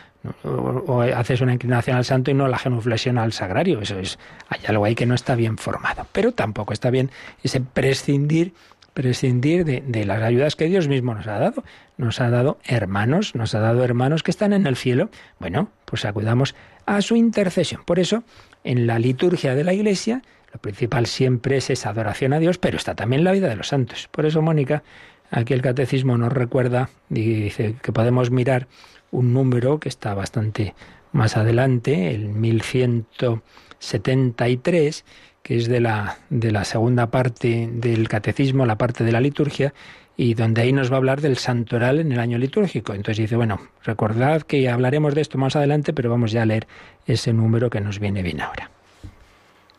o, 0.43 1.03
haces 1.03 1.41
una 1.41 1.55
inclinación 1.55 1.97
al 1.97 2.05
santo 2.05 2.31
y 2.31 2.35
no 2.35 2.49
la 2.49 2.59
genuflexión 2.59 3.19
al 3.19 3.33
sagrario. 3.33 3.81
Eso 3.81 3.99
es, 3.99 4.19
hay 4.49 4.61
algo 4.69 4.85
ahí 4.85 4.95
que 4.95 5.07
no 5.07 5.15
está 5.15 5.35
bien 5.35 5.59
formado. 5.59 6.07
Pero 6.13 6.33
tampoco 6.33 6.73
está 6.73 6.91
bien 6.91 7.11
ese 7.43 7.61
prescindir 7.61 8.53
prescindir 8.95 9.65
de, 9.65 10.05
las 10.05 10.23
ayudas 10.23 10.55
que 10.55 10.67
Dios 10.67 10.89
mismo 10.89 11.15
nos 11.15 11.27
ha 11.27 11.39
dado. 11.39 11.65
Nos 11.99 12.21
ha 12.21 12.31
dado 12.31 12.59
hermanos, 12.65 13.35
nos 13.35 13.55
ha 13.55 13.61
dado 13.61 13.85
hermanos 13.85 14.23
que 14.23 14.31
están 14.31 14.53
en 14.53 14.67
el 14.67 14.77
cielo. 14.77 15.11
Bueno, 15.41 15.69
pues 15.85 16.05
acudamos 16.05 16.55
a 16.87 17.03
su 17.03 17.17
intercesión. 17.17 17.83
Por 17.85 17.99
eso, 17.99 18.23
en 18.63 18.87
la 18.87 18.99
liturgia 18.99 19.55
de 19.55 19.65
la 19.65 19.75
Iglesia, 19.75 20.23
lo 20.53 20.61
principal 20.61 21.07
siempre 21.07 21.57
es 21.57 21.71
esa 21.71 21.91
adoración 21.91 22.33
a 22.33 22.39
Dios, 22.39 22.59
pero 22.59 22.77
está 22.77 22.95
también 22.95 23.25
la 23.25 23.33
vida 23.33 23.49
de 23.49 23.57
los 23.57 23.69
santos. 23.69 24.09
Por 24.13 24.27
eso, 24.27 24.41
Mónica, 24.41 24.85
aquí 25.31 25.55
el 25.55 25.63
catecismo 25.63 26.19
nos 26.19 26.33
recuerda 26.33 26.91
y 27.11 27.43
dice 27.43 27.75
que 27.83 27.93
podemos 27.93 28.31
mirar 28.31 28.69
un 29.11 29.33
número 29.33 29.81
que 29.81 29.89
está 29.89 30.15
bastante 30.15 30.75
más 31.13 31.37
adelante, 31.37 32.15
el 32.15 32.29
1173, 32.29 35.05
que 35.43 35.57
es 35.57 35.69
de 35.69 35.81
la, 35.81 36.19
de 36.31 36.51
la 36.51 36.65
segunda 36.65 37.11
parte 37.11 37.69
del 37.73 38.09
catecismo, 38.09 38.67
la 38.67 38.77
parte 38.77 39.05
de 39.05 39.13
la 39.13 39.21
liturgia, 39.21 39.73
y 40.17 40.35
donde 40.35 40.63
ahí 40.63 40.73
nos 40.73 40.91
va 40.91 40.97
a 40.97 40.99
hablar 40.99 41.21
del 41.21 41.39
santoral 41.39 42.01
en 42.01 42.13
el 42.13 42.19
año 42.19 42.39
litúrgico. 42.39 42.95
Entonces 42.95 43.19
dice, 43.19 43.37
bueno, 43.37 43.61
recordad 43.85 44.43
que 44.43 44.69
hablaremos 44.69 45.15
de 45.15 45.21
esto 45.21 45.39
más 45.39 45.57
adelante, 45.57 45.93
pero 45.93 46.11
vamos 46.11 46.33
ya 46.33 46.43
a 46.43 46.47
leer 46.47 46.67
ese 47.07 47.33
número 47.33 47.71
que 47.71 47.81
nos 47.81 47.99
viene 47.99 48.23
bien 48.23 48.41
ahora. 48.41 48.71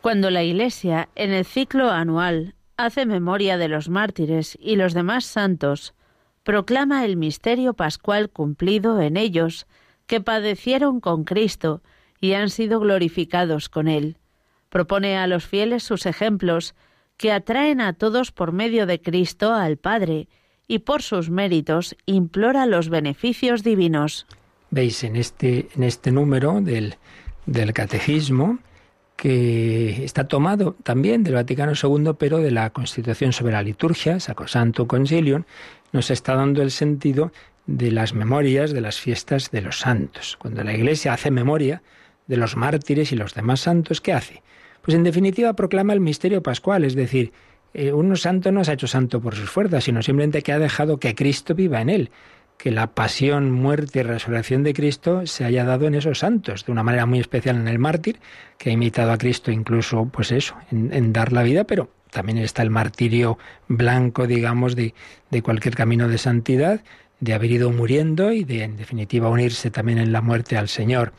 Cuando 0.00 0.30
la 0.30 0.42
Iglesia, 0.42 1.08
en 1.16 1.32
el 1.32 1.44
ciclo 1.44 1.90
anual, 1.90 2.54
hace 2.76 3.06
memoria 3.06 3.58
de 3.58 3.68
los 3.68 3.88
mártires 3.88 4.56
y 4.60 4.76
los 4.76 4.94
demás 4.94 5.24
santos, 5.24 5.94
proclama 6.42 7.04
el 7.04 7.16
misterio 7.16 7.74
pascual 7.74 8.30
cumplido 8.30 9.00
en 9.00 9.16
ellos, 9.16 9.66
que 10.06 10.20
padecieron 10.20 11.00
con 11.00 11.24
Cristo 11.24 11.82
y 12.20 12.34
han 12.34 12.50
sido 12.50 12.80
glorificados 12.80 13.68
con 13.68 13.88
Él 13.88 14.18
Propone 14.68 15.16
a 15.16 15.26
los 15.26 15.46
fieles 15.46 15.84
sus 15.84 16.06
ejemplos 16.06 16.74
que 17.16 17.32
atraen 17.32 17.80
a 17.80 17.94
todos 17.94 18.32
por 18.32 18.52
medio 18.52 18.86
de 18.86 19.00
Cristo 19.00 19.54
al 19.54 19.76
Padre 19.76 20.28
y 20.68 20.80
por 20.80 21.02
sus 21.02 21.30
méritos 21.30 21.96
implora 22.04 22.66
los 22.66 22.88
beneficios 22.88 23.62
divinos. 23.62 24.26
Veis 24.70 25.04
en 25.04 25.16
este, 25.16 25.68
en 25.74 25.84
este 25.84 26.10
número 26.10 26.60
del, 26.60 26.96
del 27.46 27.72
Catecismo 27.72 28.58
que 29.16 30.04
está 30.04 30.28
tomado 30.28 30.76
también 30.82 31.24
del 31.24 31.34
Vaticano 31.34 31.72
II, 31.72 32.12
pero 32.18 32.38
de 32.38 32.50
la 32.50 32.70
Constitución 32.70 33.32
sobre 33.32 33.54
la 33.54 33.62
Liturgia, 33.62 34.20
Sacrosanto 34.20 34.86
Concilium, 34.86 35.44
nos 35.92 36.10
está 36.10 36.34
dando 36.34 36.62
el 36.62 36.70
sentido 36.70 37.32
de 37.66 37.90
las 37.90 38.14
memorias 38.14 38.72
de 38.72 38.80
las 38.80 39.00
fiestas 39.00 39.50
de 39.50 39.62
los 39.62 39.80
santos. 39.80 40.36
Cuando 40.38 40.62
la 40.62 40.74
Iglesia 40.74 41.12
hace 41.12 41.30
memoria 41.30 41.82
de 42.26 42.36
los 42.36 42.56
mártires 42.56 43.12
y 43.12 43.16
los 43.16 43.34
demás 43.34 43.60
santos, 43.60 44.00
¿qué 44.00 44.12
hace? 44.12 44.42
Pues 44.82 44.94
en 44.94 45.02
definitiva 45.02 45.54
proclama 45.54 45.92
el 45.92 46.00
misterio 46.00 46.42
pascual, 46.42 46.84
es 46.84 46.94
decir, 46.94 47.32
eh, 47.74 47.92
un 47.92 48.16
santo 48.16 48.52
no 48.52 48.64
se 48.64 48.70
ha 48.70 48.74
hecho 48.74 48.86
santo 48.86 49.20
por 49.20 49.34
sus 49.34 49.50
fuerzas, 49.50 49.84
sino 49.84 50.02
simplemente 50.02 50.42
que 50.42 50.52
ha 50.52 50.58
dejado 50.58 50.98
que 50.98 51.14
Cristo 51.14 51.54
viva 51.54 51.80
en 51.80 51.90
él, 51.90 52.10
que 52.58 52.70
la 52.70 52.88
pasión, 52.88 53.50
muerte 53.50 54.00
y 54.00 54.02
resurrección 54.02 54.62
de 54.62 54.74
Cristo 54.74 55.26
se 55.26 55.44
haya 55.44 55.64
dado 55.64 55.86
en 55.86 55.94
esos 55.94 56.18
santos, 56.18 56.64
de 56.64 56.72
una 56.72 56.82
manera 56.82 57.06
muy 57.06 57.20
especial 57.20 57.56
en 57.56 57.68
el 57.68 57.78
mártir, 57.78 58.18
que 58.58 58.70
ha 58.70 58.72
imitado 58.72 59.12
a 59.12 59.18
Cristo 59.18 59.50
incluso, 59.50 60.06
pues 60.06 60.32
eso, 60.32 60.56
en, 60.70 61.12
dar 61.12 61.32
la 61.32 61.42
vida, 61.42 61.64
pero 61.64 61.90
también 62.10 62.38
está 62.38 62.62
el 62.62 62.70
martirio 62.70 63.38
blanco, 63.68 64.26
digamos, 64.26 64.74
de, 64.74 64.94
de 65.30 65.42
cualquier 65.42 65.74
camino 65.74 66.08
de 66.08 66.18
santidad, 66.18 66.80
de 67.20 67.34
haber 67.34 67.50
ido 67.50 67.70
muriendo 67.70 68.32
y 68.32 68.44
de, 68.44 68.62
en 68.62 68.76
definitiva, 68.76 69.28
unirse 69.28 69.70
también 69.70 69.98
en 69.98 70.12
la 70.12 70.22
muerte 70.22 70.56
al 70.56 70.68
Señor. 70.68 71.12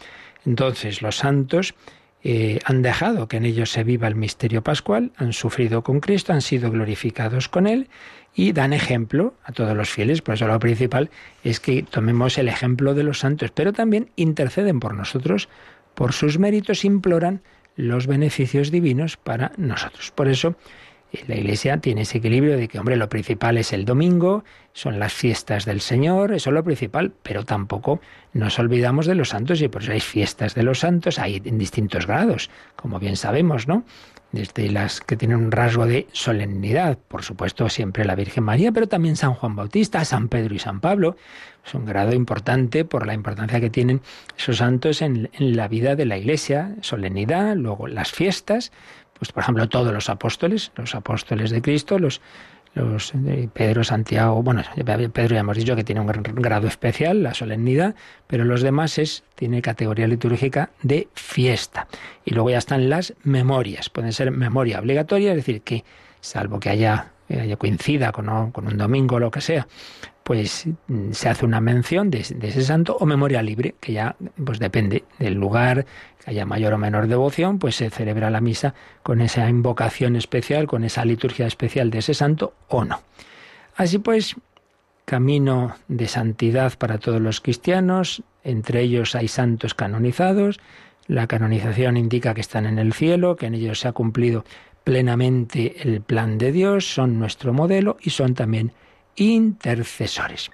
Entonces, 0.45 1.01
los 1.01 1.17
santos 1.17 1.75
eh, 2.23 2.59
han 2.65 2.81
dejado 2.81 3.27
que 3.27 3.37
en 3.37 3.45
ellos 3.45 3.71
se 3.71 3.83
viva 3.83 4.07
el 4.07 4.15
misterio 4.15 4.63
pascual, 4.63 5.11
han 5.17 5.33
sufrido 5.33 5.83
con 5.83 5.99
Cristo, 5.99 6.33
han 6.33 6.41
sido 6.41 6.71
glorificados 6.71 7.47
con 7.47 7.67
Él 7.67 7.89
y 8.37 8.53
dan 8.53 8.71
ejemplo 8.71 9.33
a 9.43 9.51
todos 9.51 9.75
los 9.75 9.89
fieles. 9.89 10.21
Por 10.21 10.35
eso 10.35 10.47
lo 10.47 10.59
principal 10.59 11.09
es 11.43 11.59
que 11.59 11.81
tomemos 11.81 12.37
el 12.37 12.47
ejemplo 12.47 12.93
de 12.93 13.03
los 13.03 13.19
santos, 13.19 13.51
pero 13.51 13.73
también 13.73 14.11
interceden 14.15 14.79
por 14.79 14.93
nosotros, 14.93 15.49
por 15.95 16.13
sus 16.13 16.37
méritos 16.37 16.85
imploran 16.85 17.41
los 17.75 18.05
beneficios 18.05 18.69
divinos 18.69 19.17
para 19.17 19.51
nosotros. 19.57 20.11
Por 20.11 20.27
eso 20.27 20.55
la 21.25 21.35
Iglesia 21.35 21.77
tiene 21.77 22.01
ese 22.01 22.19
equilibrio 22.19 22.57
de 22.57 22.67
que, 22.67 22.77
hombre, 22.77 22.95
lo 22.95 23.09
principal 23.09 23.57
es 23.57 23.73
el 23.73 23.85
domingo, 23.85 24.43
son 24.71 24.99
las 24.99 25.13
fiestas 25.13 25.65
del 25.65 25.81
Señor, 25.81 26.31
eso 26.31 26.51
es 26.51 26.53
lo 26.53 26.63
principal, 26.63 27.13
pero 27.23 27.43
tampoco 27.43 28.01
nos 28.33 28.59
olvidamos 28.59 29.07
de 29.07 29.15
los 29.15 29.29
santos 29.29 29.61
y 29.61 29.67
por 29.67 29.81
eso 29.81 29.93
hay 29.93 29.99
fiestas 29.99 30.53
de 30.53 30.61
los 30.61 30.79
santos, 30.79 31.17
hay 31.17 31.41
en 31.43 31.57
distintos 31.57 32.05
grados, 32.05 32.51
como 32.75 32.99
bien 32.99 33.15
sabemos, 33.15 33.67
¿no? 33.67 33.83
Desde 34.31 34.69
las 34.69 34.99
que 34.99 35.15
tienen 35.15 35.37
un 35.37 35.51
rasgo 35.51 35.85
de 35.85 36.07
solemnidad, 36.11 36.97
por 36.97 37.23
supuesto, 37.23 37.69
siempre 37.69 38.03
la 38.03 38.15
Virgen 38.15 38.43
María, 38.43 38.71
pero 38.71 38.87
también 38.87 39.15
San 39.15 39.33
Juan 39.33 39.55
Bautista, 39.55 40.03
San 40.03 40.27
Pedro 40.27 40.53
y 40.53 40.59
San 40.59 40.81
Pablo. 40.81 41.15
Es 41.65 41.73
un 41.73 41.85
grado 41.85 42.13
importante 42.13 42.83
por 42.83 43.07
la 43.07 43.13
importancia 43.13 43.61
que 43.61 43.69
tienen 43.69 44.01
esos 44.37 44.57
santos 44.57 45.01
en, 45.01 45.29
en 45.33 45.55
la 45.55 45.67
vida 45.67 45.95
de 45.95 46.05
la 46.05 46.17
Iglesia, 46.17 46.75
solemnidad, 46.81 47.55
luego 47.55 47.87
las 47.87 48.11
fiestas, 48.11 48.71
pues 49.13 49.31
por 49.31 49.43
ejemplo 49.43 49.67
todos 49.69 49.93
los 49.93 50.09
apóstoles, 50.09 50.71
los 50.75 50.93
apóstoles 50.93 51.49
de 51.49 51.61
Cristo, 51.61 51.97
los, 51.97 52.21
los 52.77 53.13
Pedro, 53.53 53.83
Santiago, 53.83 54.41
bueno, 54.43 54.63
Pedro 54.75 55.35
ya 55.35 55.39
hemos 55.39 55.57
dicho 55.57 55.75
que 55.75 55.83
tiene 55.83 56.01
un 56.01 56.07
grado 56.07 56.67
especial, 56.67 57.23
la 57.23 57.33
solemnidad, 57.33 57.95
pero 58.27 58.45
los 58.45 58.61
demás 58.61 58.97
es, 58.97 59.23
tiene 59.35 59.61
categoría 59.61 60.07
litúrgica 60.07 60.69
de 60.83 61.07
fiesta. 61.13 61.87
Y 62.25 62.33
luego 62.33 62.49
ya 62.49 62.57
están 62.57 62.89
las 62.89 63.13
memorias, 63.23 63.89
pueden 63.89 64.13
ser 64.13 64.31
memoria 64.31 64.79
obligatoria, 64.79 65.31
es 65.31 65.37
decir, 65.37 65.61
que 65.61 65.83
salvo 66.21 66.59
que 66.59 66.69
haya, 66.69 67.11
coincida 67.57 68.11
con, 68.11 68.51
con 68.51 68.67
un 68.67 68.77
domingo 68.77 69.15
o 69.15 69.19
lo 69.19 69.31
que 69.31 69.41
sea, 69.41 69.67
pues 70.27 70.65
mm, 70.87 71.13
se 71.13 71.29
hace 71.29 71.45
una 71.45 71.61
mención 71.61 72.11
de, 72.11 72.19
ese 72.19 72.61
santo 72.61 72.97
o 72.99 73.05
memoria 73.05 73.41
libre, 73.41 73.75
que 73.79 73.93
ya 73.93 74.17
pues 74.43 74.59
depende 74.59 75.05
del 75.19 75.35
lugar, 75.35 75.85
que 76.21 76.31
haya 76.31 76.45
mayor 76.45 76.73
o 76.73 76.77
menor 76.77 77.07
devoción, 77.07 77.59
pues 77.59 77.77
se 77.77 77.89
celebra 77.89 78.29
la 78.29 78.41
misa 78.41 78.73
con 79.03 79.21
esa 79.21 79.47
invocación 79.47 80.17
especial, 80.17 80.67
con 80.67 80.83
esa 80.83 81.05
liturgia 81.05 81.47
especial 81.47 81.91
de 81.91 81.99
ese 81.99 82.13
santo 82.13 82.55
o 82.67 82.83
no. 82.83 82.99
Así 83.77 83.99
pues, 83.99 84.35
camino 85.05 85.77
de 85.87 86.09
santidad 86.09 86.77
para 86.77 86.97
todos 86.97 87.21
los 87.21 87.39
cristianos, 87.39 88.21
entre 88.43 88.81
ellos 88.81 89.15
hay 89.15 89.29
santos 89.29 89.75
canonizados, 89.75 90.59
la 91.07 91.27
canonización 91.27 91.95
indica 91.95 92.33
que 92.33 92.41
están 92.41 92.65
en 92.65 92.79
el 92.79 92.91
cielo, 92.91 93.37
que 93.37 93.45
en 93.45 93.53
ellos 93.53 93.79
se 93.79 93.87
ha 93.87 93.93
cumplido 93.93 94.43
plenamente 94.83 95.83
el 95.83 96.01
plan 96.01 96.37
de 96.37 96.51
Dios, 96.51 96.93
son 96.93 97.17
nuestro 97.17 97.53
modelo 97.53 97.95
y 98.01 98.09
son 98.09 98.33
también 98.33 98.73
intercesores. 99.17 100.51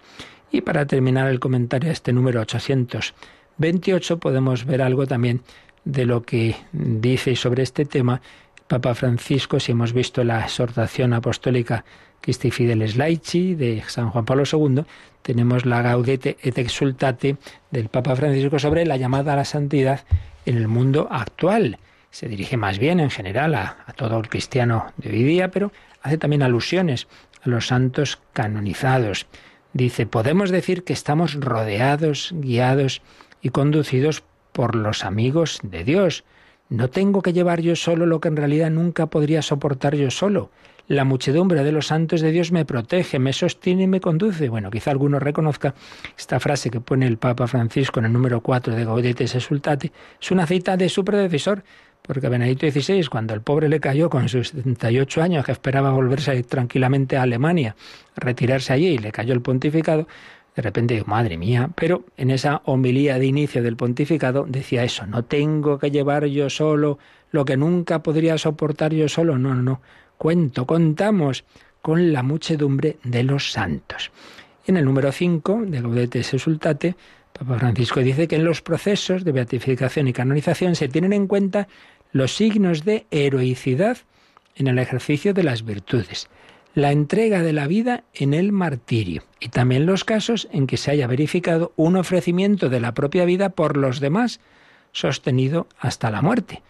Y 0.51 0.61
para 0.61 0.85
terminar 0.87 1.29
el 1.29 1.39
comentario 1.39 1.89
a 1.89 1.93
este 1.93 2.13
número 2.13 2.41
828 2.41 4.19
podemos 4.19 4.65
ver 4.65 4.81
algo 4.81 5.05
también 5.05 5.41
de 5.85 6.05
lo 6.05 6.23
que 6.23 6.55
dice 6.71 7.35
sobre 7.35 7.63
este 7.63 7.85
tema 7.85 8.21
Papa 8.67 8.95
Francisco, 8.95 9.59
si 9.59 9.73
hemos 9.73 9.93
visto 9.93 10.23
la 10.23 10.41
exhortación 10.41 11.13
apostólica 11.13 11.83
Christi 12.21 12.51
Fideles 12.51 12.95
Laici 12.95 13.55
de 13.55 13.83
San 13.87 14.09
Juan 14.09 14.25
Pablo 14.25 14.43
II, 14.51 14.83
tenemos 15.21 15.65
la 15.65 15.81
Gaudete 15.81 16.37
et 16.41 16.57
Exultate 16.57 17.37
del 17.69 17.89
Papa 17.89 18.15
Francisco 18.15 18.59
sobre 18.59 18.85
la 18.85 18.97
llamada 18.97 19.33
a 19.33 19.35
la 19.35 19.45
santidad 19.45 20.05
en 20.45 20.57
el 20.57 20.67
mundo 20.67 21.07
actual. 21.11 21.77
Se 22.11 22.27
dirige 22.27 22.57
más 22.57 22.79
bien 22.79 22.99
en 22.99 23.09
general 23.09 23.55
a, 23.55 23.77
a 23.85 23.93
todo 23.93 24.17
el 24.17 24.29
cristiano 24.29 24.93
de 24.97 25.09
hoy 25.09 25.23
día, 25.23 25.51
pero 25.51 25.71
hace 26.01 26.17
también 26.17 26.43
alusiones 26.43 27.07
los 27.43 27.67
santos 27.67 28.19
canonizados. 28.33 29.27
Dice, 29.73 30.05
podemos 30.05 30.51
decir 30.51 30.83
que 30.83 30.93
estamos 30.93 31.33
rodeados, 31.33 32.31
guiados 32.33 33.01
y 33.41 33.49
conducidos 33.49 34.23
por 34.51 34.75
los 34.75 35.03
amigos 35.03 35.59
de 35.63 35.83
Dios. 35.83 36.23
No 36.69 36.89
tengo 36.89 37.21
que 37.21 37.33
llevar 37.33 37.61
yo 37.61 37.75
solo 37.75 38.05
lo 38.05 38.19
que 38.19 38.29
en 38.29 38.37
realidad 38.37 38.69
nunca 38.69 39.07
podría 39.07 39.41
soportar 39.41 39.95
yo 39.95 40.11
solo. 40.11 40.51
La 40.87 41.05
muchedumbre 41.05 41.63
de 41.63 41.71
los 41.71 41.87
santos 41.87 42.19
de 42.19 42.31
Dios 42.31 42.51
me 42.51 42.65
protege, 42.65 43.17
me 43.17 43.31
sostiene 43.31 43.83
y 43.83 43.87
me 43.87 44.01
conduce. 44.01 44.49
Bueno, 44.49 44.69
quizá 44.69 44.91
alguno 44.91 45.17
reconozca 45.17 45.73
esta 46.17 46.41
frase 46.41 46.69
que 46.69 46.81
pone 46.81 47.07
el 47.07 47.17
Papa 47.17 47.47
Francisco 47.47 47.99
en 47.99 48.07
el 48.07 48.13
número 48.13 48.41
4 48.41 48.75
de 48.75 48.83
Gaudetes 48.83 49.33
Exultate. 49.33 49.93
Es 50.21 50.31
una 50.31 50.45
cita 50.45 50.75
de 50.75 50.89
su 50.89 51.05
predecesor, 51.05 51.63
porque 52.03 52.27
Benedicto 52.27 52.69
XVI, 52.69 53.07
cuando 53.07 53.33
el 53.33 53.41
pobre 53.41 53.69
le 53.69 53.79
cayó 53.79 54.09
con 54.09 54.27
sus 54.27 54.49
78 54.49 55.21
años, 55.21 55.45
que 55.45 55.53
esperaba 55.53 55.91
volverse 55.91 56.43
tranquilamente 56.43 57.15
a 57.17 57.23
Alemania, 57.23 57.75
retirarse 58.15 58.73
allí 58.73 58.87
y 58.87 58.97
le 58.97 59.11
cayó 59.11 59.33
el 59.33 59.41
pontificado, 59.41 60.07
de 60.55 60.61
repente 60.61 60.95
digo, 60.95 61.05
madre 61.07 61.37
mía, 61.37 61.69
pero 61.73 62.03
en 62.17 62.29
esa 62.29 62.61
homilía 62.65 63.17
de 63.17 63.25
inicio 63.25 63.63
del 63.63 63.77
pontificado 63.77 64.45
decía 64.47 64.83
eso, 64.83 65.07
no 65.07 65.23
tengo 65.23 65.79
que 65.79 65.91
llevar 65.91 66.25
yo 66.25 66.49
solo 66.49 66.99
lo 67.31 67.45
que 67.45 67.57
nunca 67.57 68.03
podría 68.03 68.37
soportar 68.37 68.93
yo 68.93 69.07
solo, 69.07 69.37
no, 69.37 69.55
no, 69.55 69.63
no, 69.63 69.81
cuento, 70.17 70.67
contamos 70.67 71.45
con 71.81 72.11
la 72.13 72.21
muchedumbre 72.21 72.97
de 73.03 73.23
los 73.23 73.51
santos. 73.51 74.11
En 74.65 74.77
el 74.77 74.85
número 74.85 75.11
5 75.11 75.63
de 75.67 75.81
Gaudetes 75.81 76.33
Exultate, 76.33 76.95
Papa 77.33 77.57
Francisco 77.57 77.99
dice 78.01 78.27
que 78.27 78.35
en 78.35 78.45
los 78.45 78.61
procesos 78.61 79.23
de 79.23 79.31
beatificación 79.31 80.07
y 80.07 80.13
canonización 80.13 80.75
se 80.75 80.87
tienen 80.87 81.13
en 81.13 81.27
cuenta 81.27 81.67
los 82.13 82.35
signos 82.35 82.85
de 82.85 83.05
heroicidad 83.11 83.97
en 84.55 84.67
el 84.67 84.79
ejercicio 84.79 85.33
de 85.33 85.43
las 85.43 85.65
virtudes, 85.65 86.29
la 86.75 86.91
entrega 86.91 87.41
de 87.41 87.53
la 87.53 87.67
vida 87.67 88.03
en 88.13 88.33
el 88.33 88.51
martirio 88.51 89.23
y 89.39 89.49
también 89.49 89.85
los 89.85 90.03
casos 90.03 90.47
en 90.51 90.67
que 90.67 90.77
se 90.77 90.91
haya 90.91 91.07
verificado 91.07 91.73
un 91.75 91.97
ofrecimiento 91.97 92.69
de 92.69 92.79
la 92.79 92.93
propia 92.93 93.25
vida 93.25 93.49
por 93.49 93.77
los 93.77 93.99
demás, 93.99 94.39
sostenido 94.91 95.67
hasta 95.79 96.11
la 96.11 96.21
muerte. 96.21 96.61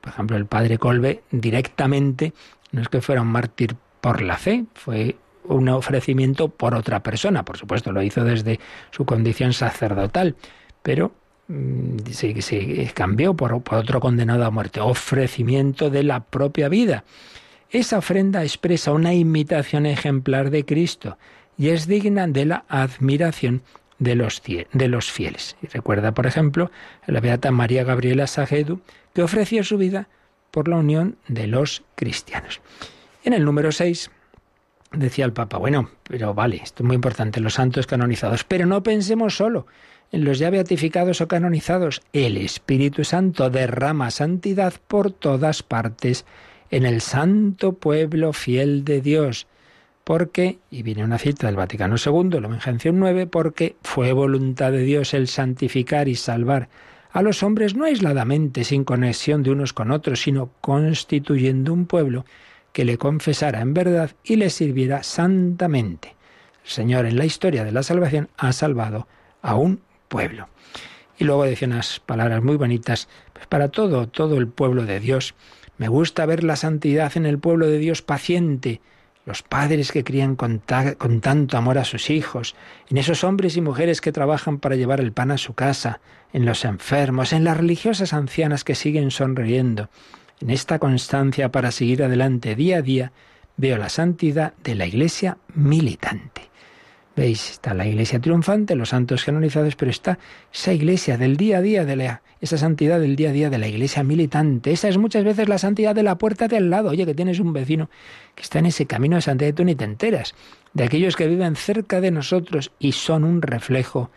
Por 0.00 0.12
ejemplo, 0.12 0.36
el 0.36 0.46
padre 0.46 0.78
Colbe 0.78 1.22
directamente 1.30 2.32
no 2.72 2.80
es 2.80 2.88
que 2.88 3.02
fuera 3.02 3.22
un 3.22 3.28
mártir 3.28 3.76
por 4.00 4.22
la 4.22 4.38
fe, 4.38 4.64
fue 4.74 5.16
un 5.44 5.68
ofrecimiento 5.68 6.48
por 6.48 6.74
otra 6.74 7.02
persona. 7.02 7.44
Por 7.44 7.58
supuesto, 7.58 7.92
lo 7.92 8.02
hizo 8.02 8.24
desde 8.24 8.60
su 8.90 9.04
condición 9.04 9.52
sacerdotal, 9.52 10.36
pero 10.82 11.12
se, 12.10 12.42
se 12.42 12.90
cambió 12.94 13.34
por, 13.34 13.52
otro 13.52 14.00
condenado 14.00 14.44
a 14.44 14.50
muerte, 14.50 14.80
ofrecimiento 14.80 15.90
de 15.90 16.02
la 16.02 16.20
propia 16.20 16.68
vida. 16.68 17.04
Esa 17.70 17.98
ofrenda 17.98 18.42
expresa 18.42 18.92
una 18.92 19.14
imitación 19.14 19.86
ejemplar 19.86 20.50
de 20.50 20.64
Cristo 20.64 21.18
y 21.56 21.68
es 21.68 21.86
digna 21.86 22.26
de 22.26 22.46
la 22.46 22.64
admiración 22.68 23.62
de 23.98 24.14
los, 24.14 24.42
de 24.44 24.88
los 24.88 25.10
fieles. 25.10 25.56
Y 25.62 25.66
recuerda, 25.66 26.12
por 26.12 26.26
ejemplo, 26.26 26.70
la 27.06 27.20
beata 27.20 27.50
María 27.50 27.84
Gabriela 27.84 28.26
Sagedu, 28.26 28.80
que 29.14 29.22
ofreció 29.22 29.64
su 29.64 29.76
vida 29.76 30.08
por 30.50 30.68
la 30.68 30.76
unión 30.76 31.16
de 31.26 31.46
los 31.46 31.82
cristianos. 31.94 32.60
En 33.24 33.32
el 33.32 33.44
número 33.44 33.72
6 33.72 34.10
decía 34.92 35.24
el 35.24 35.32
Papa, 35.32 35.58
bueno, 35.58 35.90
pero 36.04 36.32
vale, 36.32 36.60
esto 36.62 36.82
es 36.82 36.86
muy 36.86 36.94
importante, 36.94 37.40
los 37.40 37.54
santos 37.54 37.86
canonizados, 37.86 38.44
pero 38.44 38.64
no 38.64 38.82
pensemos 38.82 39.36
solo 39.36 39.66
en 40.10 40.24
los 40.24 40.38
ya 40.38 40.50
beatificados 40.50 41.20
o 41.20 41.28
canonizados, 41.28 42.00
el 42.12 42.36
Espíritu 42.36 43.04
Santo 43.04 43.50
derrama 43.50 44.10
santidad 44.10 44.74
por 44.88 45.10
todas 45.10 45.62
partes 45.62 46.24
en 46.70 46.86
el 46.86 47.00
santo 47.00 47.74
pueblo 47.74 48.32
fiel 48.32 48.84
de 48.84 49.00
Dios. 49.00 49.46
Porque, 50.04 50.58
y 50.70 50.82
viene 50.82 51.04
una 51.04 51.18
cita 51.18 51.46
del 51.46 51.56
Vaticano 51.56 51.96
II, 51.96 52.40
la 52.40 52.48
mención 52.48 52.98
9, 52.98 53.26
porque 53.26 53.76
fue 53.82 54.12
voluntad 54.12 54.72
de 54.72 54.82
Dios 54.82 55.12
el 55.12 55.28
santificar 55.28 56.08
y 56.08 56.14
salvar 56.14 56.70
a 57.10 57.22
los 57.22 57.42
hombres 57.42 57.74
no 57.74 57.84
aisladamente, 57.84 58.64
sin 58.64 58.84
conexión 58.84 59.42
de 59.42 59.50
unos 59.50 59.72
con 59.72 59.90
otros, 59.90 60.22
sino 60.22 60.50
constituyendo 60.60 61.72
un 61.72 61.86
pueblo 61.86 62.24
que 62.72 62.84
le 62.84 62.96
confesara 62.96 63.60
en 63.60 63.74
verdad 63.74 64.12
y 64.24 64.36
le 64.36 64.50
sirviera 64.50 65.02
santamente. 65.02 66.14
El 66.64 66.70
Señor 66.70 67.06
en 67.06 67.16
la 67.16 67.24
historia 67.24 67.64
de 67.64 67.72
la 67.72 67.82
salvación 67.82 68.28
ha 68.36 68.52
salvado 68.52 69.08
a 69.42 69.56
un 69.56 69.80
pueblo. 70.08 70.48
Y 71.18 71.24
luego 71.24 71.44
decía 71.44 71.68
unas 71.68 72.00
palabras 72.00 72.42
muy 72.42 72.56
bonitas 72.56 73.08
pues 73.32 73.46
para 73.46 73.68
todo, 73.68 74.08
todo 74.08 74.38
el 74.38 74.48
pueblo 74.48 74.84
de 74.84 75.00
Dios. 75.00 75.34
Me 75.76 75.88
gusta 75.88 76.26
ver 76.26 76.44
la 76.44 76.56
santidad 76.56 77.16
en 77.16 77.26
el 77.26 77.38
pueblo 77.38 77.66
de 77.66 77.78
Dios 77.78 78.02
paciente, 78.02 78.80
los 79.26 79.42
padres 79.42 79.92
que 79.92 80.04
crían 80.04 80.36
con, 80.36 80.62
con, 80.96 81.20
tanto 81.20 81.56
amor 81.56 81.78
a 81.78 81.84
sus 81.84 82.08
hijos, 82.10 82.56
en 82.88 82.96
esos 82.96 83.24
hombres 83.24 83.56
y 83.56 83.60
mujeres 83.60 84.00
que 84.00 84.10
trabajan 84.10 84.58
para 84.58 84.74
llevar 84.74 85.00
el 85.00 85.12
pan 85.12 85.30
a 85.30 85.38
su 85.38 85.54
casa, 85.54 86.00
en 86.32 86.46
los 86.46 86.64
enfermos, 86.64 87.32
en 87.32 87.44
las 87.44 87.56
religiosas 87.56 88.12
ancianas 88.12 88.64
que 88.64 88.74
siguen 88.74 89.10
sonriendo. 89.10 89.90
En 90.40 90.50
esta 90.50 90.78
constancia 90.78 91.50
para 91.50 91.72
seguir 91.72 92.02
adelante 92.02 92.54
día 92.54 92.78
a 92.78 92.82
día, 92.82 93.12
veo 93.56 93.76
la 93.76 93.88
santidad 93.88 94.54
de 94.64 94.74
la 94.76 94.86
Iglesia 94.86 95.36
militante. 95.54 96.48
Veis, 97.18 97.50
está 97.50 97.74
la 97.74 97.84
iglesia 97.84 98.20
triunfante, 98.20 98.76
los 98.76 98.90
santos 98.90 99.24
canonizados, 99.24 99.74
pero 99.74 99.90
está 99.90 100.20
esa 100.54 100.72
iglesia 100.72 101.18
del 101.18 101.36
día 101.36 101.58
a 101.58 101.60
día, 101.60 101.84
de 101.84 101.96
la, 101.96 102.22
esa 102.40 102.56
santidad 102.56 103.00
del 103.00 103.16
día 103.16 103.30
a 103.30 103.32
día 103.32 103.50
de 103.50 103.58
la 103.58 103.66
iglesia 103.66 104.04
militante. 104.04 104.70
Esa 104.70 104.86
es 104.86 104.98
muchas 104.98 105.24
veces 105.24 105.48
la 105.48 105.58
santidad 105.58 105.96
de 105.96 106.04
la 106.04 106.16
puerta 106.16 106.46
de 106.46 106.58
al 106.58 106.70
lado. 106.70 106.90
Oye, 106.90 107.06
que 107.06 107.16
tienes 107.16 107.40
un 107.40 107.52
vecino 107.52 107.90
que 108.36 108.42
está 108.42 108.60
en 108.60 108.66
ese 108.66 108.86
camino 108.86 109.16
de 109.16 109.22
santidad 109.22 109.48
y 109.48 109.52
tú 109.52 109.64
te 109.64 109.84
enteras. 109.84 110.36
De 110.74 110.84
aquellos 110.84 111.16
que 111.16 111.26
viven 111.26 111.56
cerca 111.56 112.00
de 112.00 112.12
nosotros 112.12 112.70
y 112.78 112.92
son 112.92 113.24
un 113.24 113.42
reflejo 113.42 114.12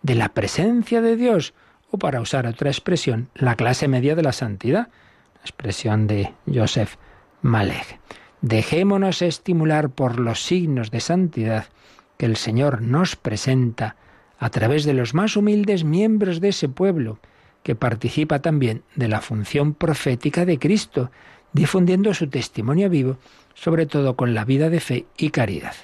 de 0.00 0.14
la 0.14 0.30
presencia 0.30 1.02
de 1.02 1.16
Dios. 1.16 1.52
O 1.90 1.98
para 1.98 2.22
usar 2.22 2.46
otra 2.46 2.70
expresión, 2.70 3.28
la 3.34 3.56
clase 3.56 3.86
media 3.86 4.14
de 4.14 4.22
la 4.22 4.32
santidad. 4.32 4.88
La 5.34 5.42
expresión 5.42 6.06
de 6.06 6.32
Joseph 6.50 6.94
Malek. 7.42 8.00
Dejémonos 8.40 9.20
estimular 9.20 9.90
por 9.90 10.18
los 10.18 10.42
signos 10.42 10.90
de 10.90 11.00
santidad 11.00 11.66
que 12.16 12.26
el 12.26 12.36
Señor 12.36 12.82
nos 12.82 13.16
presenta 13.16 13.96
a 14.38 14.50
través 14.50 14.84
de 14.84 14.94
los 14.94 15.14
más 15.14 15.36
humildes 15.36 15.84
miembros 15.84 16.40
de 16.40 16.48
ese 16.48 16.68
pueblo, 16.68 17.18
que 17.62 17.74
participa 17.74 18.40
también 18.40 18.82
de 18.94 19.08
la 19.08 19.20
función 19.20 19.74
profética 19.74 20.44
de 20.44 20.58
Cristo, 20.58 21.10
difundiendo 21.52 22.14
su 22.14 22.28
testimonio 22.28 22.88
vivo, 22.90 23.18
sobre 23.54 23.86
todo 23.86 24.14
con 24.14 24.34
la 24.34 24.44
vida 24.44 24.70
de 24.70 24.80
fe 24.80 25.06
y 25.16 25.30
caridad. 25.30 25.74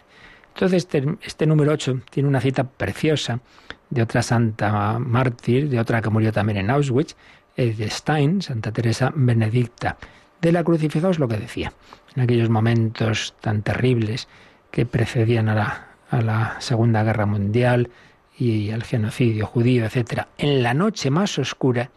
Entonces, 0.54 0.86
este, 1.22 1.46
número 1.46 1.72
8 1.72 2.02
tiene 2.10 2.28
una 2.28 2.40
cita 2.40 2.64
preciosa 2.64 3.40
de 3.88 4.02
otra 4.02 4.22
santa 4.22 4.98
mártir, 4.98 5.70
de 5.70 5.80
otra 5.80 6.02
que 6.02 6.10
murió 6.10 6.30
también 6.32 6.58
en 6.58 6.70
Auschwitz, 6.70 7.16
de 7.56 7.90
Stein, 7.90 8.42
Santa 8.42 8.72
Teresa 8.72 9.12
Benedicta. 9.14 9.96
De 10.40 10.52
la 10.52 10.64
crucificados 10.64 11.18
lo 11.18 11.28
que 11.28 11.36
decía, 11.36 11.72
en 12.16 12.22
aquellos 12.22 12.50
momentos 12.50 13.34
tan 13.40 13.62
terribles 13.62 14.28
que 14.70 14.86
precedían 14.86 15.48
a 15.48 15.54
la, 15.54 15.91
a 16.12 16.20
la 16.20 16.56
Segunda 16.60 17.02
Guerra 17.02 17.26
Mundial 17.26 17.90
y 18.38 18.70
al 18.70 18.84
genocidio 18.84 19.46
judío, 19.46 19.86
etc. 19.86 20.26
En 20.36 20.62
la 20.62 20.74
noche 20.74 21.10
más 21.10 21.38
oscura 21.38 21.90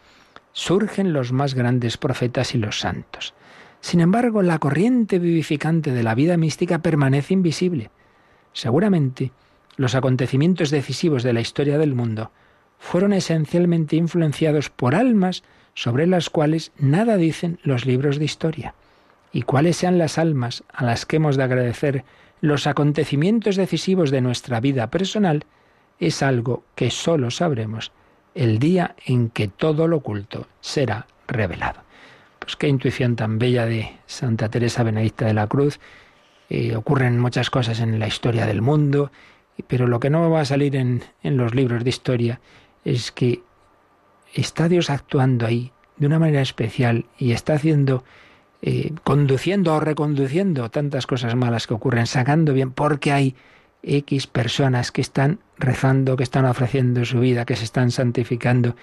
surgen 0.52 1.12
los 1.12 1.32
más 1.32 1.54
grandes 1.54 1.98
profetas 1.98 2.54
y 2.54 2.58
los 2.58 2.80
santos. 2.80 3.34
Sin 3.80 4.00
embargo, 4.00 4.42
la 4.42 4.58
corriente 4.58 5.18
vivificante 5.18 5.92
de 5.92 6.02
la 6.02 6.14
vida 6.14 6.38
mística 6.38 6.78
permanece 6.78 7.34
invisible. 7.34 7.90
Seguramente, 8.54 9.32
los 9.76 9.94
acontecimientos 9.94 10.70
decisivos 10.70 11.22
de 11.22 11.34
la 11.34 11.42
historia 11.42 11.76
del 11.76 11.94
mundo 11.94 12.30
fueron 12.78 13.12
esencialmente 13.12 13.96
influenciados 13.96 14.70
por 14.70 14.94
almas 14.94 15.42
sobre 15.74 16.06
las 16.06 16.30
cuales 16.30 16.72
nada 16.78 17.18
dicen 17.18 17.58
los 17.62 17.84
libros 17.84 18.18
de 18.18 18.24
historia. 18.24 18.74
Y 19.30 19.42
cuáles 19.42 19.76
sean 19.76 19.98
las 19.98 20.16
almas 20.16 20.64
a 20.72 20.84
las 20.84 21.04
que 21.04 21.16
hemos 21.16 21.36
de 21.36 21.42
agradecer 21.42 22.04
los 22.40 22.66
acontecimientos 22.66 23.56
decisivos 23.56 24.10
de 24.10 24.20
nuestra 24.20 24.60
vida 24.60 24.90
personal 24.90 25.44
es 25.98 26.22
algo 26.22 26.64
que 26.74 26.90
sólo 26.90 27.30
sabremos 27.30 27.92
el 28.34 28.58
día 28.58 28.94
en 29.06 29.30
que 29.30 29.48
todo 29.48 29.88
lo 29.88 29.98
oculto 29.98 30.46
será 30.60 31.06
revelado. 31.26 31.80
Pues 32.38 32.56
qué 32.56 32.68
intuición 32.68 33.16
tan 33.16 33.38
bella 33.38 33.66
de 33.66 33.96
Santa 34.06 34.50
Teresa 34.50 34.82
Benedicta 34.82 35.24
de 35.24 35.34
la 35.34 35.46
Cruz. 35.46 35.80
Eh, 36.50 36.76
ocurren 36.76 37.18
muchas 37.18 37.50
cosas 37.50 37.80
en 37.80 37.98
la 37.98 38.06
historia 38.06 38.46
del 38.46 38.62
mundo, 38.62 39.10
pero 39.66 39.86
lo 39.86 39.98
que 39.98 40.10
no 40.10 40.30
va 40.30 40.42
a 40.42 40.44
salir 40.44 40.76
en, 40.76 41.02
en 41.22 41.36
los 41.38 41.54
libros 41.54 41.82
de 41.82 41.90
historia 41.90 42.40
es 42.84 43.10
que 43.10 43.42
está 44.34 44.68
Dios 44.68 44.90
actuando 44.90 45.46
ahí 45.46 45.72
de 45.96 46.06
una 46.06 46.18
manera 46.18 46.42
especial 46.42 47.06
y 47.18 47.32
está 47.32 47.54
haciendo 47.54 48.04
eh, 48.68 48.92
conduciendo 49.04 49.76
o 49.76 49.78
reconduciendo 49.78 50.68
tantas 50.72 51.06
cosas 51.06 51.36
malas 51.36 51.68
que 51.68 51.74
ocurren, 51.74 52.08
sacando 52.08 52.52
bien, 52.52 52.72
porque 52.72 53.12
hay 53.12 53.36
X 53.84 54.26
personas 54.26 54.90
que 54.90 55.02
están 55.02 55.38
rezando, 55.56 56.16
que 56.16 56.24
están 56.24 56.46
ofreciendo 56.46 57.04
su 57.04 57.20
vida, 57.20 57.44
que 57.44 57.54
se 57.54 57.62
están 57.62 57.92
santificando, 57.92 58.74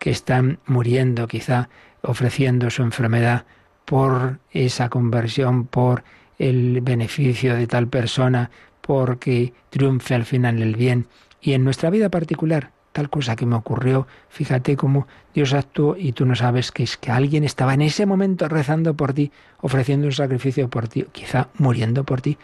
que 0.00 0.10
están 0.10 0.58
muriendo 0.66 1.28
quizá, 1.28 1.68
ofreciendo 2.02 2.68
su 2.70 2.82
enfermedad 2.82 3.46
por 3.84 4.40
esa 4.50 4.88
conversión, 4.88 5.68
por 5.68 6.02
el 6.40 6.80
beneficio 6.80 7.54
de 7.54 7.68
tal 7.68 7.86
persona, 7.86 8.50
porque 8.80 9.52
triunfe 9.70 10.16
al 10.16 10.24
final 10.24 10.60
el 10.60 10.74
bien. 10.74 11.06
Y 11.40 11.52
en 11.52 11.62
nuestra 11.62 11.90
vida 11.90 12.08
particular, 12.08 12.72
cosa 13.06 13.36
que 13.36 13.46
me 13.46 13.54
ocurrió, 13.54 14.06
fíjate 14.28 14.76
cómo 14.76 15.06
Dios 15.34 15.52
actuó 15.52 15.96
y 15.96 16.12
tú 16.12 16.26
no 16.26 16.34
sabes 16.34 16.72
que 16.72 16.82
es 16.82 16.96
que 16.96 17.10
alguien 17.10 17.44
estaba 17.44 17.74
en 17.74 17.82
ese 17.82 18.06
momento 18.06 18.48
rezando 18.48 18.94
por 18.94 19.12
ti, 19.12 19.30
ofreciendo 19.60 20.06
un 20.06 20.12
sacrificio 20.12 20.68
por 20.68 20.88
ti, 20.88 21.06
quizá 21.12 21.48
muriendo 21.58 22.04
por 22.04 22.20
ti. 22.20 22.36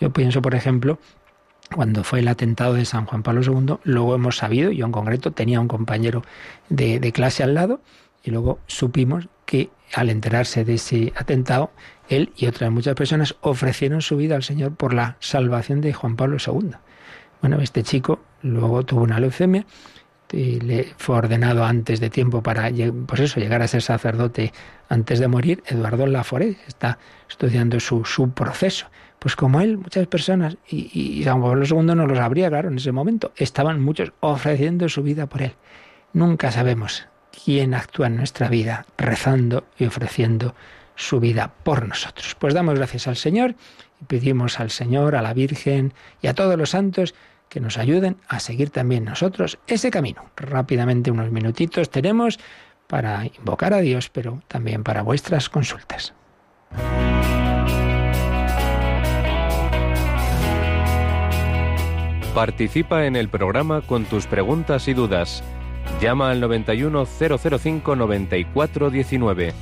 Yo 0.00 0.12
pienso, 0.12 0.40
por 0.40 0.54
ejemplo, 0.54 0.98
cuando 1.74 2.04
fue 2.04 2.20
el 2.20 2.28
atentado 2.28 2.74
de 2.74 2.84
San 2.84 3.06
Juan 3.06 3.22
Pablo 3.22 3.42
II, 3.42 3.78
luego 3.82 4.14
hemos 4.14 4.36
sabido, 4.36 4.70
yo 4.70 4.86
en 4.86 4.92
concreto 4.92 5.32
tenía 5.32 5.60
un 5.60 5.68
compañero 5.68 6.22
de, 6.68 7.00
de 7.00 7.12
clase 7.12 7.42
al 7.42 7.54
lado, 7.54 7.80
y 8.22 8.30
luego 8.30 8.58
supimos 8.66 9.28
que 9.44 9.70
al 9.94 10.10
enterarse 10.10 10.64
de 10.64 10.74
ese 10.74 11.12
atentado, 11.16 11.70
él 12.08 12.32
y 12.36 12.46
otras 12.46 12.70
muchas 12.70 12.94
personas 12.94 13.36
ofrecieron 13.40 14.02
su 14.02 14.16
vida 14.16 14.36
al 14.36 14.42
Señor 14.42 14.74
por 14.74 14.94
la 14.94 15.16
salvación 15.20 15.80
de 15.80 15.92
Juan 15.92 16.16
Pablo 16.16 16.36
II. 16.44 16.70
Bueno, 17.40 17.60
este 17.60 17.82
chico 17.82 18.20
luego 18.42 18.84
tuvo 18.84 19.02
una 19.02 19.20
leucemia 19.20 19.64
y 20.32 20.60
le 20.60 20.94
fue 20.96 21.16
ordenado 21.16 21.64
antes 21.64 22.00
de 22.00 22.10
tiempo 22.10 22.42
para 22.42 22.70
pues 23.06 23.20
eso, 23.20 23.40
llegar 23.40 23.62
a 23.62 23.68
ser 23.68 23.82
sacerdote 23.82 24.52
antes 24.88 25.18
de 25.18 25.28
morir. 25.28 25.62
Eduardo 25.66 26.06
Laforet 26.06 26.56
está 26.66 26.98
estudiando 27.28 27.78
su, 27.80 28.04
su 28.04 28.30
proceso. 28.30 28.86
Pues 29.18 29.36
como 29.36 29.60
él, 29.60 29.78
muchas 29.78 30.06
personas, 30.06 30.56
y, 30.68 30.90
y 30.92 31.24
San 31.24 31.40
Pablo 31.40 31.64
II 31.64 31.94
no 31.94 32.06
lo 32.06 32.14
sabría, 32.14 32.48
claro, 32.48 32.68
en 32.68 32.76
ese 32.76 32.92
momento, 32.92 33.32
estaban 33.36 33.80
muchos 33.80 34.12
ofreciendo 34.20 34.88
su 34.88 35.02
vida 35.02 35.26
por 35.26 35.42
él. 35.42 35.54
Nunca 36.12 36.50
sabemos 36.52 37.06
quién 37.44 37.74
actúa 37.74 38.06
en 38.06 38.16
nuestra 38.16 38.48
vida 38.48 38.86
rezando 38.96 39.64
y 39.78 39.86
ofreciendo 39.86 40.54
su 40.96 41.20
vida 41.20 41.52
por 41.62 41.86
nosotros. 41.86 42.34
Pues 42.34 42.54
damos 42.54 42.74
gracias 42.74 43.06
al 43.06 43.16
Señor 43.16 43.54
y 44.00 44.04
pedimos 44.04 44.58
al 44.60 44.70
Señor, 44.70 45.14
a 45.14 45.22
la 45.22 45.34
Virgen 45.34 45.92
y 46.22 46.26
a 46.26 46.34
todos 46.34 46.56
los 46.56 46.70
santos 46.70 47.14
que 47.48 47.60
nos 47.60 47.78
ayuden 47.78 48.16
a 48.28 48.40
seguir 48.40 48.70
también 48.70 49.04
nosotros 49.04 49.58
ese 49.66 49.90
camino. 49.90 50.30
Rápidamente 50.36 51.10
unos 51.10 51.30
minutitos 51.30 51.90
tenemos 51.90 52.38
para 52.86 53.26
invocar 53.26 53.74
a 53.74 53.78
Dios, 53.78 54.10
pero 54.10 54.42
también 54.48 54.82
para 54.82 55.02
vuestras 55.02 55.48
consultas. 55.48 56.14
Participa 62.34 63.06
en 63.06 63.16
el 63.16 63.30
programa 63.30 63.80
con 63.80 64.04
tus 64.04 64.26
preguntas 64.26 64.88
y 64.88 64.94
dudas. 64.94 65.42
Llama 66.02 66.30
al 66.30 66.40
91005 66.40 67.96
9419. 67.96 69.54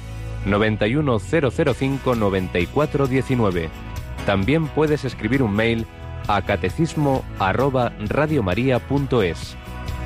91005 0.47 2.15
9419. 2.17 3.71
También 4.27 4.67
puedes 4.67 5.05
escribir 5.05 5.43
un 5.45 5.55
mail 5.55 5.87
a 6.29 6.43
catecismo 6.43 7.25
arroba 7.39 7.93
radiomaria.es. 8.09 9.57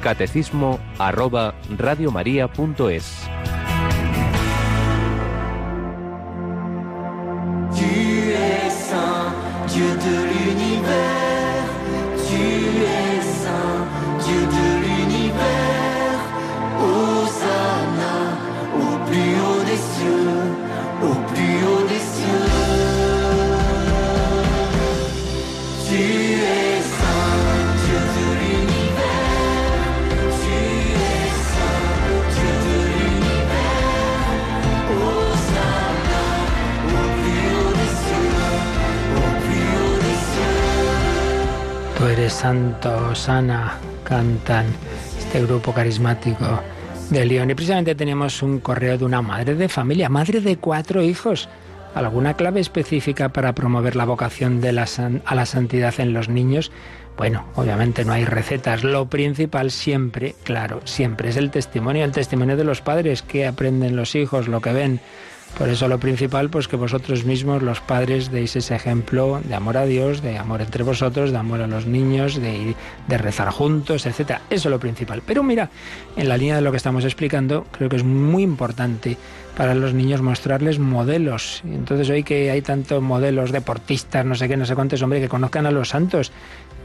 Catecismo 0.02 0.78
arroba 0.98 1.54
radiomaria.es. 1.76 3.28
Dieu 9.78 9.94
de. 9.96 11.27
Santo, 42.48 43.14
sana, 43.14 43.74
cantan 44.04 44.64
este 45.18 45.42
grupo 45.42 45.74
carismático 45.74 46.46
de 47.10 47.26
León. 47.26 47.50
Y 47.50 47.54
precisamente 47.54 47.94
tenemos 47.94 48.42
un 48.42 48.60
correo 48.60 48.96
de 48.96 49.04
una 49.04 49.20
madre 49.20 49.54
de 49.54 49.68
familia, 49.68 50.08
madre 50.08 50.40
de 50.40 50.56
cuatro 50.56 51.02
hijos. 51.02 51.46
¿Alguna 51.94 52.34
clave 52.34 52.60
específica 52.60 53.28
para 53.28 53.52
promover 53.54 53.96
la 53.96 54.06
vocación 54.06 54.62
de 54.62 54.72
la 54.72 54.86
san- 54.86 55.20
a 55.26 55.34
la 55.34 55.44
santidad 55.44 55.92
en 56.00 56.14
los 56.14 56.30
niños? 56.30 56.72
Bueno, 57.18 57.44
obviamente 57.54 58.06
no 58.06 58.14
hay 58.14 58.24
recetas. 58.24 58.82
Lo 58.82 59.10
principal 59.10 59.70
siempre, 59.70 60.34
claro, 60.44 60.80
siempre 60.84 61.28
es 61.28 61.36
el 61.36 61.50
testimonio, 61.50 62.02
el 62.02 62.12
testimonio 62.12 62.56
de 62.56 62.64
los 62.64 62.80
padres 62.80 63.20
que 63.20 63.46
aprenden 63.46 63.94
los 63.94 64.14
hijos, 64.14 64.48
lo 64.48 64.62
que 64.62 64.72
ven. 64.72 65.00
Por 65.56 65.68
eso 65.68 65.88
lo 65.88 65.98
principal, 65.98 66.50
pues 66.50 66.68
que 66.68 66.76
vosotros 66.76 67.24
mismos, 67.24 67.62
los 67.62 67.80
padres, 67.80 68.30
deis 68.30 68.54
ese 68.54 68.76
ejemplo 68.76 69.40
de 69.42 69.54
amor 69.56 69.76
a 69.76 69.86
Dios, 69.86 70.22
de 70.22 70.38
amor 70.38 70.60
entre 70.60 70.84
vosotros, 70.84 71.32
de 71.32 71.36
amor 71.36 71.62
a 71.62 71.66
los 71.66 71.86
niños, 71.86 72.40
de, 72.40 72.76
rezar 73.08 73.50
juntos, 73.50 74.06
etcétera. 74.06 74.42
Eso 74.50 74.68
es 74.68 74.70
lo 74.70 74.78
principal. 74.78 75.20
Pero 75.26 75.42
mira, 75.42 75.70
en 76.16 76.28
la 76.28 76.36
línea 76.36 76.54
de 76.56 76.62
lo 76.62 76.70
que 76.70 76.76
estamos 76.76 77.04
explicando, 77.04 77.66
creo 77.72 77.88
que 77.88 77.96
es 77.96 78.04
muy 78.04 78.44
importante 78.44 79.16
para 79.56 79.74
los 79.74 79.94
niños 79.94 80.22
mostrarles 80.22 80.78
modelos. 80.78 81.62
Entonces 81.64 82.08
hoy 82.08 82.22
que 82.22 82.52
hay 82.52 82.62
tantos 82.62 83.02
modelos 83.02 83.50
deportistas, 83.50 84.24
no 84.24 84.36
sé 84.36 84.46
qué, 84.46 84.56
no 84.56 84.64
sé 84.64 84.76
cuántos, 84.76 85.02
hombre, 85.02 85.20
que 85.20 85.28
conozcan 85.28 85.66
a 85.66 85.72
los 85.72 85.88
santos, 85.88 86.30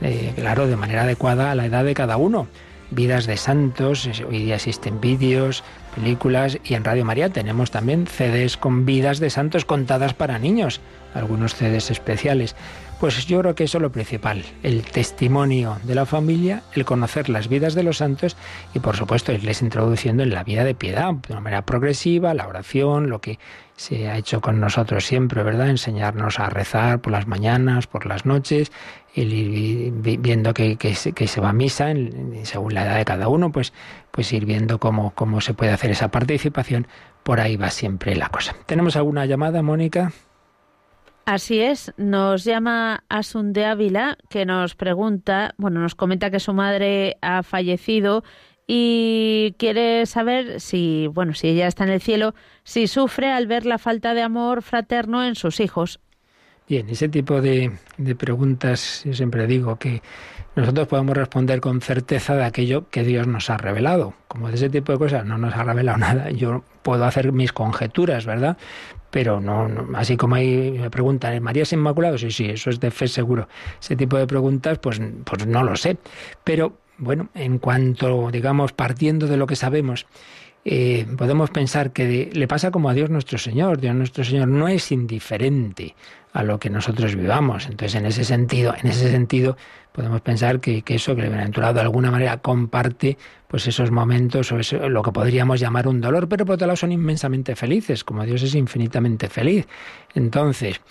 eh, 0.01 0.33
claro, 0.35 0.65
de 0.65 0.77
manera 0.77 1.03
adecuada 1.03 1.51
a 1.51 1.55
la 1.55 1.67
edad 1.67 1.83
de 1.85 1.93
cada 1.93 2.17
uno. 2.17 2.47
Vidas 2.89 3.27
de 3.27 3.37
santos, 3.37 4.09
hoy 4.27 4.39
día 4.39 4.55
existen 4.55 4.99
vídeos, 4.99 5.63
películas 5.95 6.57
y 6.63 6.73
en 6.73 6.83
Radio 6.83 7.05
María 7.05 7.29
tenemos 7.29 7.71
también 7.71 8.07
CDs 8.07 8.57
con 8.57 8.85
vidas 8.85 9.19
de 9.19 9.29
santos 9.29 9.65
contadas 9.65 10.13
para 10.13 10.39
niños, 10.39 10.81
algunos 11.13 11.55
CDs 11.55 11.91
especiales. 11.91 12.55
Pues 12.99 13.25
yo 13.25 13.41
creo 13.41 13.55
que 13.55 13.65
eso 13.65 13.79
es 13.79 13.81
lo 13.81 13.91
principal, 13.91 14.45
el 14.63 14.83
testimonio 14.83 15.77
de 15.83 15.95
la 15.95 16.05
familia, 16.05 16.63
el 16.73 16.85
conocer 16.85 17.27
las 17.27 17.49
vidas 17.49 17.73
de 17.73 17.83
los 17.83 17.97
santos 17.97 18.37
y 18.73 18.79
por 18.79 18.95
supuesto 18.95 19.33
irles 19.33 19.61
introduciendo 19.61 20.23
en 20.23 20.33
la 20.33 20.43
vida 20.43 20.63
de 20.63 20.73
piedad 20.73 21.13
de 21.13 21.33
una 21.33 21.41
manera 21.41 21.65
progresiva, 21.65 22.33
la 22.33 22.47
oración, 22.47 23.09
lo 23.09 23.19
que 23.19 23.39
se 23.75 24.07
ha 24.07 24.17
hecho 24.17 24.39
con 24.39 24.61
nosotros 24.61 25.05
siempre, 25.05 25.43
¿verdad? 25.43 25.69
Enseñarnos 25.69 26.39
a 26.39 26.49
rezar 26.49 27.01
por 27.01 27.11
las 27.11 27.27
mañanas, 27.27 27.87
por 27.87 28.05
las 28.05 28.25
noches, 28.25 28.71
vi- 29.15 30.17
viendo 30.17 30.53
que, 30.53 30.75
que 30.77 30.95
se, 30.95 31.41
va 31.41 31.49
a 31.49 31.53
misa 31.53 31.93
según 32.43 32.73
la 32.73 32.85
edad 32.85 32.97
de 32.97 33.05
cada 33.05 33.27
uno, 33.27 33.51
pues, 33.51 33.73
pues 34.11 34.31
ir 34.33 34.45
viendo 34.45 34.79
cómo, 34.79 35.11
cómo 35.15 35.41
se 35.41 35.53
puede 35.53 35.71
hacer 35.71 35.91
esa 35.91 36.09
participación. 36.09 36.87
Por 37.23 37.39
ahí 37.39 37.55
va 37.55 37.69
siempre 37.69 38.15
la 38.15 38.29
cosa. 38.29 38.55
¿Tenemos 38.65 38.95
alguna 38.95 39.25
llamada, 39.25 39.61
Mónica? 39.61 40.11
Así 41.25 41.61
es, 41.61 41.93
nos 41.95 42.43
llama 42.43 43.05
Asun 43.07 43.53
de 43.53 43.65
Ávila 43.65 44.17
que 44.29 44.45
nos 44.45 44.75
pregunta, 44.75 45.53
bueno, 45.57 45.79
nos 45.79 45.95
comenta 45.95 46.29
que 46.31 46.41
su 46.41 46.53
madre 46.53 47.15
ha 47.21 47.43
fallecido 47.43 48.25
y 48.67 49.55
quiere 49.57 50.05
saber 50.05 50.59
si, 50.59 51.07
bueno, 51.07 51.33
si 51.33 51.47
ella 51.47 51.67
está 51.67 51.85
en 51.85 51.91
el 51.91 52.01
cielo, 52.01 52.33
si 52.65 52.87
sufre 52.87 53.31
al 53.31 53.47
ver 53.47 53.65
la 53.65 53.77
falta 53.77 54.13
de 54.13 54.21
amor 54.21 54.63
fraterno 54.63 55.23
en 55.23 55.35
sus 55.35 55.61
hijos. 55.61 56.01
Bien, 56.73 56.89
ese 56.89 57.07
tipo 57.07 57.39
de, 57.39 57.71
de 57.99 58.15
preguntas, 58.15 59.03
yo 59.05 59.13
siempre 59.13 59.45
digo 59.45 59.75
que 59.75 60.01
nosotros 60.55 60.87
podemos 60.87 61.15
responder 61.15 61.61
con 61.61 61.81
certeza 61.81 62.35
de 62.35 62.45
aquello 62.45 62.89
que 62.89 63.03
Dios 63.03 63.27
nos 63.27 63.51
ha 63.51 63.57
revelado. 63.57 64.15
Como 64.27 64.47
de 64.49 64.55
ese 64.55 64.71
tipo 64.71 64.91
de 64.91 64.97
cosas 64.97 65.23
no 65.23 65.37
nos 65.37 65.53
ha 65.53 65.63
revelado 65.63 65.97
nada, 65.99 66.31
yo 66.31 66.63
puedo 66.81 67.05
hacer 67.05 67.31
mis 67.31 67.53
conjeturas, 67.53 68.25
¿verdad? 68.25 68.57
Pero 69.11 69.39
no, 69.39 69.69
así 69.93 70.17
como 70.17 70.33
ahí 70.33 70.71
me 70.71 70.89
preguntan, 70.89 71.33
¿eh, 71.33 71.39
¿María 71.39 71.61
es 71.61 71.73
inmaculado? 71.73 72.17
Sí, 72.17 72.31
sí, 72.31 72.45
eso 72.45 72.71
es 72.71 72.79
de 72.79 72.89
fe 72.89 73.07
seguro. 73.07 73.47
Ese 73.79 73.95
tipo 73.95 74.17
de 74.17 74.25
preguntas, 74.25 74.79
pues, 74.79 74.99
pues 75.25 75.45
no 75.45 75.61
lo 75.61 75.75
sé. 75.75 75.97
Pero 76.43 76.79
bueno, 76.97 77.29
en 77.35 77.59
cuanto, 77.59 78.31
digamos, 78.31 78.73
partiendo 78.73 79.27
de 79.27 79.37
lo 79.37 79.45
que 79.45 79.55
sabemos, 79.55 80.07
eh, 80.65 81.05
podemos 81.17 81.49
pensar 81.49 81.91
que 81.91 82.29
le 82.31 82.47
pasa 82.47 82.71
como 82.71 82.89
a 82.89 82.93
Dios 82.93 83.09
nuestro 83.09 83.37
Señor. 83.37 83.79
Dios 83.79 83.95
nuestro 83.95 84.23
Señor 84.23 84.47
no 84.47 84.67
es 84.67 84.91
indiferente 84.91 85.95
a 86.31 86.43
lo 86.43 86.59
que 86.59 86.69
nosotros 86.69 87.15
vivamos. 87.15 87.65
Entonces, 87.65 87.95
en 87.95 88.05
ese 88.05 88.23
sentido, 88.23 88.73
en 88.81 88.89
ese 88.89 89.11
sentido, 89.11 89.57
podemos 89.91 90.21
pensar 90.21 90.59
que, 90.59 90.83
eso, 90.87 91.15
que 91.15 91.21
el 91.21 91.27
bienaventurado 91.27 91.75
de 91.75 91.81
alguna 91.81 92.11
manera 92.11 92.37
comparte 92.37 93.17
pues 93.47 93.67
esos 93.67 93.91
momentos 93.91 94.51
o 94.51 94.57
eso, 94.57 94.89
lo 94.89 95.03
que 95.03 95.11
podríamos 95.11 95.59
llamar 95.59 95.87
un 95.87 96.01
dolor, 96.01 96.27
pero 96.27 96.45
por 96.45 96.55
otro 96.55 96.65
lado 96.65 96.77
son 96.77 96.91
inmensamente 96.91 97.55
felices, 97.55 98.03
como 98.03 98.25
Dios 98.25 98.41
es 98.41 98.55
infinitamente 98.55 99.29
feliz. 99.29 99.67
Entonces, 100.15 100.81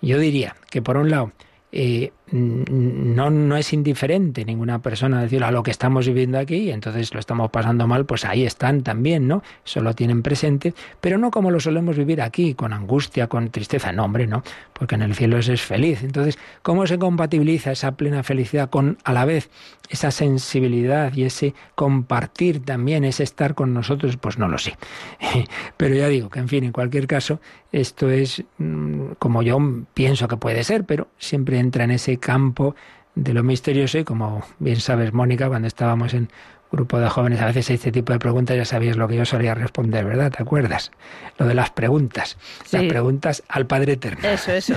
yo 0.00 0.18
diría 0.18 0.54
que 0.70 0.82
por 0.82 0.96
un 0.96 1.10
lado, 1.10 1.32
eh, 1.72 2.12
no, 2.32 3.30
no 3.30 3.56
es 3.56 3.72
indiferente 3.72 4.44
ninguna 4.44 4.80
persona 4.80 5.20
decir 5.20 5.44
a 5.44 5.50
lo 5.50 5.62
que 5.62 5.70
estamos 5.70 6.06
viviendo 6.06 6.38
aquí, 6.38 6.70
entonces 6.70 7.12
lo 7.12 7.20
estamos 7.20 7.50
pasando 7.50 7.86
mal, 7.86 8.06
pues 8.06 8.24
ahí 8.24 8.44
están 8.44 8.82
también, 8.82 9.28
¿no? 9.28 9.42
Eso 9.64 9.80
lo 9.80 9.94
tienen 9.94 10.22
presente, 10.22 10.74
pero 11.00 11.18
no 11.18 11.30
como 11.30 11.50
lo 11.50 11.60
solemos 11.60 11.96
vivir 11.96 12.22
aquí, 12.22 12.54
con 12.54 12.72
angustia, 12.72 13.26
con 13.28 13.50
tristeza, 13.50 13.92
no, 13.92 14.04
hombre, 14.04 14.26
no, 14.26 14.42
porque 14.72 14.94
en 14.94 15.02
el 15.02 15.14
cielo 15.14 15.38
es 15.38 15.62
feliz. 15.62 16.02
Entonces, 16.02 16.38
¿cómo 16.62 16.86
se 16.86 16.98
compatibiliza 16.98 17.72
esa 17.72 17.92
plena 17.92 18.22
felicidad 18.22 18.70
con 18.70 18.98
a 19.04 19.12
la 19.12 19.24
vez 19.24 19.50
esa 19.90 20.10
sensibilidad 20.10 21.12
y 21.14 21.24
ese 21.24 21.54
compartir 21.74 22.64
también, 22.64 23.04
ese 23.04 23.22
estar 23.22 23.54
con 23.54 23.74
nosotros? 23.74 24.16
Pues 24.16 24.38
no 24.38 24.48
lo 24.48 24.58
sé. 24.58 24.76
Pero 25.76 25.94
ya 25.94 26.08
digo 26.08 26.30
que, 26.30 26.40
en 26.40 26.48
fin, 26.48 26.64
en 26.64 26.72
cualquier 26.72 27.06
caso, 27.06 27.40
esto 27.72 28.10
es 28.10 28.44
mm, 28.58 29.12
como 29.18 29.42
yo 29.42 29.58
pienso 29.94 30.28
que 30.28 30.36
puede 30.36 30.62
ser, 30.62 30.84
pero 30.84 31.08
siempre 31.18 31.58
entra 31.58 31.84
en 31.84 31.92
ese 31.92 32.18
campo 32.22 32.74
de 33.14 33.34
lo 33.34 33.42
misterioso 33.42 33.98
y 33.98 34.04
como 34.04 34.42
bien 34.58 34.80
sabes, 34.80 35.12
Mónica, 35.12 35.48
cuando 35.48 35.68
estábamos 35.68 36.14
en 36.14 36.30
grupo 36.72 36.98
de 36.98 37.08
jóvenes, 37.08 37.40
a 37.40 37.46
veces 37.46 37.70
este 37.70 37.92
tipo 37.92 38.12
de 38.12 38.18
preguntas 38.18 38.56
ya 38.56 38.64
sabías 38.64 38.96
lo 38.96 39.06
que 39.06 39.16
yo 39.16 39.24
solía 39.26 39.54
responder, 39.54 40.04
¿verdad? 40.06 40.32
¿Te 40.32 40.42
acuerdas? 40.42 40.90
Lo 41.38 41.46
de 41.46 41.54
las 41.54 41.70
preguntas. 41.70 42.38
Las 42.70 42.84
preguntas 42.84 43.42
al 43.48 43.66
Padre 43.66 43.92
Eterno. 43.92 44.26
Eso, 44.26 44.52
eso. 44.52 44.74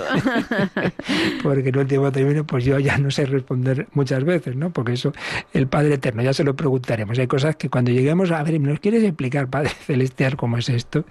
Porque 1.43 1.69
en 1.69 1.77
último 1.77 2.11
término, 2.11 2.45
pues 2.45 2.65
yo 2.65 2.77
ya 2.79 2.97
no 2.97 3.09
sé 3.11 3.25
responder 3.25 3.87
muchas 3.93 4.23
veces, 4.25 4.55
¿no? 4.55 4.71
Porque 4.71 4.93
eso, 4.93 5.13
el 5.53 5.67
Padre 5.67 5.95
Eterno, 5.95 6.21
ya 6.21 6.33
se 6.33 6.43
lo 6.43 6.55
preguntaremos. 6.55 7.17
Hay 7.17 7.27
cosas 7.27 7.55
que 7.55 7.69
cuando 7.69 7.91
lleguemos 7.91 8.31
a 8.31 8.43
ver, 8.43 8.59
¿nos 8.59 8.79
quieres 8.79 9.03
explicar, 9.03 9.49
Padre 9.49 9.69
Celestial, 9.85 10.35
cómo 10.35 10.57
es 10.57 10.67
esto? 10.69 11.05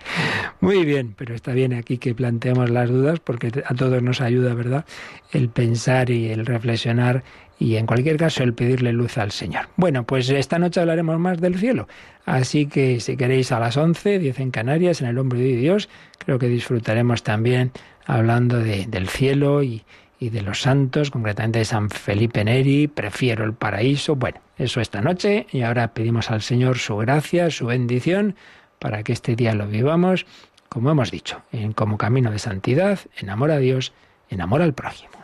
Muy 0.60 0.84
bien, 0.84 1.14
pero 1.16 1.34
está 1.34 1.52
bien 1.52 1.72
aquí 1.72 1.96
que 1.96 2.14
planteemos 2.14 2.68
las 2.68 2.90
dudas 2.90 3.20
porque 3.20 3.50
a 3.64 3.74
todos 3.74 4.02
nos 4.02 4.20
ayuda, 4.20 4.54
¿verdad? 4.54 4.84
El 5.32 5.48
pensar 5.48 6.10
y 6.10 6.30
el 6.30 6.44
reflexionar 6.44 7.24
y 7.58 7.76
en 7.76 7.86
cualquier 7.86 8.16
caso 8.16 8.42
el 8.42 8.54
pedirle 8.54 8.92
luz 8.92 9.18
al 9.18 9.30
Señor. 9.30 9.68
Bueno, 9.76 10.04
pues 10.04 10.28
esta 10.30 10.58
noche 10.58 10.80
hablaremos 10.80 11.18
más 11.18 11.40
del 11.40 11.58
cielo, 11.58 11.88
así 12.26 12.66
que 12.66 13.00
si 13.00 13.16
queréis 13.16 13.52
a 13.52 13.60
las 13.60 13.76
11, 13.76 14.18
10 14.18 14.40
en 14.40 14.50
Canarias, 14.50 15.00
en 15.00 15.08
el 15.08 15.18
hombre 15.18 15.40
de 15.40 15.56
Dios, 15.56 15.88
creo 16.18 16.38
que 16.38 16.48
disfrutaremos 16.48 17.22
también 17.22 17.72
hablando 18.06 18.58
de, 18.58 18.86
del 18.86 19.08
cielo 19.08 19.62
y, 19.62 19.84
de 20.20 20.40
los 20.40 20.62
santos, 20.62 21.10
concretamente 21.10 21.58
de 21.58 21.66
San 21.66 21.90
Felipe 21.90 22.42
Neri, 22.44 22.88
prefiero 22.88 23.44
el 23.44 23.52
paraíso. 23.52 24.16
Bueno, 24.16 24.40
eso 24.56 24.80
esta 24.80 25.02
noche 25.02 25.46
y 25.52 25.60
ahora 25.60 25.92
pedimos 25.92 26.30
al 26.30 26.40
Señor 26.40 26.78
su 26.78 26.96
gracia, 26.96 27.50
su 27.50 27.66
bendición, 27.66 28.34
para 28.78 29.02
que 29.02 29.12
este 29.12 29.36
día 29.36 29.52
lo 29.52 29.66
vivamos, 29.66 30.24
como 30.70 30.90
hemos 30.90 31.10
dicho, 31.10 31.42
en 31.52 31.74
como 31.74 31.98
camino 31.98 32.30
de 32.30 32.38
santidad, 32.38 33.00
en 33.18 33.28
amor 33.28 33.50
a 33.50 33.58
Dios, 33.58 33.92
en 34.30 34.40
amor 34.40 34.62
al 34.62 34.72
prójimo. 34.72 35.23